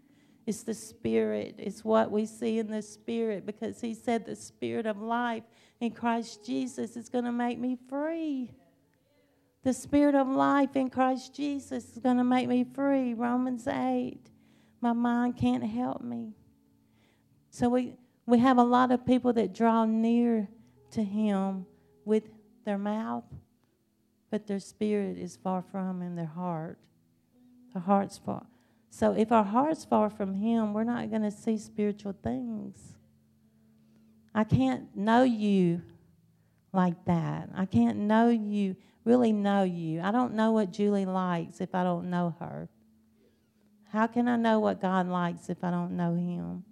It's 0.46 0.64
the 0.64 0.74
Spirit. 0.74 1.56
It's 1.58 1.84
what 1.84 2.12
we 2.12 2.26
see 2.26 2.60
in 2.60 2.68
the 2.68 2.82
Spirit 2.82 3.46
because 3.46 3.82
He 3.82 3.94
said 3.94 4.26
the 4.26 4.36
Spirit 4.36 4.86
of 4.86 5.02
life 5.02 5.44
in 5.80 5.92
Christ 5.92 6.46
Jesus 6.46 6.96
is 6.96 7.10
going 7.10 7.26
to 7.26 7.32
make 7.32 7.58
me 7.58 7.78
free. 7.90 8.52
The 9.66 9.74
Spirit 9.74 10.14
of 10.14 10.28
life 10.28 10.76
in 10.76 10.92
Christ 10.92 11.34
Jesus 11.34 11.92
is 11.92 11.98
going 11.98 12.18
to 12.18 12.24
make 12.24 12.48
me 12.48 12.64
free. 12.64 13.16
Romans 13.16 13.68
8. 13.68 14.20
My 14.80 14.94
mind 14.94 15.38
can't 15.38 15.64
help 15.64 16.04
me. 16.04 16.34
So 17.50 17.70
we, 17.70 17.96
we 18.28 18.38
have 18.38 18.60
a 18.60 18.64
lot 18.64 18.92
of 18.92 19.08
people 19.08 19.34
that 19.34 19.56
draw 19.56 19.86
near 19.86 20.48
to 20.92 21.04
Him 21.04 21.66
with 22.06 22.26
their 22.64 22.78
mouth, 22.78 23.24
but 24.30 24.46
their 24.46 24.60
spirit 24.60 25.18
is 25.18 25.36
far 25.36 25.64
from 25.64 26.00
Him, 26.00 26.16
their 26.16 26.26
heart. 26.26 26.78
Their 27.74 27.82
heart's 27.82 28.20
far. 28.20 28.46
So 28.92 29.14
if 29.14 29.32
our 29.32 29.44
heart's 29.44 29.84
far 29.84 30.12
from 30.12 30.36
Him, 30.36 30.74
we're 30.74 30.84
not 30.84 31.10
going 31.10 31.24
to 31.24 31.32
see 31.32 31.58
spiritual 31.58 32.14
things. 32.24 32.94
I 34.32 34.44
can't 34.44 34.96
know 34.96 35.24
you 35.24 35.82
like 36.72 37.04
that. 37.06 37.50
I 37.56 37.66
can't 37.66 37.98
know 37.98 38.30
you, 38.30 38.76
really 39.06 39.32
know 39.32 39.64
you. 39.64 40.02
I 40.02 40.12
don't 40.12 40.34
know 40.34 40.52
what 40.52 40.72
Julie 40.72 41.06
likes 41.06 41.62
if 41.62 41.74
I 41.74 41.84
don't 41.84 42.10
know 42.10 42.36
her. 42.40 42.68
How 43.92 44.08
can 44.08 44.28
I 44.28 44.36
know 44.36 44.60
what 44.60 44.82
God 44.82 45.08
likes 45.08 45.50
if 45.50 45.64
I 45.64 45.72
don't 45.72 45.96
know 45.96 46.16
Him? 46.16 46.66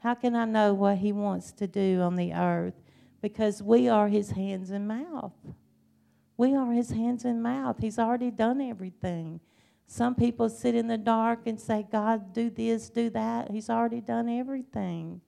How 0.00 0.14
can 0.14 0.34
I 0.34 0.44
know 0.44 0.74
what 0.74 0.98
He 0.98 1.12
wants 1.12 1.52
to 1.52 1.66
do 1.66 2.02
on 2.02 2.16
the 2.16 2.34
earth? 2.34 2.74
Because 3.22 3.62
we 3.62 3.88
are 3.88 4.08
His 4.08 4.32
hands 4.32 4.70
and 4.70 4.86
mouth. 4.86 5.32
We 6.36 6.54
are 6.54 6.72
His 6.72 6.90
hands 6.90 7.24
and 7.24 7.42
mouth. 7.42 7.76
He's 7.80 7.98
already 7.98 8.30
done 8.30 8.60
everything. 8.60 9.40
Some 9.86 10.14
people 10.14 10.48
sit 10.48 10.74
in 10.74 10.88
the 10.88 10.98
dark 10.98 11.46
and 11.46 11.60
say, 11.60 11.86
God, 11.90 12.32
do 12.32 12.50
this, 12.50 12.90
do 12.90 13.10
that. 13.10 13.50
He's 13.50 13.70
already 13.70 14.00
done 14.00 14.28
everything. 14.28 15.20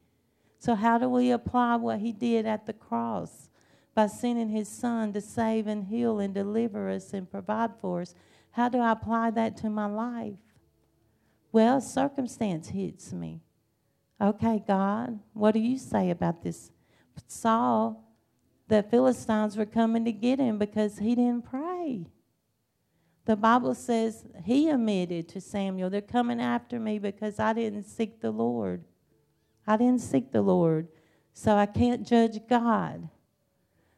So, 0.59 0.75
how 0.75 0.99
do 0.99 1.09
we 1.09 1.33
apply 1.33 1.77
what 1.77 1.99
He 1.99 2.13
did 2.13 2.47
at 2.47 2.67
the 2.67 2.73
cross? 2.73 3.49
By 3.95 4.07
sending 4.07 4.49
His 4.49 4.69
Son 4.69 5.13
to 5.13 5.21
save 5.21 5.67
and 5.67 5.85
heal 5.85 6.19
and 6.19 6.33
deliver 6.33 6.89
us 6.89 7.13
and 7.13 7.31
provide 7.31 7.71
for 7.81 8.01
us. 8.03 8.15
How 8.53 8.69
do 8.69 8.79
I 8.79 8.93
apply 8.93 9.31
that 9.33 9.57
to 9.59 9.71
my 9.71 9.87
life? 9.87 10.35
Well, 11.53 11.81
circumstance 11.81 12.69
hits 12.69 13.13
me. 13.13 13.43
Okay, 14.21 14.63
God, 14.67 15.19
what 15.33 15.53
do 15.53 15.61
you 15.61 15.79
say 15.79 16.11
about 16.11 16.43
this? 16.43 16.71
Saul, 17.27 18.09
the 18.69 18.83
Philistines 18.83 19.57
were 19.57 19.67
coming 19.67 20.05
to 20.05 20.13
get 20.13 20.39
him 20.39 20.59
because 20.59 20.99
he 20.99 21.15
didn't 21.15 21.51
pray. 21.51 22.07
The 23.25 23.37
Bible 23.37 23.75
says 23.75 24.25
he 24.45 24.69
admitted 24.69 25.29
to 25.29 25.41
Samuel, 25.41 25.91
They're 25.91 26.01
coming 26.01 26.41
after 26.41 26.81
me 26.81 26.99
because 26.99 27.39
I 27.39 27.53
didn't 27.53 27.85
seek 27.85 28.21
the 28.21 28.31
Lord. 28.31 28.85
I 29.67 29.77
didn't 29.77 30.01
seek 30.01 30.33
the 30.33 30.43
Lord. 30.43 30.89
So 31.33 31.57
I 31.57 31.67
can't 31.67 32.07
judge 32.07 32.39
God. 32.49 33.09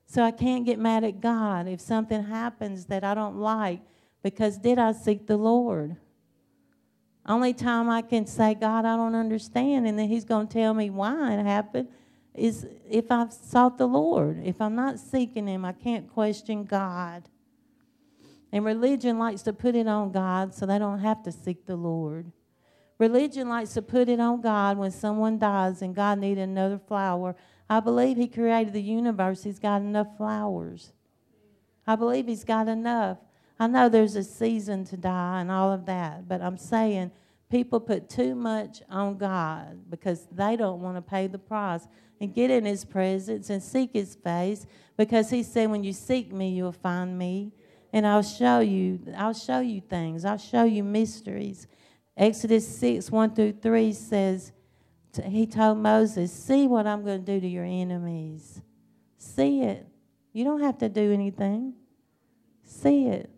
So 0.06 0.22
I 0.22 0.30
can't 0.30 0.64
get 0.64 0.78
mad 0.78 1.04
at 1.04 1.20
God 1.20 1.66
if 1.66 1.80
something 1.80 2.24
happens 2.24 2.86
that 2.86 3.04
I 3.04 3.14
don't 3.14 3.36
like 3.36 3.80
because 4.22 4.58
did 4.58 4.78
I 4.78 4.92
seek 4.92 5.26
the 5.26 5.36
Lord? 5.36 5.96
Only 7.26 7.54
time 7.54 7.88
I 7.88 8.02
can 8.02 8.26
say, 8.26 8.54
God, 8.54 8.84
I 8.84 8.96
don't 8.96 9.14
understand, 9.14 9.86
and 9.86 9.98
then 9.98 10.08
He's 10.08 10.24
going 10.24 10.46
to 10.46 10.52
tell 10.52 10.74
me 10.74 10.90
why 10.90 11.34
it 11.34 11.44
happened 11.44 11.88
is 12.34 12.66
if 12.88 13.10
I've 13.10 13.32
sought 13.32 13.78
the 13.78 13.86
Lord. 13.86 14.42
If 14.44 14.60
I'm 14.60 14.74
not 14.74 14.98
seeking 14.98 15.46
Him, 15.46 15.64
I 15.64 15.72
can't 15.72 16.12
question 16.12 16.64
God. 16.64 17.28
And 18.52 18.64
religion 18.64 19.18
likes 19.18 19.42
to 19.42 19.52
put 19.52 19.74
it 19.74 19.86
on 19.86 20.12
God 20.12 20.54
so 20.54 20.66
they 20.66 20.78
don't 20.78 21.00
have 21.00 21.22
to 21.24 21.32
seek 21.32 21.66
the 21.66 21.76
Lord. 21.76 22.30
Religion 22.98 23.48
likes 23.48 23.72
to 23.74 23.82
put 23.82 24.08
it 24.08 24.20
on 24.20 24.40
God 24.40 24.78
when 24.78 24.90
someone 24.90 25.38
dies 25.38 25.82
and 25.82 25.94
God 25.94 26.18
needs 26.18 26.40
another 26.40 26.78
flower. 26.78 27.34
I 27.68 27.80
believe 27.80 28.16
He 28.16 28.28
created 28.28 28.72
the 28.72 28.82
universe. 28.82 29.42
He's 29.42 29.58
got 29.58 29.82
enough 29.82 30.16
flowers. 30.16 30.92
I 31.86 31.96
believe 31.96 32.26
He's 32.26 32.44
got 32.44 32.68
enough. 32.68 33.18
I 33.58 33.66
know 33.66 33.88
there's 33.88 34.16
a 34.16 34.24
season 34.24 34.84
to 34.86 34.96
die 34.96 35.40
and 35.40 35.50
all 35.50 35.72
of 35.72 35.86
that, 35.86 36.28
but 36.28 36.42
I'm 36.42 36.58
saying 36.58 37.12
people 37.50 37.78
put 37.80 38.08
too 38.08 38.34
much 38.34 38.82
on 38.90 39.16
God 39.16 39.90
because 39.90 40.26
they 40.32 40.56
don't 40.56 40.80
want 40.80 40.96
to 40.96 41.02
pay 41.02 41.26
the 41.26 41.38
price 41.38 41.86
and 42.20 42.34
get 42.34 42.50
in 42.50 42.64
His 42.64 42.84
presence 42.84 43.50
and 43.50 43.62
seek 43.62 43.90
His 43.92 44.14
face 44.14 44.66
because 44.96 45.30
He 45.30 45.42
said, 45.42 45.70
When 45.70 45.84
you 45.84 45.92
seek 45.92 46.32
me, 46.32 46.50
you'll 46.50 46.72
find 46.72 47.16
me 47.16 47.52
and 47.94 48.04
I'll 48.04 48.22
show 48.22 48.58
you, 48.58 48.98
I'll 49.16 49.32
show 49.32 49.60
you 49.60 49.80
things. 49.80 50.24
I'll 50.24 50.36
show 50.36 50.64
you 50.64 50.82
mysteries. 50.82 51.68
Exodus 52.16 52.66
6, 52.78 53.08
1 53.08 53.34
through 53.36 53.52
3 53.62 53.92
says, 53.92 54.50
He 55.22 55.46
told 55.46 55.78
Moses, 55.78 56.32
See 56.32 56.66
what 56.66 56.86
I'm 56.86 57.04
going 57.04 57.24
to 57.24 57.32
do 57.34 57.40
to 57.40 57.48
your 57.48 57.64
enemies. 57.64 58.60
See 59.18 59.62
it. 59.62 59.86
You 60.32 60.44
don't 60.44 60.60
have 60.60 60.78
to 60.78 60.88
do 60.88 61.12
anything. 61.12 61.74
See 62.62 63.06
it. 63.06 63.30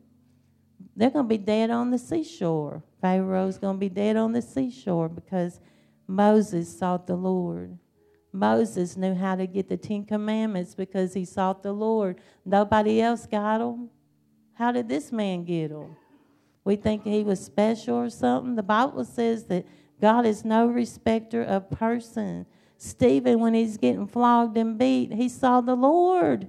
They're 0.97 1.11
going 1.11 1.27
to 1.27 1.29
be 1.29 1.39
dead 1.39 1.71
on 1.71 1.91
the 1.91 1.99
seashore. 1.99 2.83
Pharaoh's 3.01 3.59
going 3.59 3.77
to 3.77 3.81
be 3.81 3.91
dead 3.91 4.17
on 4.17 4.33
the 4.33 4.41
seashore 4.41 5.09
because 5.09 5.61
Moses 6.07 6.79
sought 6.79 7.07
the 7.07 7.17
Lord. 7.17 7.79
Moses 8.33 8.97
knew 8.97 9.15
how 9.15 9.37
to 9.37 9.47
get 9.47 9.69
the 9.69 9.77
Ten 9.77 10.05
Commandments 10.05 10.75
because 10.75 11.15
he 11.15 11.25
sought 11.25 11.63
the 11.63 11.73
Lord. 11.73 12.21
Nobody 12.45 13.01
else 13.01 13.27
got 13.27 13.59
them. 13.59 13.91
How 14.55 14.73
did 14.73 14.89
this 14.89 15.13
man 15.13 15.45
get 15.45 15.69
them? 15.69 15.97
We 16.65 16.77
think 16.77 17.05
he 17.05 17.23
was 17.23 17.45
special 17.45 17.97
or 17.97 18.11
something. 18.11 18.57
The 18.57 18.63
Bible 18.63 19.05
says 19.05 19.45
that 19.45 19.67
God 20.01 20.27
is 20.27 20.45
no 20.45 20.67
respecter 20.67 21.43
of 21.43 21.71
person. 21.71 22.47
Stephen, 22.79 23.41
when 23.41 23.55
he's 23.55 23.79
getting 23.79 24.07
flogged 24.07 24.57
and 24.57 24.79
beat, 24.79 25.13
he 25.13 25.29
saw 25.29 25.61
the 25.61 25.75
Lord. 25.75 26.49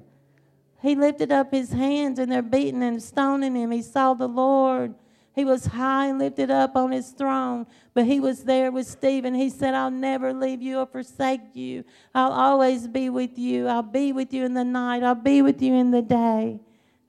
He 0.81 0.95
lifted 0.95 1.31
up 1.31 1.51
his 1.51 1.71
hands 1.71 2.19
and 2.19 2.31
they're 2.31 2.41
beating 2.41 2.83
and 2.83 3.01
stoning 3.01 3.55
him. 3.55 3.71
He 3.71 3.81
saw 3.81 4.13
the 4.13 4.27
Lord. 4.27 4.93
He 5.33 5.45
was 5.45 5.67
high 5.67 6.07
and 6.07 6.17
lifted 6.17 6.49
up 6.49 6.75
on 6.75 6.91
his 6.91 7.11
throne, 7.11 7.67
but 7.93 8.05
he 8.05 8.19
was 8.19 8.43
there 8.43 8.71
with 8.71 8.87
Stephen. 8.87 9.35
He 9.35 9.51
said, 9.51 9.75
I'll 9.75 9.91
never 9.91 10.33
leave 10.33 10.63
you 10.63 10.79
or 10.79 10.87
forsake 10.87 11.55
you. 11.55 11.83
I'll 12.15 12.31
always 12.31 12.87
be 12.87 13.09
with 13.09 13.37
you. 13.37 13.67
I'll 13.67 13.83
be 13.83 14.11
with 14.11 14.33
you 14.33 14.45
in 14.45 14.55
the 14.55 14.65
night. 14.65 15.03
I'll 15.03 15.13
be 15.13 15.43
with 15.43 15.61
you 15.61 15.75
in 15.75 15.91
the 15.91 16.01
day. 16.01 16.59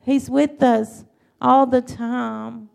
He's 0.00 0.28
with 0.28 0.62
us 0.62 1.04
all 1.40 1.66
the 1.66 1.80
time. 1.80 2.68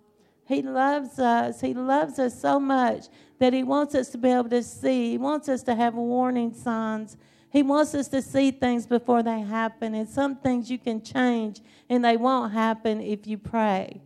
He 0.45 0.64
loves 0.64 1.20
us. 1.20 1.61
He 1.61 1.74
loves 1.76 2.18
us 2.18 2.39
so 2.39 2.59
much 2.59 3.05
that 3.40 3.54
He 3.54 3.64
wants 3.64 3.96
us 3.96 4.10
to 4.10 4.18
be 4.18 4.30
able 4.30 4.50
to 4.50 4.64
see. 4.64 5.12
He 5.12 5.18
wants 5.18 5.50
us 5.50 5.64
to 5.64 5.76
have 5.76 5.96
warning 5.96 6.54
signs. 6.54 7.18
He 7.50 7.62
wants 7.62 7.94
us 7.94 8.08
to 8.10 8.22
see 8.22 8.52
things 8.52 8.88
before 8.88 9.22
they 9.22 9.42
happen. 9.42 9.94
And 9.94 10.10
some 10.10 10.36
things 10.36 10.72
you 10.72 10.80
can 10.80 11.02
change 11.02 11.62
and 11.90 12.04
they 12.04 12.18
won't 12.18 12.54
happen 12.54 13.02
if 13.02 13.28
you 13.28 13.38
pray. 13.38 14.02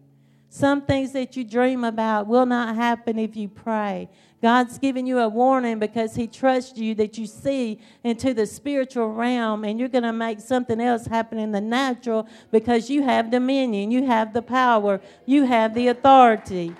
Some 0.50 0.82
things 0.82 1.12
that 1.12 1.36
you 1.36 1.44
dream 1.44 1.84
about 1.84 2.28
will 2.28 2.46
not 2.46 2.76
happen 2.76 3.20
if 3.20 3.36
you 3.36 3.48
pray. 3.48 4.10
God's 4.42 4.78
giving 4.78 5.08
you 5.08 5.20
a 5.20 5.28
warning 5.28 5.80
because 5.80 6.16
He 6.16 6.28
trusts 6.28 6.78
you 6.78 6.94
that 6.96 7.18
you 7.18 7.26
see 7.26 7.80
into 8.04 8.34
the 8.34 8.46
spiritual 8.46 9.12
realm 9.12 9.64
and 9.64 9.80
you're 9.80 9.90
going 9.90 10.04
to 10.04 10.14
make 10.14 10.40
something 10.40 10.80
else 10.80 11.08
happen 11.08 11.40
in 11.40 11.52
the 11.52 11.62
natural 11.62 12.28
because 12.52 12.90
you 12.90 13.04
have 13.04 13.32
dominion, 13.32 13.92
you 13.92 14.06
have 14.06 14.34
the 14.34 14.42
power, 14.42 15.02
you 15.26 15.44
have 15.44 15.74
the 15.74 15.88
authority. 15.88 16.76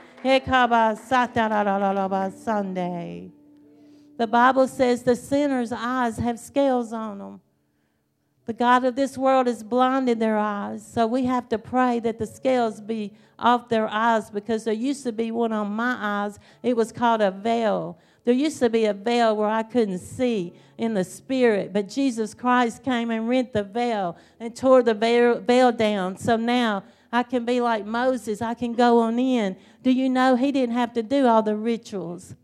Sunday. 2.30 3.32
The 4.18 4.28
Bible 4.28 4.68
says 4.68 5.04
the 5.04 5.16
sinner's 5.16 5.72
eyes 5.72 6.18
have 6.18 6.40
scales 6.40 6.92
on 6.92 7.20
them. 7.20 7.42
The 8.46 8.54
God 8.54 8.86
of 8.86 8.96
this 8.96 9.18
world 9.18 9.48
has 9.48 9.62
blinded 9.62 10.20
their 10.20 10.38
eyes. 10.38 10.86
So 10.86 11.06
we 11.06 11.26
have 11.26 11.50
to 11.50 11.60
pray 11.60 12.00
that 12.00 12.18
the 12.18 12.26
scales 12.26 12.80
be 12.80 13.14
off 13.38 13.70
their 13.70 13.88
eyes 13.90 14.30
because 14.30 14.64
there 14.64 14.74
used 14.74 15.04
to 15.04 15.12
be 15.12 15.32
one 15.32 15.52
on 15.52 15.72
my 15.72 15.98
eyes. 16.00 16.40
It 16.64 16.76
was 16.76 16.92
called 16.92 17.22
a 17.22 17.30
veil. 17.30 18.00
There 18.24 18.34
used 18.34 18.60
to 18.60 18.70
be 18.70 18.86
a 18.86 18.94
veil 18.94 19.36
where 19.36 19.50
I 19.50 19.64
couldn't 19.64 20.00
see 20.00 20.54
in 20.78 20.94
the 20.94 21.04
spirit, 21.04 21.74
but 21.74 21.90
Jesus 21.90 22.34
Christ 22.34 22.84
came 22.84 23.12
and 23.12 23.28
rent 23.28 23.54
the 23.54 23.64
veil 23.64 24.18
and 24.40 24.56
tore 24.56 24.84
the 24.84 24.94
veil 24.94 25.72
down. 25.72 26.18
So 26.18 26.38
now 26.38 26.84
I 27.12 27.24
can 27.24 27.46
be 27.46 27.62
like 27.62 27.86
Moses. 27.86 28.42
I 28.42 28.54
can 28.54 28.74
go 28.74 29.00
on 29.00 29.20
in. 29.20 29.56
Do 29.88 29.94
you 29.94 30.10
know 30.10 30.36
he 30.36 30.52
didn't 30.52 30.76
have 30.76 30.92
to 30.96 31.02
do 31.02 31.28
all 31.28 31.42
the 31.42 31.56
rituals? 31.56 32.36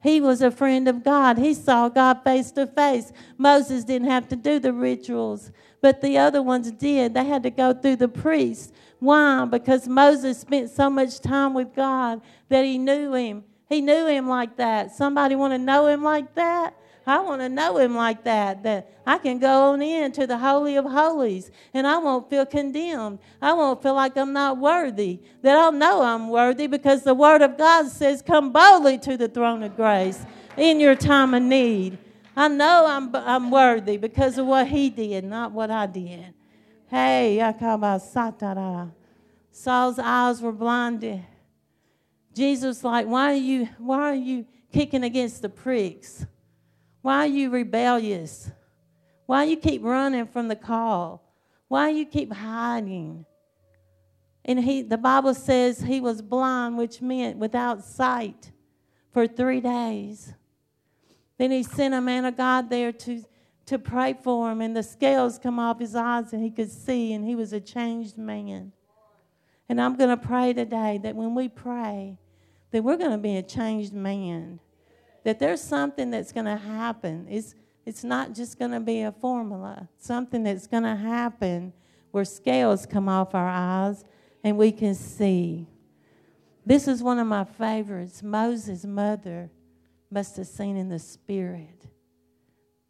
He 0.00 0.20
was 0.20 0.40
a 0.40 0.52
friend 0.52 0.86
of 0.86 1.02
God. 1.02 1.38
He 1.38 1.52
saw 1.52 1.88
God 1.88 2.22
face 2.22 2.52
to 2.52 2.68
face. 2.68 3.12
Moses 3.36 3.82
didn't 3.82 4.06
have 4.06 4.28
to 4.28 4.36
do 4.36 4.60
the 4.60 4.72
rituals, 4.72 5.50
but 5.80 6.00
the 6.00 6.16
other 6.18 6.40
ones 6.40 6.70
did. 6.70 7.12
They 7.12 7.24
had 7.24 7.42
to 7.42 7.50
go 7.50 7.74
through 7.74 7.96
the 7.96 8.06
priests. 8.06 8.72
Why? 9.00 9.44
Because 9.44 9.88
Moses 9.88 10.38
spent 10.38 10.70
so 10.70 10.88
much 10.88 11.18
time 11.18 11.52
with 11.52 11.74
God 11.74 12.20
that 12.48 12.64
he 12.64 12.78
knew 12.78 13.12
him. 13.12 13.42
He 13.68 13.80
knew 13.80 14.06
him 14.06 14.28
like 14.28 14.56
that. 14.58 14.92
Somebody 14.92 15.34
want 15.34 15.52
to 15.52 15.58
know 15.58 15.88
him 15.88 16.04
like 16.04 16.32
that? 16.36 16.76
I 17.06 17.20
want 17.20 17.42
to 17.42 17.48
know 17.48 17.76
him 17.76 17.94
like 17.94 18.24
that, 18.24 18.62
that 18.62 18.90
I 19.06 19.18
can 19.18 19.38
go 19.38 19.72
on 19.72 19.82
in 19.82 20.12
to 20.12 20.26
the 20.26 20.38
Holy 20.38 20.76
of 20.76 20.86
Holies 20.86 21.50
and 21.74 21.86
I 21.86 21.98
won't 21.98 22.30
feel 22.30 22.46
condemned. 22.46 23.18
I 23.42 23.52
won't 23.52 23.82
feel 23.82 23.94
like 23.94 24.16
I'm 24.16 24.32
not 24.32 24.58
worthy. 24.58 25.20
That 25.42 25.56
I'll 25.56 25.72
know 25.72 26.02
I'm 26.02 26.28
worthy 26.28 26.66
because 26.66 27.02
the 27.02 27.14
Word 27.14 27.42
of 27.42 27.58
God 27.58 27.88
says, 27.88 28.22
Come 28.22 28.52
boldly 28.52 28.98
to 28.98 29.16
the 29.18 29.28
throne 29.28 29.62
of 29.62 29.76
grace 29.76 30.24
in 30.56 30.80
your 30.80 30.94
time 30.94 31.34
of 31.34 31.42
need. 31.42 31.98
I 32.36 32.48
know 32.48 32.86
I'm, 32.86 33.14
I'm 33.14 33.50
worthy 33.50 33.98
because 33.98 34.38
of 34.38 34.46
what 34.46 34.68
He 34.68 34.88
did, 34.88 35.24
not 35.24 35.52
what 35.52 35.70
I 35.70 35.86
did. 35.86 36.32
Hey, 36.88 37.38
satara. 37.40 38.90
Saul's 39.50 39.98
eyes 39.98 40.40
were 40.40 40.52
blinded. 40.52 41.24
Jesus 42.34 42.82
like, 42.82 43.06
why 43.06 43.32
are 43.32 43.36
you 43.36 43.68
why 43.78 44.10
are 44.10 44.14
you 44.14 44.44
kicking 44.72 45.04
against 45.04 45.42
the 45.42 45.48
pricks? 45.48 46.26
Why 47.04 47.18
are 47.18 47.26
you 47.26 47.50
rebellious? 47.50 48.50
Why 49.26 49.44
you 49.44 49.58
keep 49.58 49.84
running 49.84 50.26
from 50.26 50.48
the 50.48 50.56
call? 50.56 51.22
Why 51.68 51.90
you 51.90 52.06
keep 52.06 52.32
hiding? 52.32 53.26
And 54.42 54.58
he, 54.58 54.80
the 54.80 54.96
Bible 54.96 55.34
says 55.34 55.82
he 55.82 56.00
was 56.00 56.22
blind, 56.22 56.78
which 56.78 57.02
meant 57.02 57.36
without 57.36 57.84
sight 57.84 58.52
for 59.12 59.26
three 59.26 59.60
days. 59.60 60.32
Then 61.36 61.50
he 61.50 61.62
sent 61.62 61.92
a 61.92 62.00
man 62.00 62.24
of 62.24 62.38
God 62.38 62.70
there 62.70 62.90
to, 62.90 63.22
to 63.66 63.78
pray 63.78 64.14
for 64.22 64.50
him, 64.50 64.62
and 64.62 64.74
the 64.74 64.82
scales 64.82 65.38
come 65.38 65.58
off 65.58 65.80
his 65.80 65.94
eyes, 65.94 66.32
and 66.32 66.42
he 66.42 66.50
could 66.50 66.70
see, 66.70 67.12
and 67.12 67.22
he 67.22 67.34
was 67.34 67.52
a 67.52 67.60
changed 67.60 68.16
man. 68.16 68.72
And 69.68 69.78
I'm 69.78 69.96
going 69.96 70.08
to 70.08 70.16
pray 70.16 70.54
today 70.54 70.98
that 71.02 71.14
when 71.14 71.34
we 71.34 71.50
pray, 71.50 72.16
that 72.70 72.82
we're 72.82 72.96
going 72.96 73.10
to 73.10 73.18
be 73.18 73.36
a 73.36 73.42
changed 73.42 73.92
man 73.92 74.58
that 75.24 75.38
there's 75.38 75.60
something 75.60 76.10
that's 76.10 76.32
going 76.32 76.46
to 76.46 76.56
happen. 76.56 77.26
It's, 77.28 77.54
it's 77.84 78.04
not 78.04 78.34
just 78.34 78.58
going 78.58 78.70
to 78.70 78.80
be 78.80 79.02
a 79.02 79.12
formula, 79.12 79.88
something 79.98 80.42
that's 80.44 80.66
going 80.66 80.84
to 80.84 80.96
happen 80.96 81.72
where 82.10 82.24
scales 82.24 82.86
come 82.86 83.08
off 83.08 83.34
our 83.34 83.48
eyes 83.48 84.04
and 84.42 84.56
we 84.56 84.70
can 84.70 84.94
see. 84.94 85.66
This 86.64 86.86
is 86.86 87.02
one 87.02 87.18
of 87.18 87.26
my 87.26 87.44
favorites. 87.44 88.22
Moses' 88.22 88.84
mother 88.84 89.50
must 90.10 90.36
have 90.36 90.46
seen 90.46 90.76
in 90.76 90.88
the 90.88 90.98
spirit 90.98 91.88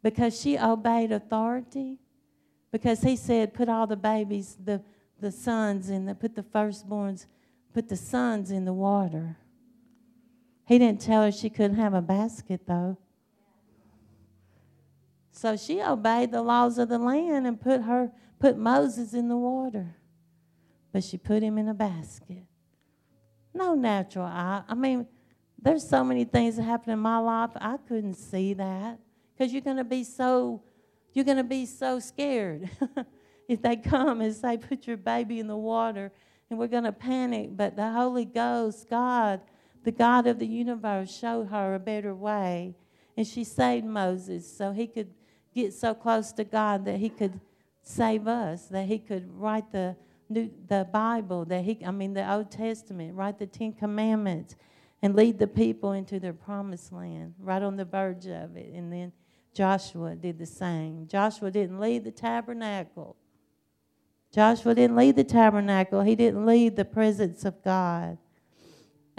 because 0.03 0.39
she 0.39 0.57
obeyed 0.57 1.11
authority. 1.11 1.99
Because 2.71 3.01
he 3.01 3.15
said, 3.15 3.53
put 3.53 3.69
all 3.69 3.87
the 3.87 3.95
babies, 3.95 4.57
the, 4.61 4.81
the 5.21 5.31
sons, 5.31 5.87
and 5.89 6.19
put 6.19 6.35
the 6.35 6.43
firstborns 6.43 7.25
put 7.75 7.89
the 7.89 7.97
sons 7.97 8.51
in 8.51 8.63
the 8.63 8.71
water. 8.71 9.37
He 10.65 10.79
didn't 10.79 11.01
tell 11.01 11.23
her 11.23 11.31
she 11.31 11.49
couldn't 11.49 11.77
have 11.77 11.93
a 11.93 12.01
basket, 12.01 12.61
though. 12.65 12.97
So 15.31 15.57
she 15.57 15.81
obeyed 15.81 16.31
the 16.31 16.41
laws 16.41 16.77
of 16.77 16.89
the 16.89 16.97
land 16.97 17.45
and 17.45 17.59
put 17.59 17.81
her 17.81 18.11
put 18.39 18.57
Moses 18.57 19.13
in 19.13 19.27
the 19.27 19.37
water. 19.37 19.95
But 20.91 21.03
she 21.03 21.17
put 21.17 21.43
him 21.43 21.57
in 21.57 21.67
a 21.67 21.73
basket. 21.73 22.45
No 23.53 23.75
natural 23.75 24.25
eye. 24.25 24.63
I 24.67 24.75
mean, 24.75 25.07
there's 25.61 25.87
so 25.87 26.03
many 26.03 26.23
things 26.23 26.55
that 26.55 26.63
happen 26.63 26.93
in 26.93 26.99
my 26.99 27.17
life. 27.17 27.51
I 27.55 27.77
couldn't 27.87 28.15
see 28.15 28.53
that. 28.53 28.99
Because 29.37 29.51
you're 29.51 29.61
gonna 29.61 29.83
be 29.83 30.03
so 30.03 30.63
you're 31.13 31.25
gonna 31.25 31.43
be 31.43 31.65
so 31.65 31.99
scared 31.99 32.69
if 33.49 33.61
they 33.61 33.75
come 33.75 34.21
and 34.21 34.33
say, 34.33 34.57
put 34.57 34.87
your 34.87 34.97
baby 34.97 35.39
in 35.39 35.47
the 35.47 35.57
water 35.57 36.11
and 36.49 36.57
we're 36.57 36.67
gonna 36.67 36.91
panic. 36.91 37.49
But 37.55 37.75
the 37.75 37.91
Holy 37.91 38.25
Ghost, 38.25 38.89
God, 38.89 39.41
the 39.85 39.91
God 39.91 40.27
of 40.27 40.39
the 40.39 40.47
universe, 40.47 41.15
showed 41.15 41.47
her 41.47 41.75
a 41.75 41.79
better 41.79 42.13
way. 42.13 42.75
And 43.15 43.25
she 43.25 43.45
saved 43.45 43.85
Moses 43.85 44.51
so 44.51 44.71
he 44.71 44.87
could 44.87 45.09
get 45.53 45.73
so 45.73 45.93
close 45.93 46.33
to 46.33 46.43
God 46.43 46.83
that 46.85 46.97
he 46.97 47.07
could 47.07 47.39
save 47.81 48.27
us, 48.27 48.65
that 48.65 48.87
he 48.87 48.99
could 48.99 49.31
write 49.31 49.71
the 49.71 49.95
new, 50.27 50.51
the 50.67 50.87
Bible, 50.91 51.45
that 51.45 51.63
he 51.63 51.79
I 51.85 51.91
mean 51.91 52.13
the 52.13 52.29
Old 52.29 52.51
Testament, 52.51 53.15
write 53.15 53.39
the 53.39 53.45
Ten 53.45 53.71
Commandments, 53.71 54.55
and 55.01 55.15
lead 55.15 55.39
the 55.39 55.47
people 55.47 55.93
into 55.93 56.19
their 56.19 56.33
promised 56.33 56.91
land, 56.91 57.35
right 57.39 57.61
on 57.61 57.77
the 57.77 57.85
verge 57.85 58.25
of 58.25 58.57
it. 58.57 58.73
And 58.73 58.91
then 58.91 59.13
Joshua 59.53 60.15
did 60.15 60.37
the 60.37 60.45
same. 60.45 61.07
Joshua 61.07 61.51
didn't 61.51 61.79
lead 61.79 62.03
the 62.03 62.11
tabernacle. 62.11 63.15
Joshua 64.33 64.75
didn't 64.75 64.97
lead 64.97 65.15
the 65.15 65.23
tabernacle. 65.23 66.01
He 66.01 66.15
didn't 66.15 66.45
lead 66.45 66.75
the 66.75 66.83
presence 66.83 67.45
of 67.45 67.63
God. 67.63 68.17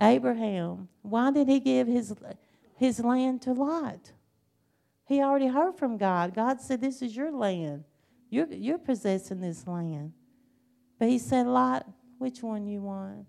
Abraham, 0.01 0.89
why 1.03 1.31
did 1.31 1.49
he 1.49 1.61
give 1.61 1.87
his, 1.87 2.15
his 2.77 3.01
land 3.01 3.43
to 3.43 3.53
Lot? 3.53 4.13
He 5.07 5.23
already 5.23 5.47
heard 5.47 5.77
from 5.79 5.97
God. 5.97 6.35
God 6.35 6.61
said, 6.61 6.81
This 6.81 7.01
is 7.01 7.17
your 7.17 7.31
land. 7.31 7.85
You're, 8.29 8.49
you're 8.49 8.79
possessing 8.79 9.41
this 9.41 9.67
land. 9.67 10.13
But 10.99 11.09
he 11.09 11.19
said, 11.19 11.47
Lot, 11.47 11.87
which 12.19 12.43
one 12.43 12.67
you 12.67 12.83
want? 12.83 13.27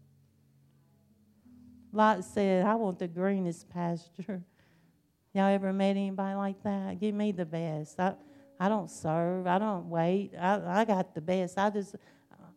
Lot 1.91 2.23
said, 2.23 2.65
I 2.65 2.75
want 2.75 2.99
the 2.99 3.07
greenest 3.07 3.69
pasture. 3.69 4.43
Y'all 5.33 5.45
ever 5.45 5.71
met 5.71 5.91
anybody 5.91 6.35
like 6.35 6.63
that? 6.63 6.99
Give 6.99 7.13
me 7.13 7.31
the 7.31 7.45
best. 7.45 7.99
I, 7.99 8.15
I 8.59 8.69
don't 8.69 8.89
serve. 8.89 9.45
I 9.45 9.59
don't 9.59 9.87
wait. 9.89 10.31
I, 10.37 10.81
I 10.81 10.85
got 10.85 11.13
the 11.13 11.21
best. 11.21 11.57
I 11.57 11.69
just, 11.69 11.95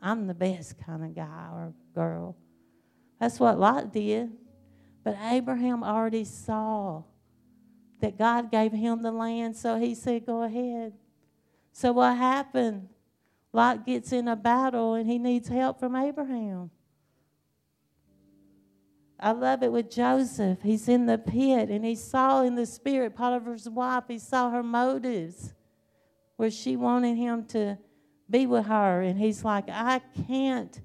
I'm 0.01 0.27
the 0.27 0.35
best 0.35 0.79
kind 0.85 1.05
of 1.05 1.15
guy 1.15 1.49
or 1.53 1.75
girl. 1.95 2.37
That's 3.21 3.39
what 3.39 3.59
Lot 3.59 3.93
did. 3.93 4.31
But 5.05 5.17
Abraham 5.23 5.85
already 5.85 6.25
saw 6.25 7.05
that 8.01 8.19
God 8.19 8.51
gave 8.51 8.73
him 8.73 9.03
the 9.03 9.13
land, 9.13 9.57
so 9.57 9.79
he 9.79 9.95
said, 9.95 10.27
Go 10.27 10.43
ahead. 10.43 10.95
So 11.73 11.93
what 11.93 12.17
happened? 12.17 12.89
Lot 13.53 13.87
gets 13.87 14.13
in 14.13 14.29
a 14.29 14.37
battle 14.37 14.95
and 14.95 15.09
he 15.09 15.19
needs 15.19 15.49
help 15.49 15.81
from 15.81 15.97
Abraham. 15.97 16.71
I 19.19 19.33
love 19.33 19.63
it 19.63 19.71
with 19.71 19.91
Joseph. 19.91 20.63
He's 20.63 20.89
in 20.89 21.07
the 21.07 21.19
pit 21.19 21.69
and 21.69 21.85
he 21.85 21.95
saw 21.95 22.43
in 22.43 22.55
the 22.55 22.65
spirit 22.65 23.15
Potiphar's 23.15 23.69
wife, 23.69 24.05
he 24.09 24.19
saw 24.19 24.51
her 24.51 24.63
motives 24.63 25.53
where 26.37 26.51
she 26.51 26.77
wanted 26.77 27.17
him 27.17 27.45
to 27.47 27.77
be 28.31 28.47
with 28.47 28.67
her. 28.67 29.03
And 29.03 29.19
he's 29.19 29.45
like, 29.45 29.69
I 29.69 30.01
can't, 30.27 30.81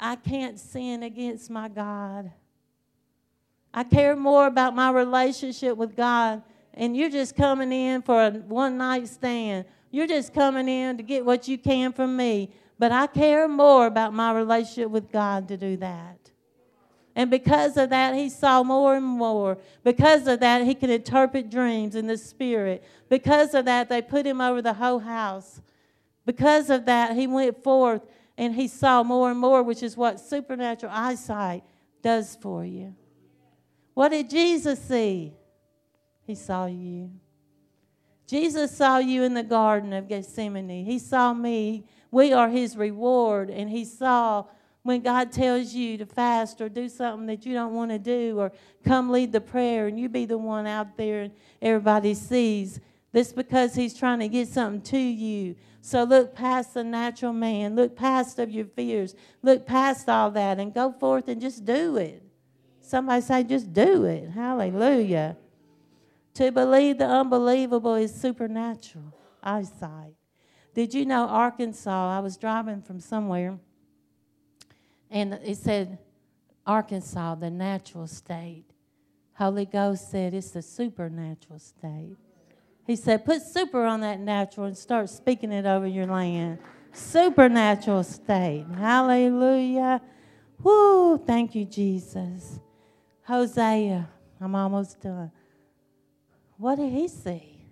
I 0.00 0.16
can't 0.16 0.58
sin 0.58 1.02
against 1.02 1.50
my 1.50 1.68
God. 1.68 2.32
I 3.72 3.84
care 3.84 4.16
more 4.16 4.46
about 4.46 4.74
my 4.74 4.90
relationship 4.90 5.76
with 5.76 5.94
God. 5.94 6.42
And 6.72 6.96
you're 6.96 7.10
just 7.10 7.36
coming 7.36 7.70
in 7.70 8.00
for 8.00 8.26
a 8.26 8.30
one 8.30 8.78
night 8.78 9.08
stand. 9.08 9.66
You're 9.90 10.06
just 10.06 10.32
coming 10.32 10.68
in 10.68 10.96
to 10.96 11.02
get 11.02 11.24
what 11.24 11.46
you 11.46 11.58
can 11.58 11.92
from 11.92 12.16
me. 12.16 12.50
But 12.78 12.92
I 12.92 13.06
care 13.08 13.46
more 13.46 13.86
about 13.86 14.14
my 14.14 14.32
relationship 14.32 14.90
with 14.90 15.12
God 15.12 15.48
to 15.48 15.56
do 15.58 15.76
that. 15.76 16.16
And 17.14 17.30
because 17.30 17.76
of 17.76 17.90
that, 17.90 18.14
he 18.14 18.30
saw 18.30 18.62
more 18.62 18.94
and 18.96 19.04
more. 19.04 19.58
Because 19.84 20.26
of 20.26 20.40
that, 20.40 20.64
he 20.64 20.74
could 20.74 20.88
interpret 20.88 21.50
dreams 21.50 21.94
in 21.94 22.06
the 22.06 22.16
spirit. 22.16 22.82
Because 23.10 23.52
of 23.52 23.66
that, 23.66 23.90
they 23.90 24.00
put 24.00 24.24
him 24.24 24.40
over 24.40 24.62
the 24.62 24.72
whole 24.72 25.00
house. 25.00 25.60
Because 26.24 26.70
of 26.70 26.86
that, 26.86 27.16
he 27.16 27.26
went 27.26 27.62
forth 27.62 28.02
and 28.40 28.54
he 28.54 28.68
saw 28.68 29.02
more 29.02 29.30
and 29.30 29.38
more, 29.38 29.62
which 29.62 29.82
is 29.82 29.98
what 29.98 30.18
supernatural 30.18 30.90
eyesight 30.90 31.62
does 32.00 32.38
for 32.40 32.64
you. 32.64 32.94
What 33.92 34.08
did 34.08 34.30
Jesus 34.30 34.80
see? 34.82 35.34
He 36.26 36.34
saw 36.34 36.64
you. 36.64 37.10
Jesus 38.26 38.74
saw 38.74 38.96
you 38.96 39.24
in 39.24 39.34
the 39.34 39.42
Garden 39.42 39.92
of 39.92 40.08
Gethsemane. 40.08 40.86
He 40.86 40.98
saw 40.98 41.34
me. 41.34 41.84
We 42.10 42.32
are 42.32 42.48
his 42.48 42.78
reward. 42.78 43.50
And 43.50 43.68
he 43.68 43.84
saw 43.84 44.46
when 44.84 45.02
God 45.02 45.32
tells 45.32 45.74
you 45.74 45.98
to 45.98 46.06
fast 46.06 46.62
or 46.62 46.70
do 46.70 46.88
something 46.88 47.26
that 47.26 47.44
you 47.44 47.52
don't 47.52 47.74
want 47.74 47.90
to 47.90 47.98
do 47.98 48.38
or 48.38 48.52
come 48.86 49.10
lead 49.10 49.32
the 49.32 49.42
prayer 49.42 49.86
and 49.86 50.00
you 50.00 50.08
be 50.08 50.24
the 50.24 50.38
one 50.38 50.66
out 50.66 50.96
there 50.96 51.24
and 51.24 51.32
everybody 51.60 52.14
sees. 52.14 52.80
This 53.12 53.32
because 53.32 53.74
he's 53.74 53.94
trying 53.94 54.20
to 54.20 54.28
get 54.28 54.48
something 54.48 54.82
to 54.82 54.98
you. 54.98 55.56
So 55.80 56.04
look 56.04 56.34
past 56.34 56.74
the 56.74 56.84
natural 56.84 57.32
man. 57.32 57.74
Look 57.74 57.96
past 57.96 58.38
of 58.38 58.50
your 58.50 58.66
fears. 58.66 59.14
Look 59.42 59.66
past 59.66 60.08
all 60.08 60.30
that 60.32 60.58
and 60.60 60.72
go 60.72 60.92
forth 60.92 61.28
and 61.28 61.40
just 61.40 61.64
do 61.64 61.96
it. 61.96 62.22
Somebody 62.80 63.22
say, 63.22 63.42
just 63.42 63.72
do 63.72 64.04
it. 64.04 64.30
Hallelujah. 64.30 65.36
To 66.34 66.52
believe 66.52 66.98
the 66.98 67.06
unbelievable 67.06 67.94
is 67.94 68.14
supernatural 68.14 69.14
eyesight. 69.42 70.14
Did 70.74 70.94
you 70.94 71.04
know 71.04 71.26
Arkansas? 71.26 72.16
I 72.16 72.20
was 72.20 72.36
driving 72.36 72.82
from 72.82 73.00
somewhere 73.00 73.58
and 75.10 75.34
it 75.34 75.56
said, 75.56 75.98
Arkansas, 76.66 77.34
the 77.36 77.50
natural 77.50 78.06
state. 78.06 78.64
Holy 79.34 79.66
Ghost 79.66 80.10
said 80.10 80.34
it's 80.34 80.50
the 80.50 80.62
supernatural 80.62 81.58
state. 81.58 82.16
He 82.90 82.96
said, 82.96 83.24
put 83.24 83.40
super 83.40 83.84
on 83.84 84.00
that 84.00 84.18
natural 84.18 84.66
and 84.66 84.76
start 84.76 85.08
speaking 85.08 85.52
it 85.52 85.64
over 85.64 85.86
your 85.86 86.06
land. 86.06 86.58
Supernatural 86.92 88.02
state. 88.02 88.66
Hallelujah. 88.76 90.02
Woo, 90.60 91.16
thank 91.16 91.54
you, 91.54 91.64
Jesus. 91.64 92.58
Hosea, 93.22 94.08
I'm 94.40 94.56
almost 94.56 95.00
done. 95.00 95.30
What 96.56 96.78
did 96.78 96.92
he 96.92 97.06
see? 97.06 97.62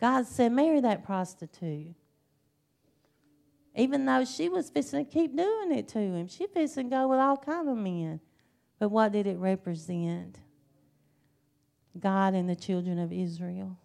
God 0.00 0.24
said, 0.24 0.52
marry 0.52 0.80
that 0.80 1.04
prostitute. 1.04 1.94
Even 3.76 4.06
though 4.06 4.24
she 4.24 4.48
was 4.48 4.70
fixing 4.70 5.04
to 5.04 5.12
keep 5.12 5.36
doing 5.36 5.70
it 5.70 5.86
to 5.88 5.98
him. 5.98 6.28
She 6.28 6.46
fixing 6.46 6.88
to 6.88 6.96
go 6.96 7.08
with 7.08 7.18
all 7.18 7.36
kind 7.36 7.68
of 7.68 7.76
men. 7.76 8.20
But 8.78 8.88
what 8.88 9.12
did 9.12 9.26
it 9.26 9.36
represent? 9.36 10.38
God 12.00 12.32
and 12.32 12.48
the 12.48 12.56
children 12.56 12.98
of 12.98 13.12
Israel. 13.12 13.76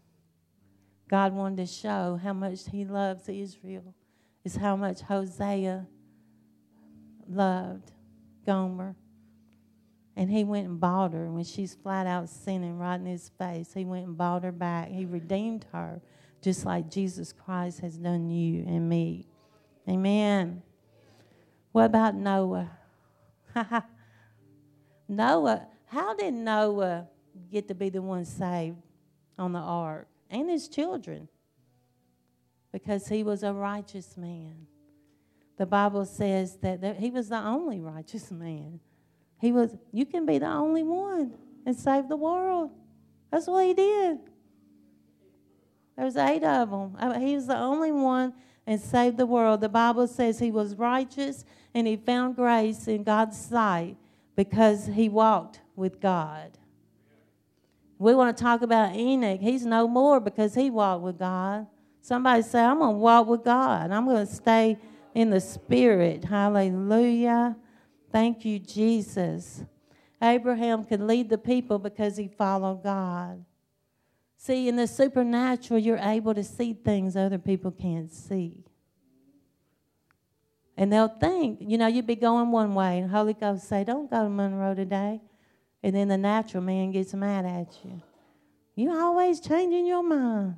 God 1.09 1.33
wanted 1.33 1.57
to 1.57 1.65
show 1.65 2.19
how 2.21 2.33
much 2.33 2.69
he 2.71 2.85
loves 2.85 3.27
Israel. 3.27 3.95
Is 4.45 4.55
how 4.55 4.75
much 4.75 5.01
Hosea 5.01 5.85
loved 7.27 7.91
Gomer. 8.45 8.95
And 10.15 10.29
he 10.29 10.43
went 10.43 10.67
and 10.67 10.79
bought 10.79 11.13
her 11.13 11.29
when 11.31 11.43
she's 11.43 11.75
flat 11.75 12.07
out 12.07 12.29
sinning 12.29 12.77
right 12.77 12.95
in 12.95 13.05
his 13.05 13.29
face. 13.37 13.73
He 13.73 13.85
went 13.85 14.05
and 14.05 14.17
bought 14.17 14.43
her 14.43 14.51
back. 14.51 14.89
He 14.89 15.05
redeemed 15.05 15.65
her 15.73 16.01
just 16.41 16.65
like 16.65 16.89
Jesus 16.89 17.33
Christ 17.33 17.79
has 17.81 17.97
done 17.97 18.29
you 18.29 18.63
and 18.67 18.87
me. 18.87 19.27
Amen. 19.87 20.61
What 21.71 21.85
about 21.85 22.15
Noah? 22.15 22.69
Noah, 25.07 25.67
how 25.85 26.13
did 26.13 26.33
Noah 26.33 27.07
get 27.51 27.67
to 27.67 27.75
be 27.75 27.89
the 27.89 28.01
one 28.01 28.25
saved 28.25 28.77
on 29.37 29.53
the 29.53 29.59
ark 29.59 30.07
and 30.29 30.49
his 30.49 30.67
children? 30.67 31.27
Because 32.71 33.07
he 33.07 33.23
was 33.23 33.43
a 33.43 33.53
righteous 33.53 34.15
man. 34.15 34.67
The 35.57 35.65
Bible 35.65 36.05
says 36.05 36.57
that 36.61 36.97
he 36.97 37.09
was 37.09 37.29
the 37.29 37.39
only 37.39 37.79
righteous 37.79 38.31
man. 38.31 38.79
He 39.41 39.51
was, 39.51 39.75
you 39.91 40.05
can 40.05 40.25
be 40.25 40.37
the 40.37 40.47
only 40.47 40.83
one 40.83 41.33
and 41.65 41.75
save 41.75 42.07
the 42.07 42.15
world. 42.15 42.71
That's 43.31 43.47
what 43.47 43.65
he 43.65 43.73
did. 43.73 44.19
There 45.95 46.05
was 46.05 46.15
eight 46.15 46.43
of 46.43 46.69
them. 46.69 46.95
Uh, 46.97 47.19
he 47.19 47.35
was 47.35 47.47
the 47.47 47.57
only 47.57 47.91
one 47.91 48.33
and 48.65 48.79
saved 48.79 49.17
the 49.17 49.25
world. 49.25 49.61
The 49.61 49.69
Bible 49.69 50.07
says 50.07 50.39
he 50.39 50.51
was 50.51 50.75
righteous 50.75 51.43
and 51.73 51.87
he 51.87 51.97
found 51.97 52.35
grace 52.35 52.87
in 52.87 53.03
God's 53.03 53.37
sight 53.37 53.97
because 54.35 54.85
he 54.85 55.09
walked 55.09 55.61
with 55.75 55.99
God. 55.99 56.58
We 57.99 58.15
want 58.15 58.35
to 58.35 58.41
talk 58.41 58.61
about 58.61 58.95
Enoch. 58.95 59.41
He's 59.41 59.65
no 59.65 59.85
more 59.87 60.21
because 60.21 60.55
he 60.55 60.69
walked 60.69 61.03
with 61.03 61.19
God. 61.19 61.67
Somebody 62.01 62.41
say, 62.43 62.61
I'm 62.61 62.79
going 62.79 62.95
to 62.95 62.97
walk 62.97 63.27
with 63.27 63.43
God. 63.43 63.91
I'm 63.91 64.05
going 64.05 64.25
to 64.25 64.33
stay 64.33 64.77
in 65.13 65.29
the 65.29 65.41
spirit. 65.41 66.23
Hallelujah. 66.23 67.57
Thank 68.09 68.45
you, 68.45 68.57
Jesus. 68.57 69.65
Abraham 70.21 70.85
could 70.85 71.01
lead 71.01 71.29
the 71.29 71.37
people 71.37 71.77
because 71.77 72.15
he 72.15 72.29
followed 72.29 72.83
God. 72.83 73.43
See, 74.37 74.69
in 74.69 74.77
the 74.77 74.87
supernatural, 74.87 75.79
you're 75.81 75.97
able 75.97 76.33
to 76.33 76.43
see 76.43 76.73
things 76.73 77.17
other 77.17 77.37
people 77.37 77.71
can't 77.71 78.09
see. 78.09 78.63
And 80.77 80.93
they'll 80.93 81.09
think, 81.09 81.59
you 81.59 81.77
know, 81.77 81.87
you'd 81.87 82.07
be 82.07 82.15
going 82.15 82.51
one 82.51 82.73
way, 82.73 82.99
and 82.99 83.11
Holy 83.11 83.33
Ghost 83.33 83.67
say, 83.67 83.83
Don't 83.83 84.09
go 84.09 84.23
to 84.23 84.29
Monroe 84.29 84.73
today. 84.73 85.19
And 85.81 85.95
then 85.95 86.07
the 86.07 86.17
natural 86.17 86.63
man 86.63 86.91
gets 86.91 87.13
mad 87.13 87.45
at 87.45 87.77
you. 87.83 88.01
You 88.75 88.91
always 88.91 89.39
changing 89.39 89.85
your 89.85 90.03
mind. 90.03 90.55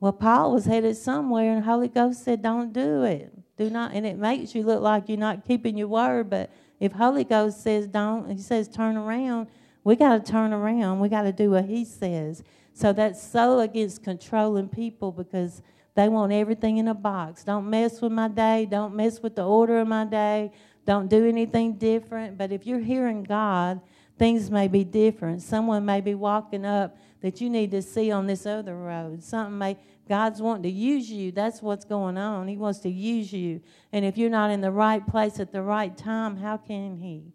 Well, 0.00 0.12
Paul 0.12 0.52
was 0.52 0.64
headed 0.64 0.96
somewhere, 0.96 1.52
and 1.52 1.64
Holy 1.64 1.88
Ghost 1.88 2.24
said, 2.24 2.42
Don't 2.42 2.72
do 2.72 3.04
it. 3.04 3.32
Do 3.58 3.68
not, 3.68 3.92
and 3.92 4.06
it 4.06 4.16
makes 4.16 4.54
you 4.54 4.62
look 4.62 4.80
like 4.80 5.08
you're 5.08 5.18
not 5.18 5.44
keeping 5.44 5.76
your 5.76 5.88
word, 5.88 6.30
but 6.30 6.50
if 6.80 6.92
Holy 6.92 7.24
Ghost 7.24 7.62
says 7.62 7.86
don't, 7.86 8.30
he 8.30 8.38
says 8.38 8.68
turn 8.68 8.96
around, 8.96 9.48
we 9.84 9.96
got 9.96 10.24
to 10.24 10.32
turn 10.32 10.54
around. 10.54 11.00
We 11.00 11.10
got 11.10 11.22
to 11.22 11.32
do 11.32 11.50
what 11.50 11.66
he 11.66 11.84
says. 11.84 12.42
So 12.72 12.92
that's 12.94 13.22
so 13.22 13.60
against 13.60 14.02
controlling 14.02 14.68
people 14.68 15.12
because 15.12 15.60
they 15.94 16.08
want 16.08 16.32
everything 16.32 16.78
in 16.78 16.88
a 16.88 16.94
box. 16.94 17.44
Don't 17.44 17.68
mess 17.68 18.00
with 18.00 18.12
my 18.12 18.28
day. 18.28 18.66
Don't 18.70 18.94
mess 18.94 19.20
with 19.20 19.36
the 19.36 19.44
order 19.44 19.80
of 19.80 19.88
my 19.88 20.06
day. 20.06 20.52
Don't 20.90 21.06
do 21.06 21.24
anything 21.24 21.74
different. 21.74 22.36
But 22.36 22.50
if 22.50 22.66
you're 22.66 22.80
hearing 22.80 23.22
God, 23.22 23.80
things 24.18 24.50
may 24.50 24.66
be 24.66 24.82
different. 24.82 25.40
Someone 25.40 25.84
may 25.84 26.00
be 26.00 26.16
walking 26.16 26.64
up 26.64 26.96
that 27.20 27.40
you 27.40 27.48
need 27.48 27.70
to 27.70 27.80
see 27.80 28.10
on 28.10 28.26
this 28.26 28.44
other 28.44 28.76
road. 28.76 29.22
Something 29.22 29.56
may 29.56 29.76
God's 30.08 30.42
wanting 30.42 30.64
to 30.64 30.68
use 30.68 31.08
you. 31.08 31.30
That's 31.30 31.62
what's 31.62 31.84
going 31.84 32.18
on. 32.18 32.48
He 32.48 32.56
wants 32.56 32.80
to 32.80 32.90
use 32.90 33.32
you. 33.32 33.60
And 33.92 34.04
if 34.04 34.18
you're 34.18 34.30
not 34.30 34.50
in 34.50 34.62
the 34.62 34.72
right 34.72 35.06
place 35.06 35.38
at 35.38 35.52
the 35.52 35.62
right 35.62 35.96
time, 35.96 36.36
how 36.36 36.56
can 36.56 36.96
He? 36.96 37.34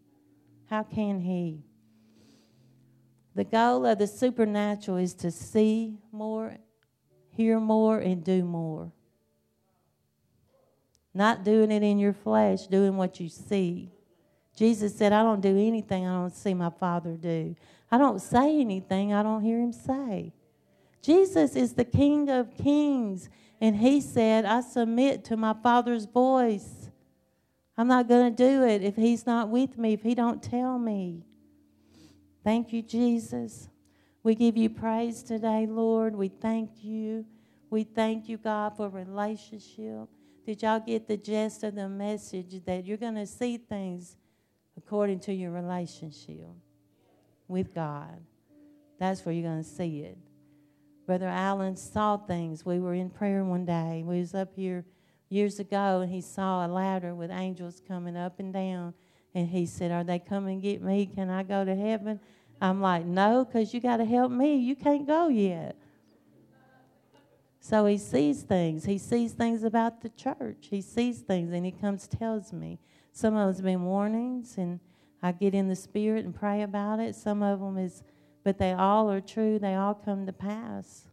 How 0.69 0.83
can 0.83 1.21
He? 1.21 1.63
The 3.35 3.45
goal 3.45 3.85
of 3.85 3.99
the 3.99 4.07
supernatural 4.07 4.97
is 4.97 5.13
to 5.13 5.31
see 5.31 5.99
more, 6.11 6.57
hear 7.29 7.61
more, 7.61 7.99
and 7.99 8.21
do 8.21 8.43
more. 8.43 8.91
Not 11.15 11.43
doing 11.43 11.71
it 11.71 11.81
in 11.81 11.97
your 11.97 12.13
flesh, 12.13 12.67
doing 12.67 12.97
what 12.97 13.19
you 13.19 13.29
see. 13.29 13.89
Jesus 14.55 14.95
said, 14.95 15.13
I 15.13 15.23
don't 15.23 15.41
do 15.41 15.57
anything 15.57 16.05
I 16.05 16.13
don't 16.13 16.35
see 16.35 16.53
my 16.53 16.69
Father 16.69 17.13
do. 17.13 17.55
I 17.89 17.97
don't 17.97 18.21
say 18.21 18.59
anything 18.59 19.13
I 19.13 19.23
don't 19.23 19.41
hear 19.41 19.59
Him 19.59 19.73
say. 19.73 20.33
Jesus 21.01 21.55
is 21.55 21.73
the 21.73 21.85
King 21.85 22.29
of 22.29 22.55
kings. 22.55 23.29
And 23.61 23.77
he 23.77 24.01
said, 24.01 24.45
I 24.45 24.61
submit 24.61 25.23
to 25.25 25.37
my 25.37 25.53
Father's 25.53 26.05
voice. 26.05 26.89
I'm 27.77 27.87
not 27.87 28.07
going 28.07 28.35
to 28.35 28.43
do 28.43 28.63
it 28.63 28.83
if 28.83 28.95
he's 28.95 29.25
not 29.25 29.49
with 29.49 29.77
me, 29.77 29.93
if 29.93 30.01
he 30.01 30.15
don't 30.15 30.41
tell 30.41 30.77
me. 30.77 31.23
Thank 32.43 32.71
you, 32.73 32.81
Jesus. 32.81 33.69
We 34.23 34.35
give 34.35 34.55
you 34.55 34.69
praise 34.69 35.23
today, 35.23 35.65
Lord. 35.67 36.15
We 36.15 36.29
thank 36.29 36.83
you. 36.83 37.25
We 37.69 37.83
thank 37.83 38.29
you, 38.29 38.37
God, 38.37 38.77
for 38.77 38.89
relationship. 38.89 40.07
Did 40.45 40.61
y'all 40.61 40.79
get 40.79 41.07
the 41.07 41.17
gist 41.17 41.63
of 41.63 41.73
the 41.73 41.89
message 41.89 42.61
that 42.65 42.85
you're 42.85 42.97
going 42.97 43.15
to 43.15 43.25
see 43.25 43.57
things 43.57 44.15
according 44.77 45.19
to 45.21 45.33
your 45.33 45.49
relationship 45.49 46.45
with 47.47 47.73
God? 47.73 48.21
That's 48.99 49.25
where 49.25 49.33
you're 49.33 49.49
going 49.49 49.63
to 49.63 49.69
see 49.69 50.01
it. 50.01 50.17
Brother 51.07 51.27
Allen 51.27 51.75
saw 51.75 52.17
things. 52.17 52.63
We 52.63 52.79
were 52.79 52.93
in 52.93 53.09
prayer 53.09 53.43
one 53.43 53.65
day. 53.65 54.03
We 54.05 54.19
was 54.19 54.35
up 54.35 54.53
here 54.55 54.85
years 55.29 55.59
ago, 55.59 56.01
and 56.01 56.11
he 56.11 56.21
saw 56.21 56.65
a 56.65 56.67
ladder 56.67 57.15
with 57.15 57.31
angels 57.31 57.81
coming 57.87 58.15
up 58.15 58.39
and 58.39 58.53
down. 58.53 58.93
And 59.33 59.49
he 59.49 59.65
said, 59.65 59.91
Are 59.91 60.03
they 60.03 60.19
coming 60.19 60.61
to 60.61 60.67
get 60.67 60.81
me? 60.81 61.07
Can 61.07 61.29
I 61.29 61.41
go 61.41 61.65
to 61.65 61.75
heaven? 61.75 62.19
I'm 62.61 62.81
like, 62.81 63.05
No, 63.05 63.45
because 63.45 63.73
you 63.73 63.79
got 63.79 63.97
to 63.97 64.05
help 64.05 64.31
me. 64.31 64.57
You 64.57 64.75
can't 64.75 65.07
go 65.07 65.27
yet. 65.27 65.75
So 67.67 67.87
he 67.87 67.97
sees 67.97 68.43
things. 68.43 68.85
He 68.85 68.99
sees 68.99 69.31
things 69.31 69.63
about 69.63 70.01
the 70.01 70.09
church. 70.09 70.67
He 70.69 70.81
sees 70.81 71.21
things, 71.21 71.51
and 71.51 71.65
he 71.65 71.71
comes 71.71 72.07
tells 72.07 72.53
me. 72.53 72.77
Some 73.11 73.35
of 73.35 73.47
them's 73.47 73.61
been 73.61 73.85
warnings, 73.85 74.59
and 74.59 74.79
I 75.23 75.31
get 75.31 75.55
in 75.55 75.67
the 75.67 75.75
spirit 75.75 76.25
and 76.25 76.35
pray 76.35 76.61
about 76.61 76.99
it. 76.99 77.15
Some 77.15 77.41
of 77.41 77.59
them 77.59 77.79
is 77.79 78.03
but 78.43 78.59
they 78.59 78.73
all 78.73 79.09
are 79.09 79.19
true. 79.19 79.57
They 79.57 79.73
all 79.73 79.95
come 79.95 80.27
to 80.27 80.31
pass. 80.31 81.07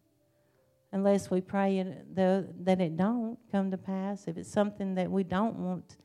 Unless 0.92 1.30
we 1.30 1.40
pray 1.40 1.78
it, 1.78 2.14
the, 2.14 2.46
that 2.60 2.82
it 2.82 2.98
don't 2.98 3.38
come 3.50 3.70
to 3.70 3.78
pass. 3.78 4.28
If 4.28 4.36
it's 4.36 4.52
something 4.52 4.94
that 4.96 5.10
we 5.10 5.24
don't 5.24 5.56
want 5.56 5.96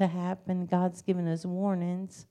to 0.00 0.08
happen, 0.08 0.66
God's 0.66 1.00
given 1.00 1.28
us 1.28 1.46
warnings. 1.46 2.26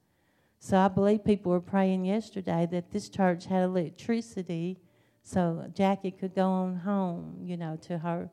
So 0.60 0.78
I 0.78 0.90
believe 0.90 1.24
people 1.24 1.54
were 1.54 1.62
praying 1.62 2.04
yesterday 2.04 2.68
that 2.70 2.92
this 2.92 3.08
church 3.08 3.46
had 3.46 3.64
electricity 3.64 4.82
so 5.24 5.66
Jackie 5.74 6.12
could 6.12 6.36
go 6.36 6.48
on 6.48 6.76
home, 6.78 7.38
you 7.44 7.58
know, 7.58 7.78
to 7.88 7.98
her, 7.98 8.30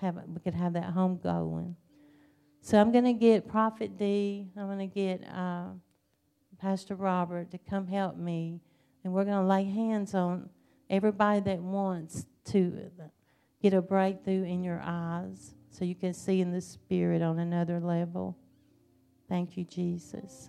have 0.00 0.16
we 0.26 0.40
could 0.40 0.54
have 0.54 0.72
that 0.74 0.92
home 0.92 1.18
going. 1.22 1.76
So 2.60 2.80
I'm 2.80 2.92
going 2.92 3.04
to 3.04 3.12
get 3.12 3.48
Prophet 3.48 3.98
D. 3.98 4.48
I'm 4.56 4.66
going 4.66 4.78
to 4.78 4.86
get 4.86 5.22
uh, 5.28 5.66
Pastor 6.58 6.94
Robert 6.94 7.50
to 7.50 7.58
come 7.58 7.86
help 7.86 8.16
me 8.16 8.60
and 9.04 9.12
we're 9.12 9.24
going 9.24 9.36
to 9.36 9.46
lay 9.46 9.64
hands 9.64 10.14
on 10.14 10.48
everybody 10.88 11.40
that 11.40 11.60
wants 11.60 12.26
to 12.46 12.90
get 13.62 13.74
a 13.74 13.82
breakthrough 13.82 14.44
in 14.44 14.64
your 14.64 14.80
eyes 14.82 15.54
so 15.70 15.84
you 15.84 15.94
can 15.94 16.14
see 16.14 16.40
in 16.40 16.52
the 16.52 16.60
Spirit 16.60 17.20
on 17.22 17.38
another 17.38 17.80
level. 17.80 18.36
Thank 19.28 19.56
you, 19.56 19.64
Jesus. 19.64 20.48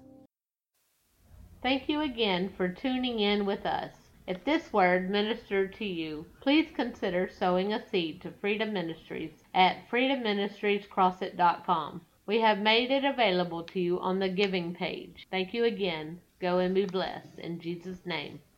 Thank 1.61 1.89
you 1.89 2.01
again 2.01 2.51
for 2.55 2.69
tuning 2.69 3.19
in 3.19 3.45
with 3.45 3.65
us. 3.65 4.04
If 4.27 4.43
this 4.43 4.73
word 4.73 5.11
ministered 5.11 5.75
to 5.75 5.85
you, 5.85 6.25
please 6.41 6.71
consider 6.75 7.27
sowing 7.27 7.71
a 7.71 7.87
seed 7.87 8.21
to 8.21 8.31
Freedom 8.31 8.73
Ministries 8.73 9.43
at 9.53 9.87
freedomministriescrossett.com. 9.87 12.01
We 12.25 12.39
have 12.39 12.57
made 12.57 12.89
it 12.89 13.05
available 13.05 13.61
to 13.63 13.79
you 13.79 13.99
on 13.99 14.17
the 14.17 14.29
giving 14.29 14.73
page. 14.73 15.27
Thank 15.29 15.53
you 15.53 15.63
again. 15.63 16.21
Go 16.39 16.57
and 16.57 16.73
be 16.73 16.85
blessed. 16.85 17.37
In 17.37 17.59
Jesus' 17.59 18.03
name. 18.05 18.39